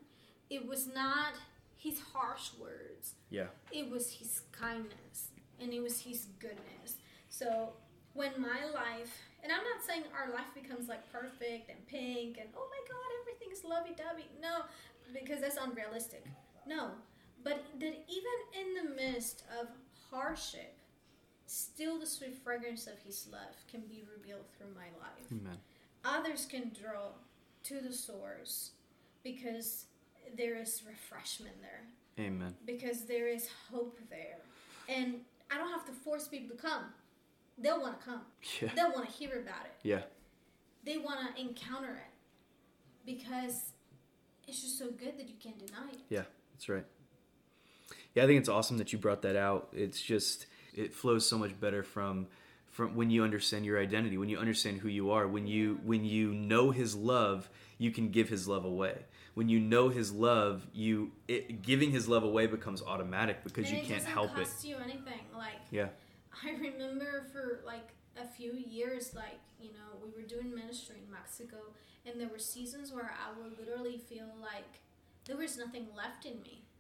It 0.49 0.65
was 0.65 0.87
not 0.87 1.33
his 1.75 1.99
harsh 1.99 2.53
words. 2.59 3.13
Yeah. 3.29 3.49
It 3.71 3.89
was 3.91 4.13
his 4.13 4.41
kindness 4.51 5.29
and 5.59 5.71
it 5.71 5.81
was 5.81 6.01
his 6.01 6.25
goodness. 6.39 6.95
So 7.29 7.73
when 8.17 8.33
my 8.41 8.65
life, 8.73 9.13
and 9.43 9.51
I'm 9.51 9.63
not 9.63 9.85
saying 9.85 10.03
our 10.11 10.33
life 10.33 10.49
becomes 10.53 10.89
like 10.89 11.05
perfect 11.11 11.69
and 11.69 11.79
pink 11.87 12.37
and 12.41 12.49
oh 12.57 12.67
my 12.67 12.81
god, 12.89 13.09
everything's 13.21 13.63
lovey 13.63 13.93
dovey. 13.95 14.27
No, 14.41 14.65
because 15.13 15.41
that's 15.41 15.57
unrealistic. 15.61 16.25
No, 16.65 16.89
but 17.43 17.63
that 17.79 17.95
even 18.09 18.37
in 18.59 18.67
the 18.73 18.95
midst 18.95 19.43
of 19.61 19.67
hardship, 20.09 20.73
still 21.47 21.97
the 21.99 22.05
sweet 22.05 22.35
fragrance 22.43 22.87
of 22.87 22.99
his 23.05 23.27
love 23.31 23.55
can 23.71 23.81
be 23.81 24.03
revealed 24.15 24.45
through 24.57 24.67
my 24.75 24.87
life 24.99 25.25
Amen. 25.31 25.57
others 26.03 26.45
can 26.45 26.71
draw 26.79 27.11
to 27.63 27.79
the 27.79 27.93
source 27.93 28.71
because 29.23 29.85
there 30.37 30.57
is 30.57 30.83
refreshment 30.85 31.55
there 31.61 32.25
Amen. 32.25 32.53
because 32.65 33.05
there 33.05 33.29
is 33.29 33.47
hope 33.71 33.97
there 34.09 34.39
and 34.89 35.21
i 35.49 35.57
don't 35.57 35.71
have 35.71 35.85
to 35.85 35.93
force 35.93 36.27
people 36.27 36.55
to 36.55 36.61
come 36.61 36.83
they'll 37.57 37.81
want 37.81 37.99
to 37.99 38.05
come 38.05 38.21
Yeah. 38.61 38.69
they'll 38.75 38.91
want 38.91 39.09
to 39.09 39.11
hear 39.15 39.39
about 39.41 39.65
it 39.65 39.73
Yeah. 39.83 40.01
they 40.83 40.97
want 40.97 41.35
to 41.35 41.41
encounter 41.41 41.93
it 41.93 42.13
because 43.05 43.71
it's 44.47 44.61
just 44.61 44.77
so 44.77 44.87
good 44.91 45.17
that 45.17 45.27
you 45.27 45.35
can't 45.41 45.57
deny 45.65 45.89
it 45.91 45.99
Yeah, 46.09 46.23
that's 46.53 46.69
right. 46.69 46.85
Yeah, 48.15 48.23
I 48.23 48.27
think 48.27 48.39
it's 48.39 48.49
awesome 48.49 48.77
that 48.79 48.91
you 48.91 48.97
brought 48.99 49.21
that 49.21 49.35
out. 49.35 49.69
It's 49.73 50.01
just 50.01 50.45
it 50.73 50.93
flows 50.93 51.27
so 51.27 51.37
much 51.37 51.59
better 51.59 51.83
from 51.83 52.27
from 52.71 52.95
when 52.95 53.09
you 53.09 53.23
understand 53.23 53.65
your 53.65 53.79
identity, 53.79 54.17
when 54.17 54.29
you 54.29 54.37
understand 54.37 54.79
who 54.79 54.87
you 54.87 55.11
are, 55.11 55.27
when 55.27 55.47
you 55.47 55.79
when 55.83 56.03
you 56.03 56.33
know 56.33 56.71
his 56.71 56.95
love, 56.95 57.49
you 57.77 57.91
can 57.91 58.09
give 58.09 58.29
his 58.29 58.47
love 58.47 58.65
away. 58.65 59.05
When 59.35 59.49
you 59.49 59.59
know 59.59 59.89
his 59.89 60.11
love, 60.11 60.65
you 60.73 61.11
it, 61.27 61.61
giving 61.61 61.91
his 61.91 62.07
love 62.07 62.23
away 62.23 62.47
becomes 62.47 62.81
automatic 62.81 63.43
because 63.43 63.67
and 63.69 63.77
you 63.77 63.83
it 63.83 63.87
can't 63.87 64.03
help 64.03 64.31
it. 64.37 64.45
cost 64.47 64.65
you 64.65 64.77
anything 64.77 65.21
like 65.35 65.53
Yeah. 65.71 65.89
I 66.45 66.51
remember 66.51 67.25
for 67.31 67.61
like 67.65 67.89
a 68.21 68.27
few 68.27 68.53
years, 68.53 69.13
like, 69.15 69.39
you 69.59 69.69
know, 69.71 69.97
we 70.03 70.09
were 70.21 70.27
doing 70.27 70.53
ministry 70.53 70.97
in 71.05 71.11
Mexico, 71.11 71.57
and 72.05 72.19
there 72.19 72.27
were 72.29 72.39
seasons 72.39 72.91
where 72.91 73.11
I 73.13 73.37
would 73.39 73.57
literally 73.59 73.97
feel 73.97 74.27
like 74.41 74.81
there 75.25 75.37
was 75.37 75.57
nothing 75.57 75.87
left 75.95 76.25
in 76.25 76.41
me. 76.41 76.63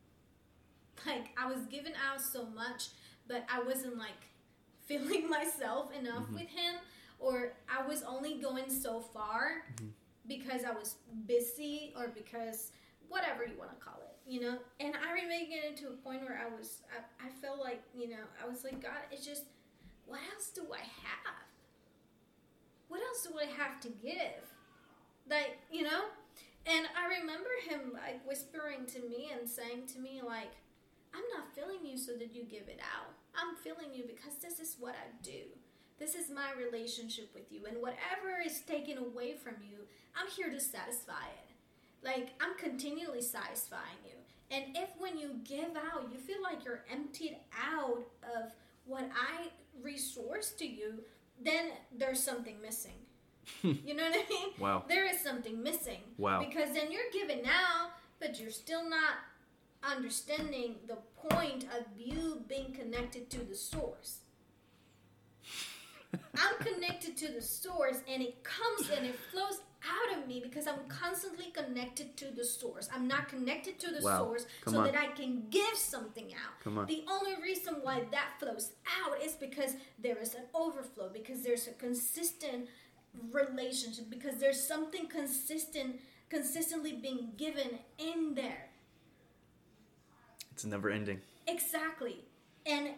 Like, 1.05 1.27
I 1.37 1.47
was 1.47 1.59
giving 1.69 1.93
out 2.09 2.21
so 2.21 2.45
much, 2.45 2.89
but 3.27 3.45
I 3.53 3.61
wasn't 3.61 3.97
like 3.97 4.21
feeling 4.87 5.29
myself 5.29 5.91
enough 5.93 6.27
Mhm. 6.29 6.33
with 6.33 6.47
Him, 6.49 6.75
or 7.19 7.53
I 7.69 7.85
was 7.85 8.03
only 8.03 8.35
going 8.41 8.69
so 8.69 8.99
far 9.01 9.63
Mhm. 9.75 9.91
because 10.27 10.63
I 10.63 10.71
was 10.71 10.95
busy, 11.27 11.93
or 11.95 12.07
because 12.09 12.71
whatever 13.09 13.45
you 13.45 13.57
want 13.57 13.71
to 13.71 13.77
call 13.85 13.99
it, 14.01 14.06
you 14.27 14.41
know. 14.41 14.57
And 14.79 14.93
I 14.95 15.13
remember 15.13 15.49
getting 15.49 15.75
to 15.77 15.87
a 15.87 15.97
point 16.03 16.21
where 16.21 16.39
I 16.39 16.53
was, 16.53 16.81
I, 16.91 17.27
I 17.27 17.29
felt 17.41 17.59
like, 17.59 17.81
you 17.97 18.09
know, 18.09 18.25
I 18.43 18.47
was 18.47 18.63
like, 18.63 18.81
God, 18.81 19.07
it's 19.11 19.25
just, 19.25 19.43
what 20.05 20.19
else 20.33 20.49
do 20.53 20.63
I 20.73 20.83
have? 20.83 21.47
What 22.89 23.01
else 23.01 23.27
do 23.27 23.37
I 23.39 23.45
have 23.45 23.79
to 23.81 23.89
give? 23.89 24.43
Like, 25.29 25.57
you 25.71 25.83
know? 25.83 26.11
And 26.65 26.85
I 26.99 27.19
remember 27.19 27.49
him 27.67 27.93
like 27.93 28.25
whispering 28.27 28.85
to 28.87 28.99
me 28.99 29.31
and 29.37 29.49
saying 29.49 29.87
to 29.93 29.99
me, 29.99 30.21
like, 30.25 30.51
I'm 31.13 31.23
not 31.35 31.55
feeling 31.55 31.85
you 31.85 31.97
so 31.97 32.13
that 32.13 32.35
you 32.35 32.43
give 32.43 32.67
it 32.67 32.79
out. 32.83 33.13
I'm 33.35 33.55
feeling 33.55 33.93
you 33.93 34.03
because 34.03 34.37
this 34.41 34.59
is 34.59 34.75
what 34.79 34.95
I 34.95 35.07
do. 35.23 35.47
This 35.99 36.13
is 36.15 36.29
my 36.29 36.51
relationship 36.57 37.31
with 37.33 37.51
you. 37.51 37.65
And 37.65 37.77
whatever 37.81 38.43
is 38.45 38.61
taken 38.61 38.97
away 38.97 39.33
from 39.33 39.55
you, 39.63 39.79
I'm 40.15 40.27
here 40.29 40.49
to 40.49 40.59
satisfy 40.59 41.25
it. 41.31 41.47
Like, 42.03 42.33
I'm 42.39 42.55
continually 42.57 43.21
satisfying 43.21 44.03
you. 44.05 44.16
And 44.49 44.65
if 44.75 44.89
when 44.97 45.17
you 45.17 45.39
give 45.43 45.75
out, 45.75 46.09
you 46.11 46.17
feel 46.17 46.41
like 46.41 46.63
you're 46.63 46.85
emptied 46.91 47.37
out 47.53 48.03
of 48.23 48.51
what 48.85 49.09
I 49.13 49.47
resource 49.81 50.51
to 50.51 50.65
you, 50.65 51.03
then 51.43 51.71
there's 51.95 52.23
something 52.23 52.55
missing. 52.61 52.93
you 53.61 53.93
know 53.93 54.03
what 54.03 54.15
I 54.15 54.29
mean? 54.29 54.49
Wow. 54.59 54.83
There 54.87 55.09
is 55.09 55.19
something 55.19 55.61
missing. 55.61 55.99
Wow. 56.17 56.39
Because 56.39 56.73
then 56.73 56.91
you're 56.91 57.11
giving 57.11 57.45
out, 57.45 57.91
but 58.19 58.39
you're 58.39 58.51
still 58.51 58.89
not 58.89 59.15
understanding 59.83 60.75
the 60.87 60.97
point 61.29 61.65
of 61.65 61.85
you 61.97 62.43
being 62.47 62.73
connected 62.73 63.29
to 63.31 63.39
the 63.39 63.55
source. 63.55 64.19
I'm 67.17 67.25
connected 67.25 67.27
to 67.27 67.33
the 67.33 67.41
source 67.41 67.97
and 68.11 68.21
it 68.21 68.43
comes 68.43 68.89
and 68.89 69.05
it 69.05 69.15
flows 69.31 69.61
out 69.83 70.17
of 70.19 70.27
me 70.27 70.39
because 70.43 70.67
I'm 70.67 70.87
constantly 70.89 71.51
connected 71.51 72.17
to 72.17 72.25
the 72.35 72.43
source. 72.43 72.89
I'm 72.93 73.07
not 73.07 73.29
connected 73.29 73.79
to 73.79 73.91
the 73.91 74.01
Wow. 74.01 74.25
source 74.25 74.45
Come 74.61 74.73
so 74.73 74.79
on. 74.81 74.85
that 74.85 74.95
I 74.97 75.07
can 75.07 75.47
give 75.49 75.75
something 75.75 76.33
out. 76.33 76.59
Come 76.63 76.77
on. 76.77 76.87
The 76.87 77.03
only 77.09 77.35
reason 77.41 77.75
why 77.81 78.05
that 78.11 78.39
flows 78.39 78.73
out 79.01 79.21
is 79.21 79.33
because 79.33 79.73
there 79.99 80.17
is 80.17 80.35
an 80.35 80.43
overflow, 80.53 81.09
because 81.13 81.43
there's 81.43 81.67
a 81.67 81.73
consistent 81.73 82.67
relationship, 83.31 84.09
because 84.09 84.37
there's 84.39 84.61
something 84.61 85.07
consistent 85.07 85.99
consistently 86.29 86.91
being 86.91 87.31
given 87.37 87.79
in 87.97 88.35
there. 88.35 88.69
It's 90.51 90.65
never 90.65 90.89
ending. 90.89 91.21
Exactly. 91.47 92.25
And 92.65 92.89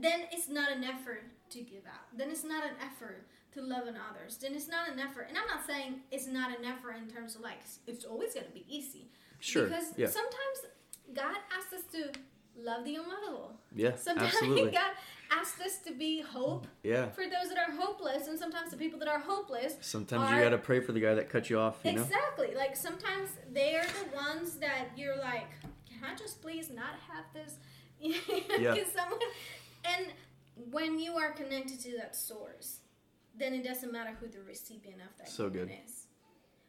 then 0.00 0.22
it's 0.32 0.48
not 0.48 0.72
an 0.72 0.82
effort 0.82 1.22
to 1.50 1.60
give 1.60 1.86
out. 1.86 2.16
Then 2.16 2.30
it's 2.30 2.44
not 2.44 2.64
an 2.64 2.76
effort 2.80 3.26
to 3.54 3.62
love 3.62 3.86
on 3.88 3.94
others. 4.10 4.36
Then 4.36 4.54
it's 4.54 4.68
not 4.68 4.88
an 4.88 4.98
effort. 4.98 5.26
And 5.28 5.38
I'm 5.38 5.46
not 5.46 5.66
saying 5.66 6.00
it's 6.10 6.26
not 6.26 6.56
an 6.56 6.64
effort 6.64 6.96
in 6.96 7.08
terms 7.08 7.34
of 7.36 7.42
like 7.42 7.58
it's 7.86 8.04
always 8.04 8.34
going 8.34 8.46
to 8.46 8.52
be 8.52 8.64
easy. 8.68 9.08
Sure. 9.40 9.64
Because 9.64 9.92
yeah. 9.96 10.06
sometimes 10.06 10.74
God 11.14 11.36
asks 11.56 11.72
us 11.72 11.82
to 11.92 12.18
love 12.58 12.84
the 12.84 12.96
unlovable. 12.96 13.58
Yeah. 13.74 13.96
Sometimes 13.96 14.34
absolutely. 14.34 14.70
God 14.72 14.92
asks 15.30 15.60
us 15.60 15.78
to 15.86 15.92
be 15.92 16.20
hope 16.22 16.66
Yeah. 16.82 17.08
for 17.10 17.24
those 17.24 17.48
that 17.48 17.58
are 17.58 17.72
hopeless, 17.74 18.28
and 18.28 18.38
sometimes 18.38 18.70
the 18.70 18.76
people 18.76 18.98
that 19.00 19.08
are 19.08 19.18
hopeless. 19.18 19.76
Sometimes 19.80 20.30
are- 20.30 20.36
you 20.36 20.42
gotta 20.44 20.58
pray 20.58 20.80
for 20.80 20.92
the 20.92 21.00
guy 21.00 21.14
that 21.14 21.28
cut 21.28 21.50
you 21.50 21.58
off. 21.58 21.78
You 21.84 21.92
know. 21.92 22.02
Exactly. 22.02 22.54
Like 22.54 22.76
sometimes 22.76 23.30
they 23.52 23.76
are 23.76 23.84
the 23.84 24.14
ones 24.16 24.56
that 24.56 24.88
you're 24.96 25.16
like, 25.18 25.48
can 25.88 26.04
I 26.04 26.14
just 26.16 26.42
please 26.42 26.70
not 26.70 26.94
have 27.08 27.24
this? 27.32 27.56
Yeah. 28.58 28.74
Can 28.74 28.84
someone? 28.94 29.18
And 29.84 30.06
when 30.56 30.98
you 30.98 31.16
are 31.16 31.32
connected 31.32 31.80
to 31.80 31.96
that 31.98 32.16
source, 32.16 32.80
then 33.38 33.52
it 33.54 33.64
doesn't 33.64 33.92
matter 33.92 34.16
who 34.18 34.28
the 34.28 34.40
recipient 34.42 35.00
of 35.02 35.16
that 35.18 35.28
So 35.28 35.50
good. 35.50 35.70
is, 35.86 36.06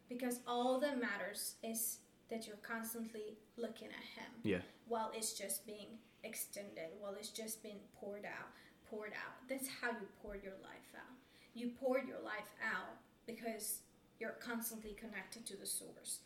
because 0.08 0.40
all 0.46 0.78
that 0.80 1.00
matters 1.00 1.54
is 1.62 1.98
that 2.28 2.46
you're 2.46 2.56
constantly 2.58 3.38
looking 3.56 3.88
at 3.88 4.04
Him 4.22 4.30
Yeah. 4.42 4.60
while 4.86 5.10
it's 5.14 5.32
just 5.32 5.66
being 5.66 5.98
extended, 6.22 6.90
while 7.00 7.14
it's 7.14 7.30
just 7.30 7.62
being 7.62 7.80
poured 7.98 8.26
out, 8.26 8.48
poured 8.90 9.12
out. 9.14 9.48
That's 9.48 9.68
how 9.68 9.90
you 9.92 10.08
pour 10.22 10.36
your 10.36 10.54
life 10.62 10.92
out. 10.94 11.16
You 11.54 11.70
pour 11.80 11.98
your 11.98 12.20
life 12.20 12.52
out 12.62 12.98
because 13.26 13.80
you're 14.20 14.32
constantly 14.40 14.92
connected 14.94 15.46
to 15.46 15.56
the 15.56 15.66
source. 15.66 16.20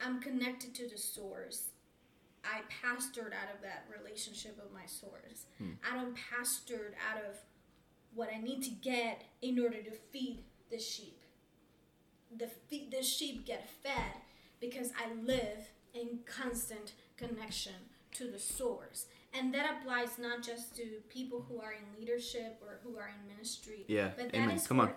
I'm 0.00 0.20
connected 0.20 0.74
to 0.74 0.88
the 0.88 0.98
source. 0.98 1.68
I 2.46 2.60
pastored 2.84 3.32
out 3.32 3.54
of 3.54 3.60
that 3.62 3.86
relationship 3.98 4.56
with 4.56 4.72
my 4.72 4.86
source. 4.86 5.46
Hmm. 5.58 5.72
I 5.90 5.96
don't 5.96 6.14
pastored 6.16 6.92
out 7.10 7.22
of 7.28 7.36
what 8.14 8.28
I 8.34 8.40
need 8.40 8.62
to 8.64 8.70
get 8.70 9.22
in 9.42 9.58
order 9.58 9.82
to 9.82 9.90
feed 10.12 10.44
the 10.70 10.78
sheep. 10.78 11.20
The 12.36 12.50
the 12.90 13.02
sheep 13.02 13.46
get 13.46 13.68
fed 13.82 14.20
because 14.60 14.90
I 14.98 15.12
live 15.22 15.70
in 15.94 16.20
constant 16.26 16.92
connection 17.16 17.72
to 18.12 18.30
the 18.30 18.38
source. 18.38 19.06
And 19.34 19.52
that 19.52 19.78
applies 19.78 20.18
not 20.18 20.42
just 20.42 20.74
to 20.76 20.84
people 21.10 21.44
who 21.48 21.60
are 21.60 21.72
in 21.72 21.98
leadership 22.00 22.58
or 22.62 22.80
who 22.82 22.96
are 22.96 23.08
in 23.08 23.28
ministry, 23.36 23.84
Yeah, 23.88 24.10
but 24.16 24.34
amen. 24.34 24.48
that 24.48 24.54
is 24.56 24.66
Come 24.66 24.78
for 24.78 24.82
on. 24.84 24.94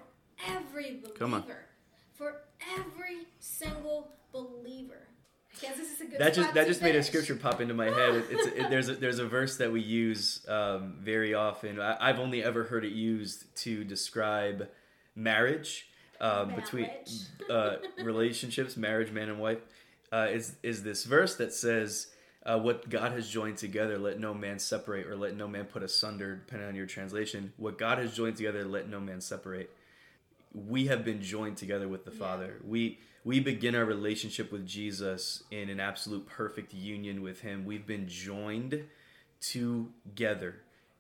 every 0.48 0.98
believer. 1.02 1.16
Come 1.20 1.34
on. 1.34 1.44
For 2.14 2.42
every 2.78 3.28
single 3.40 4.12
believer. 4.32 5.08
This 5.62 5.92
is 5.92 6.02
a 6.02 6.06
good 6.06 6.20
that 6.20 6.34
just 6.34 6.54
that 6.54 6.68
just 6.68 6.82
made 6.82 6.96
a 6.96 7.04
scripture 7.04 7.36
pop 7.36 7.62
into 7.62 7.74
my 7.74 7.86
head. 7.90 8.16
It, 8.16 8.26
it's 8.30 8.48
it, 8.48 8.70
there's 8.70 8.90
a, 8.90 8.96
there's 8.96 9.20
a 9.20 9.28
verse 9.28 9.58
that 9.58 9.72
we 9.72 9.82
use 9.82 10.46
um, 10.48 10.96
very 11.00 11.34
often. 11.34 11.80
I, 11.80 11.98
I've 12.00 12.20
only 12.20 12.44
ever 12.44 12.64
heard 12.66 12.86
it 12.86 12.94
used 12.94 13.56
to 13.58 13.84
describe 13.84 14.70
marriage 15.16 15.88
um, 16.22 16.56
between 16.56 16.90
uh, 17.50 17.78
relationships, 18.04 18.78
marriage, 18.78 19.12
man 19.12 19.30
and 19.30 19.40
wife. 19.40 19.60
Uh, 20.12 20.28
is 20.32 20.56
is 20.64 20.84
this 20.84 21.04
verse 21.04 21.36
that 21.36 21.54
says, 21.54 22.08
uh, 22.46 22.58
"What 22.60 22.90
God 22.90 23.12
has 23.12 23.30
joined 23.30 23.58
together, 23.58 23.98
let 23.98 24.20
no 24.20 24.34
man 24.34 24.60
separate, 24.60 25.08
or 25.08 25.16
let 25.16 25.36
no 25.36 25.48
man 25.48 25.66
put 25.66 25.84
asunder." 25.84 26.36
Depending 26.36 26.68
on 26.70 26.76
your 26.76 26.88
translation, 26.88 27.54
what 27.58 27.78
God 27.78 27.98
has 27.98 28.16
joined 28.16 28.38
together, 28.38 28.64
let 28.66 28.90
no 28.90 29.00
man 29.00 29.22
separate 29.22 29.70
we 30.54 30.88
have 30.88 31.06
been 31.06 31.22
joined 31.22 31.58
together 31.58 31.88
with 31.88 32.06
the 32.06 32.12
Yeah. 32.12 32.18
Father. 32.18 32.60
We 32.64 33.00
we 33.24 33.40
begin 33.40 33.76
our 33.76 33.86
relationship 33.86 34.52
with 34.52 34.66
Jesus 34.66 35.44
in 35.52 35.70
an 35.70 35.80
absolute 35.80 36.28
perfect 36.28 36.74
union 36.74 37.22
with 37.22 37.42
him. 37.42 37.66
We've 37.66 37.86
been 37.86 38.08
joined 38.08 38.84
together. 39.42 40.56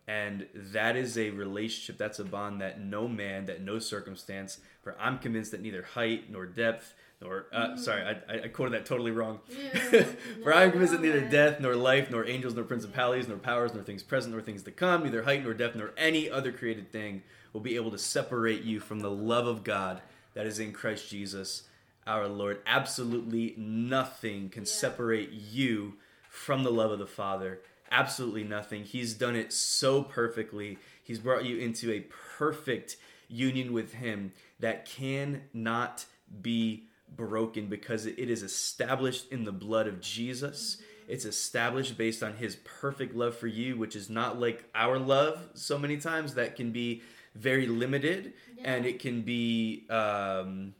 And 0.07 0.47
that 0.55 0.95
is 0.95 1.17
a 1.17 1.29
relationship, 1.29 1.97
that's 1.99 2.17
a 2.17 2.23
bond 2.25 2.61
that 2.61 2.81
no 2.81 3.07
man, 3.07 3.45
that 3.45 3.61
no 3.61 3.77
circumstance, 3.77 4.59
for 4.81 4.95
I'm 4.99 5.19
convinced 5.19 5.51
that 5.51 5.61
neither 5.61 5.83
height 5.83 6.31
nor 6.31 6.47
depth, 6.47 6.95
nor, 7.21 7.45
uh, 7.53 7.77
sorry, 7.77 8.01
I, 8.27 8.45
I- 8.45 8.47
quoted 8.47 8.73
that 8.73 8.87
totally 8.87 9.11
wrong. 9.11 9.39
Yeah, 9.51 10.05
for 10.43 10.51
I 10.51 10.63
am 10.63 10.71
convinced 10.71 10.93
that 10.93 11.01
neither 11.03 11.21
death, 11.21 11.59
nor 11.59 11.75
life, 11.75 12.09
nor 12.09 12.25
angels, 12.25 12.55
nor 12.55 12.63
principalities, 12.63 13.27
nor 13.27 13.37
powers, 13.37 13.73
nor 13.73 13.83
things 13.83 14.01
present, 14.01 14.33
nor 14.33 14.41
things 14.41 14.63
to 14.63 14.71
come, 14.71 15.03
neither 15.03 15.23
height, 15.23 15.43
nor 15.43 15.53
depth, 15.53 15.75
nor 15.75 15.91
any 15.95 16.27
other 16.27 16.51
created 16.51 16.91
thing 16.91 17.21
will 17.53 17.61
be 17.61 17.75
able 17.75 17.91
to 17.91 17.97
separate 17.99 18.63
you 18.63 18.79
from 18.79 19.01
the 19.01 19.11
love 19.11 19.45
of 19.45 19.63
God 19.63 20.01
that 20.33 20.47
is 20.47 20.57
in 20.57 20.71
Christ 20.71 21.07
Jesus 21.09 21.63
our 22.09 22.27
Lord. 22.27 22.61
Absolutely 22.65 23.53
nothing 23.57 24.49
can 24.49 24.63
Yeah. 24.63 24.69
separate 24.71 25.31
you 25.31 25.93
from 26.29 26.63
the 26.63 26.71
love 26.71 26.91
of 26.91 26.99
the 26.99 27.07
Father. 27.07 27.61
Absolutely 27.91 28.43
nothing. 28.43 28.83
He's 28.83 29.13
done 29.13 29.35
it 29.35 29.53
so 29.53 30.03
perfectly. 30.03 30.77
He's 31.03 31.19
brought 31.19 31.45
you 31.45 31.57
into 31.57 31.91
a 31.91 32.01
perfect 32.37 32.97
union 33.27 33.73
with 33.73 33.93
Him 33.93 34.33
that 34.59 34.85
cannot 34.85 36.05
be 36.41 36.87
broken 37.15 37.67
because 37.67 38.05
it 38.05 38.17
is 38.17 38.43
established 38.43 39.31
in 39.31 39.43
the 39.43 39.51
blood 39.51 39.87
of 39.87 40.01
Jesus. 40.01 40.77
It's 41.07 41.25
established 41.25 41.97
based 41.97 42.21
on 42.21 42.33
his 42.33 42.55
perfect 42.57 43.15
love 43.15 43.35
for 43.35 43.47
you, 43.47 43.75
which 43.77 43.95
is 43.95 44.11
not 44.11 44.39
like 44.39 44.69
our 44.75 44.99
love 44.99 45.49
so 45.55 45.79
many 45.79 45.97
times 45.97 46.35
that 46.35 46.55
can 46.55 46.71
be 46.71 47.01
very 47.33 47.65
limited 47.65 48.33
and 48.63 48.85
it 48.85 48.99
can 48.99 49.21
be 49.21 49.87
um 49.89 50.75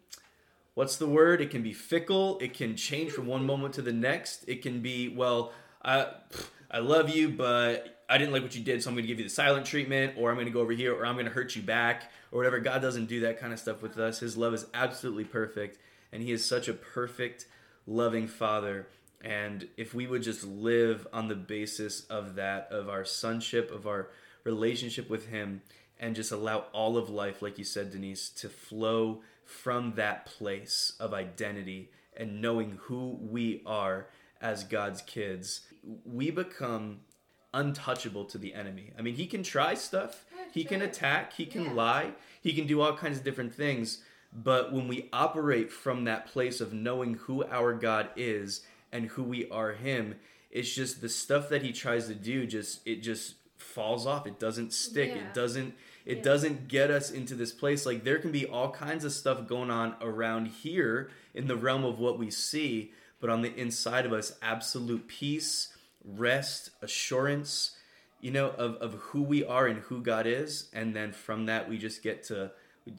what's 0.80 0.96
the 0.96 1.06
word? 1.06 1.42
It 1.42 1.50
can 1.50 1.62
be 1.62 1.74
fickle. 1.74 2.40
It 2.40 2.54
can 2.54 2.78
change 2.78 3.12
from 3.12 3.28
one 3.28 3.46
moment 3.46 3.74
to 3.74 3.82
the 3.82 3.92
next. 3.92 4.46
It 4.48 4.62
can 4.62 4.80
be, 4.80 5.10
well, 5.10 5.52
I, 5.84 6.08
I 6.72 6.80
love 6.80 7.10
you, 7.10 7.28
but 7.28 8.02
I 8.08 8.18
didn't 8.18 8.32
like 8.32 8.44
what 8.44 8.56
you 8.56 8.64
did, 8.64 8.82
so 8.82 8.90
I'm 8.90 8.96
going 8.96 9.04
to 9.04 9.08
give 9.10 9.18
you 9.18 9.26
the 9.26 9.30
silent 9.30 9.66
treatment, 9.66 10.14
or 10.16 10.30
I'm 10.30 10.38
going 10.38 10.48
to 10.48 10.54
go 10.54 10.62
over 10.62 10.72
here, 10.72 10.96
or 10.96 11.06
I'm 11.06 11.16
going 11.16 11.26
to 11.26 11.34
hurt 11.34 11.54
you 11.54 11.62
back, 11.62 12.10
or 12.32 12.38
whatever. 12.38 12.62
God 12.62 12.82
doesn't 12.82 13.08
do 13.08 13.20
that 13.20 13.42
kind 13.42 13.52
of 13.52 13.60
stuff 13.60 13.82
with 13.82 13.98
us. 13.98 14.22
His 14.22 14.38
love 14.38 14.54
is 14.54 14.68
absolutely 14.74 15.26
perfect, 15.26 15.80
and 16.14 16.24
He 16.24 16.32
is 16.32 16.46
such 16.46 16.70
a 16.70 16.74
perfect, 16.74 17.46
loving 17.86 18.30
Father. 18.30 18.88
And 19.22 19.68
if 19.76 19.94
we 19.94 20.08
would 20.08 20.24
just 20.24 20.46
live 20.46 21.06
on 21.12 21.28
the 21.28 21.36
basis 21.36 22.06
of 22.06 22.36
that, 22.36 22.70
of 22.72 22.88
our 22.88 23.04
sonship, 23.04 23.70
of 23.70 23.86
our 23.86 24.12
relationship 24.46 25.10
with 25.10 25.28
Him, 25.28 25.62
and 26.00 26.16
just 26.16 26.32
allow 26.32 26.60
all 26.72 26.96
of 26.96 27.10
life, 27.10 27.42
like 27.42 27.58
you 27.58 27.66
said, 27.66 27.92
Denisse, 27.92 28.34
to 28.36 28.48
flow 28.48 29.24
from 29.50 29.94
that 29.96 30.28
place 30.28 30.94
of 31.00 31.12
identity 31.14 31.90
and 32.16 32.40
knowing 32.42 32.78
who 32.84 33.18
we 33.20 33.64
are 33.66 34.08
as 34.40 34.64
God's 34.64 35.02
kids, 35.02 35.62
we 36.06 36.30
become 36.30 37.00
untouchable 37.54 38.26
to 38.26 38.38
the 38.38 38.54
enemy. 38.54 38.94
I 38.98 39.02
mean, 39.02 39.16
he 39.16 39.26
can 39.26 39.42
try 39.42 39.74
stuff, 39.74 40.24
he 40.54 40.64
can 40.64 40.84
attack, 40.84 41.34
he 41.34 41.48
can 41.48 41.66
Yeah. 41.66 41.74
lie, 41.74 42.14
he 42.42 42.54
can 42.54 42.68
do 42.68 42.82
all 42.82 42.96
kinds 42.96 43.18
of 43.18 43.24
different 43.24 43.54
things. 43.54 44.04
But 44.32 44.72
when 44.72 44.88
we 44.88 45.10
operate 45.12 45.72
from 45.72 46.04
that 46.04 46.28
place 46.28 46.62
of 46.62 46.72
knowing 46.72 47.16
who 47.16 47.44
our 47.46 47.74
God 47.74 48.10
is 48.16 48.62
and 48.92 49.08
who 49.08 49.24
we 49.24 49.50
are 49.50 49.74
him, 49.74 50.20
it's 50.52 50.74
just 50.74 51.02
the 51.02 51.10
stuff 51.10 51.50
that 51.50 51.64
he 51.64 51.72
tries 51.74 52.08
to 52.08 52.14
do 52.16 52.46
just 52.46 52.86
it 52.86 52.98
just 52.98 53.36
falls 53.58 54.06
off. 54.06 54.28
It 54.28 54.40
doesn't 54.40 54.74
stick. 54.74 55.10
Yeah. 55.10 55.22
It 55.28 55.34
doesn't 55.34 55.74
it 56.10 56.18
Yeah. 56.18 56.24
doesn't 56.24 56.68
get 56.68 56.90
us 56.92 57.12
into 57.12 57.36
this 57.36 57.52
place. 57.52 57.86
Like 57.86 58.04
there 58.04 58.20
can 58.20 58.32
be 58.32 58.46
all 58.46 58.72
kinds 58.72 59.06
of 59.06 59.12
stuff 59.12 59.48
going 59.48 59.70
on 59.70 59.96
around 60.02 60.48
here 60.48 61.10
in 61.34 61.48
the 61.48 61.56
realm 61.56 61.84
of 61.86 62.00
what 62.00 62.18
we 62.18 62.32
see 62.32 62.92
but 63.22 63.30
on 63.30 63.42
the 63.42 63.54
inside 63.56 64.06
of 64.06 64.14
us 64.14 64.38
absolute 64.42 65.08
peace 65.08 65.74
rest 66.06 66.72
assurance 66.82 67.76
you 68.22 68.32
know 68.32 68.48
of, 68.52 68.76
of 68.76 68.94
who 68.94 69.22
we 69.22 69.44
are 69.44 69.68
and 69.68 69.80
who 69.82 70.02
god 70.02 70.26
is. 70.26 70.70
And 70.74 70.96
then 70.96 71.12
from 71.12 71.46
that 71.46 71.70
we 71.70 71.78
just 71.78 72.02
get 72.04 72.24
to 72.26 72.52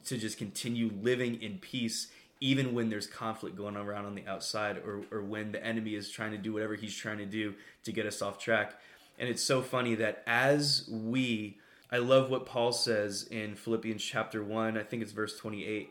to 0.05 0.17
just 0.17 0.37
continue 0.37 0.89
living 1.01 1.41
in 1.41 1.57
peace 1.59 2.07
even 2.39 2.73
when 2.73 2.89
there's 2.89 3.07
conflict 3.07 3.55
going 3.55 3.75
around 3.77 4.05
on 4.05 4.15
the 4.15 4.25
outside 4.27 4.77
or, 4.77 5.01
or 5.11 5.21
when 5.21 5.51
the 5.51 5.63
enemy 5.63 5.93
is 5.95 6.09
trying 6.09 6.31
to 6.31 6.37
do 6.37 6.53
whatever 6.53 6.75
he's 6.75 6.95
trying 6.95 7.19
to 7.19 7.25
do 7.25 7.53
to 7.83 7.91
get 7.91 8.05
us 8.05 8.21
off 8.21 8.39
track. 8.39 8.73
And 9.19 9.29
it's 9.29 9.43
so 9.43 9.61
funny 9.61 9.93
that 9.95 10.23
as 10.25 10.87
we 10.89 11.57
I 11.91 11.97
love 11.97 12.29
what 12.29 12.45
Paul 12.45 12.71
says 12.71 13.27
in 13.29 13.55
Philippians 13.55 14.01
chapter 14.01 14.43
1, 14.43 14.77
I 14.77 14.83
think 14.83 15.03
it's 15.03 15.11
verse 15.11 15.37
28. 15.37 15.89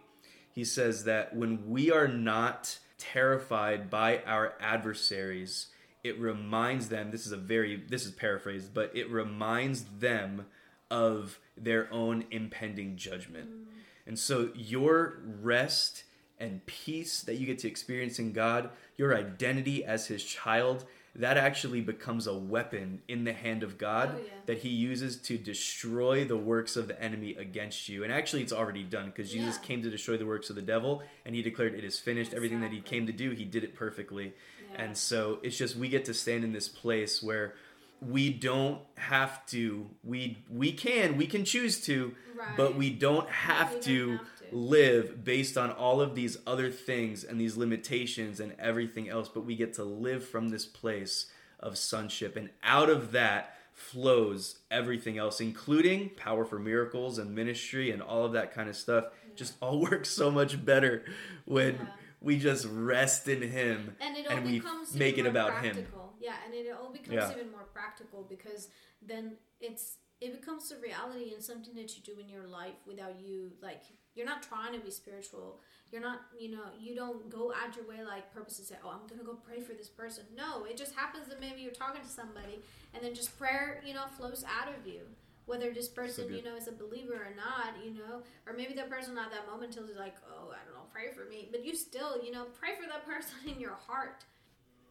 He 0.53 0.65
says 0.65 1.05
that 1.05 1.37
when 1.37 1.69
we 1.69 1.93
are 1.93 2.09
not 2.09 2.79
terrified 2.97 3.91
by 3.91 4.23
our 4.27 4.55
adversaries, 4.61 5.67
it 6.03 6.19
reminds 6.19 6.89
them, 6.89 7.11
this 7.11 7.27
is 7.27 7.33
a 7.33 7.37
very, 7.37 7.77
this 7.89 8.07
is 8.07 8.13
paraphrased, 8.13 8.73
but 8.73 8.97
it 8.97 9.11
reminds 9.11 9.85
them 9.99 10.47
of 10.91 11.39
their 11.57 11.93
own 11.93 12.25
impending 12.31 12.97
judgment. 12.97 13.51
Mm. 13.51 13.65
And 14.07 14.19
so 14.19 14.51
your 14.55 15.19
rest 15.43 16.05
and 16.39 16.65
peace 16.65 17.21
that 17.23 17.37
you 17.37 17.47
get 17.47 17.59
to 17.61 17.69
experience 17.69 18.19
in 18.19 18.33
God, 18.33 18.71
your 18.97 19.15
identity 19.15 19.85
as 19.85 20.07
his 20.07 20.25
child, 20.25 20.87
that 21.17 21.37
actually 21.37 21.81
becomes 21.81 22.27
a 22.27 22.35
weapon 22.35 23.03
in 23.09 23.25
the 23.25 23.33
hand 23.33 23.63
of 23.63 23.79
God 23.79 24.13
Oh, 24.15 24.19
yeah. 24.19 24.31
that 24.47 24.59
he 24.59 24.69
uses 24.69 25.17
to 25.23 25.37
destroy 25.37 26.25
the 26.25 26.37
works 26.37 26.77
of 26.77 26.87
the 26.89 27.01
enemy 27.03 27.35
against 27.37 27.89
you. 27.89 28.05
And 28.05 28.13
actually, 28.13 28.43
it's 28.43 28.53
already 28.53 28.85
done 28.85 29.07
because 29.07 29.31
Jesus 29.33 29.57
Yeah. 29.57 29.67
came 29.67 29.83
to 29.83 29.91
destroy 29.91 30.17
the 30.17 30.27
works 30.27 30.51
of 30.51 30.57
the 30.57 30.63
devil 30.63 31.03
and 31.25 31.35
he 31.35 31.43
declared 31.43 31.75
it 31.75 31.85
is 31.85 31.99
finished. 31.99 32.33
Everything 32.33 32.61
that 32.61 32.71
he 32.73 32.81
came 32.81 33.07
to 33.07 33.13
do, 33.13 33.31
he 33.31 33.45
did 33.45 33.65
it 33.65 33.75
perfectly. 33.75 34.33
Yeah. 34.73 34.83
And 34.85 34.97
so 34.97 35.41
it's 35.43 35.57
just 35.59 35.77
we 35.77 35.89
get 35.89 36.05
to 36.05 36.15
stand 36.15 36.45
in 36.45 36.53
this 36.53 36.69
place 36.69 37.23
where 37.23 37.55
we 38.01 38.31
don't 38.31 38.81
have 38.97 39.45
to 39.47 39.87
we 40.05 40.39
we 40.49 40.73
can 40.73 41.17
we 41.19 41.27
can 41.27 41.45
choose 41.45 41.81
to 41.85 42.15
Right. 42.35 42.57
but 42.57 42.75
we 42.75 42.89
don't 42.89 43.29
have 43.29 43.75
We 43.75 43.81
to 43.83 44.11
have 44.13 44.19
to. 44.39 44.40
Live 44.53 45.25
based 45.25 45.57
on 45.57 45.71
all 45.71 46.01
of 46.01 46.15
these 46.15 46.39
other 46.47 46.71
things 46.71 47.25
and 47.25 47.41
these 47.41 47.57
limitations 47.57 48.41
and 48.41 48.55
everything 48.59 49.09
else, 49.09 49.29
but 49.29 49.45
we 49.45 49.57
get 49.57 49.75
to 49.75 49.85
live 49.85 50.27
from 50.27 50.49
this 50.49 50.67
place 50.67 51.27
of 51.59 51.77
sonship. 51.77 52.37
And 52.37 52.51
out 52.63 52.89
of 52.91 53.13
that 53.13 53.57
flows 53.73 54.59
everything 54.71 55.19
else, 55.19 55.41
including 55.41 56.11
power 56.11 56.45
for 56.45 56.59
miracles 56.59 57.19
and 57.19 57.35
ministry 57.35 57.91
and 57.91 58.03
all 58.03 58.25
of 58.25 58.33
that 58.33 58.53
kind 58.55 58.69
of 58.69 58.77
stuff. 58.77 59.05
Yeah. 59.29 59.35
Just 59.37 59.55
all 59.61 59.81
works 59.91 60.11
so 60.11 60.31
much 60.31 60.63
better 60.65 61.05
when 61.45 61.75
yeah. 61.75 61.87
we 62.21 62.39
just 62.39 62.67
rest 62.71 63.29
in 63.29 63.43
Him 63.43 63.97
and, 64.01 64.17
it 64.17 64.27
all 64.27 64.37
and 64.37 64.47
we 64.47 64.63
make 64.95 65.19
it 65.19 65.27
about 65.27 65.51
practical. 65.53 65.81
Him. 65.81 66.09
Yeah, 66.21 66.35
and 66.45 66.55
it 66.55 66.67
all 66.79 66.93
becomes 66.93 67.15
yeah. 67.15 67.33
even 67.33 67.51
more 67.51 67.65
practical 67.73 68.27
because 68.29 68.69
then 69.01 69.37
it's 69.61 69.97
it 70.21 70.39
becomes 70.39 70.71
a 70.71 70.77
reality 70.79 71.33
and 71.33 71.43
something 71.43 71.75
that 71.75 71.97
you 71.97 72.03
do 72.03 72.21
in 72.21 72.29
your 72.29 72.47
life 72.47 72.75
without 72.87 73.19
you 73.19 73.53
like 73.63 73.83
you're 74.15 74.27
not 74.27 74.43
trying 74.43 74.73
to 74.75 74.81
be 74.81 74.91
spiritual. 74.91 75.61
You're 75.93 76.03
not 76.03 76.21
you 76.39 76.51
know 76.51 76.71
you 76.79 76.95
don't 76.95 77.29
go 77.31 77.53
out 77.53 77.75
your 77.77 77.87
way 77.87 78.05
like 78.05 78.33
purposely 78.33 78.65
say 78.65 78.77
oh 78.85 78.91
i'm 78.91 79.09
gonna 79.09 79.25
go 79.25 79.35
pray 79.35 79.61
for 79.61 79.73
this 79.73 79.89
person. 79.89 80.25
No 80.37 80.65
it 80.65 80.77
just 80.77 80.95
happens 80.95 81.27
that 81.29 81.41
maybe 81.41 81.63
you're 81.63 81.73
talking 81.73 82.03
to 82.03 82.09
somebody 82.09 82.63
and 82.95 83.03
then 83.03 83.15
just 83.15 83.37
prayer 83.39 83.83
you 83.85 83.95
know 83.95 84.05
flows 84.17 84.45
out 84.45 84.69
of 84.69 84.87
you. 84.87 85.01
Whether 85.47 85.73
this 85.73 85.89
person 85.89 86.29
so 86.29 86.35
you 86.35 86.45
know 86.45 86.55
is 86.55 86.69
a 86.69 86.73
believer 86.73 87.15
or 87.15 87.35
not 87.35 87.75
you 87.85 87.93
know 87.93 88.23
or 88.47 88.53
maybe 88.53 88.75
that 88.75 88.89
person 88.89 89.19
at 89.19 89.33
that 89.33 89.51
moment 89.51 89.77
until 89.77 89.99
like 89.99 90.17
oh 90.31 90.53
i 90.53 90.63
don't 90.65 90.75
know 90.75 90.87
pray 90.93 91.13
for 91.13 91.29
me. 91.29 91.49
But 91.51 91.65
you 91.65 91.75
still 91.75 92.23
you 92.23 92.31
know 92.31 92.47
pray 92.59 92.71
for 92.81 92.87
that 92.89 93.05
person 93.11 93.35
in 93.53 93.59
your 93.59 93.79
heart. 93.87 94.25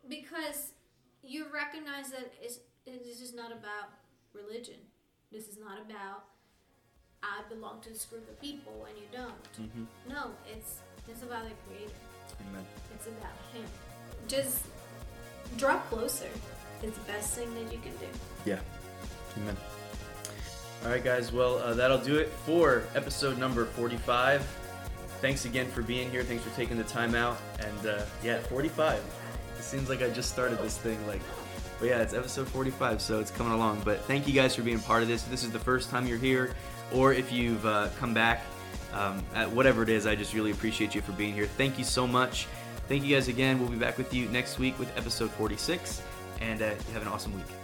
Because 0.08 0.74
you 1.24 1.46
recognize 1.54 2.12
that 2.12 2.34
it's, 2.42 2.60
it's 2.86 3.20
just 3.20 3.36
not 3.36 3.52
about 3.52 3.92
religion. 4.34 4.80
This 5.32 5.48
is 5.48 5.58
not 5.60 5.80
about 5.80 6.24
I 7.24 7.42
belong 7.50 7.82
to 7.82 7.90
this 7.90 8.06
group 8.06 8.28
of 8.30 8.40
people 8.42 8.88
and 8.88 8.98
you 8.98 9.06
don't. 9.12 9.68
Mm-hmm. 9.68 9.84
No, 10.10 10.32
it's 10.52 10.80
it's 11.08 11.24
about 11.24 11.44
the 11.44 11.52
Creator. 11.68 11.94
Amen. 12.50 12.66
It's 12.94 13.08
about 13.08 13.32
Him. 13.54 13.66
Just 14.28 14.64
draw 15.58 15.78
closer. 15.80 16.30
It's 16.84 16.98
the 16.98 17.04
best 17.06 17.34
thing 17.34 17.54
that 17.56 17.74
you 17.74 17.80
can 17.80 17.92
do. 17.98 18.08
Yeah. 18.46 18.60
Amen. 19.38 19.58
All 20.84 20.92
right, 20.92 21.04
guys. 21.04 21.34
Well, 21.34 21.58
uh, 21.58 21.74
that'll 21.74 21.98
do 21.98 22.16
it 22.16 22.30
for 22.46 22.84
episode 22.96 23.38
number 23.38 23.66
45. 23.66 24.42
Thanks 25.20 25.44
again 25.44 25.68
for 25.68 25.82
being 25.82 26.10
here. 26.10 26.24
Thanks 26.24 26.44
for 26.44 26.56
taking 26.56 26.78
the 26.78 26.86
time 26.86 27.16
out. 27.16 27.38
And 27.60 27.88
uh, 27.88 28.06
yeah, 28.24 28.40
45. 28.40 29.04
It 29.58 29.64
seems 29.64 29.90
like 29.90 30.02
I 30.02 30.10
just 30.10 30.32
started 30.32 30.58
this 30.60 30.78
thing 30.78 31.06
like 31.06 31.22
but 31.80 31.88
yeah, 31.88 32.02
it's 32.02 32.14
episode 32.14 32.48
45, 32.50 33.02
so 33.02 33.20
it's 33.20 33.32
coming 33.32 33.54
along. 33.54 33.82
But 33.86 34.02
thank 34.02 34.28
you 34.28 34.34
guys 34.34 34.54
for 34.54 34.64
being 34.64 34.80
part 34.80 35.02
of 35.02 35.08
this. 35.08 35.24
If 35.24 35.32
this 35.32 35.44
is 35.46 35.52
the 35.52 35.60
first 35.60 35.90
time 35.90 36.06
you're 36.06 36.18
here, 36.18 36.54
or 36.94 37.14
if 37.14 37.32
you've 37.32 37.66
uh, 37.66 37.90
come 38.00 38.14
back, 38.14 38.44
um, 38.94 39.24
at 39.36 39.50
whatever 39.50 39.84
it 39.84 39.90
is, 39.90 40.08
I 40.08 40.16
just 40.16 40.34
really 40.34 40.52
appreciate 40.52 40.96
you 40.96 41.02
for 41.02 41.12
being 41.12 41.34
here. 41.34 41.46
Thank 41.46 41.78
you 41.78 41.84
so 41.84 42.08
much. 42.08 42.48
Thank 42.88 43.04
you 43.04 43.16
guys 43.16 43.28
again. 43.28 43.60
We'll 43.60 43.70
be 43.70 43.78
back 43.78 43.98
with 43.98 44.14
you 44.14 44.28
next 44.30 44.58
week 44.58 44.78
with 44.80 44.96
episode 44.98 45.30
46, 45.32 46.02
and 46.42 46.62
uh, 46.62 46.70
have 46.94 47.02
an 47.04 47.08
awesome 47.08 47.36
week. 47.36 47.59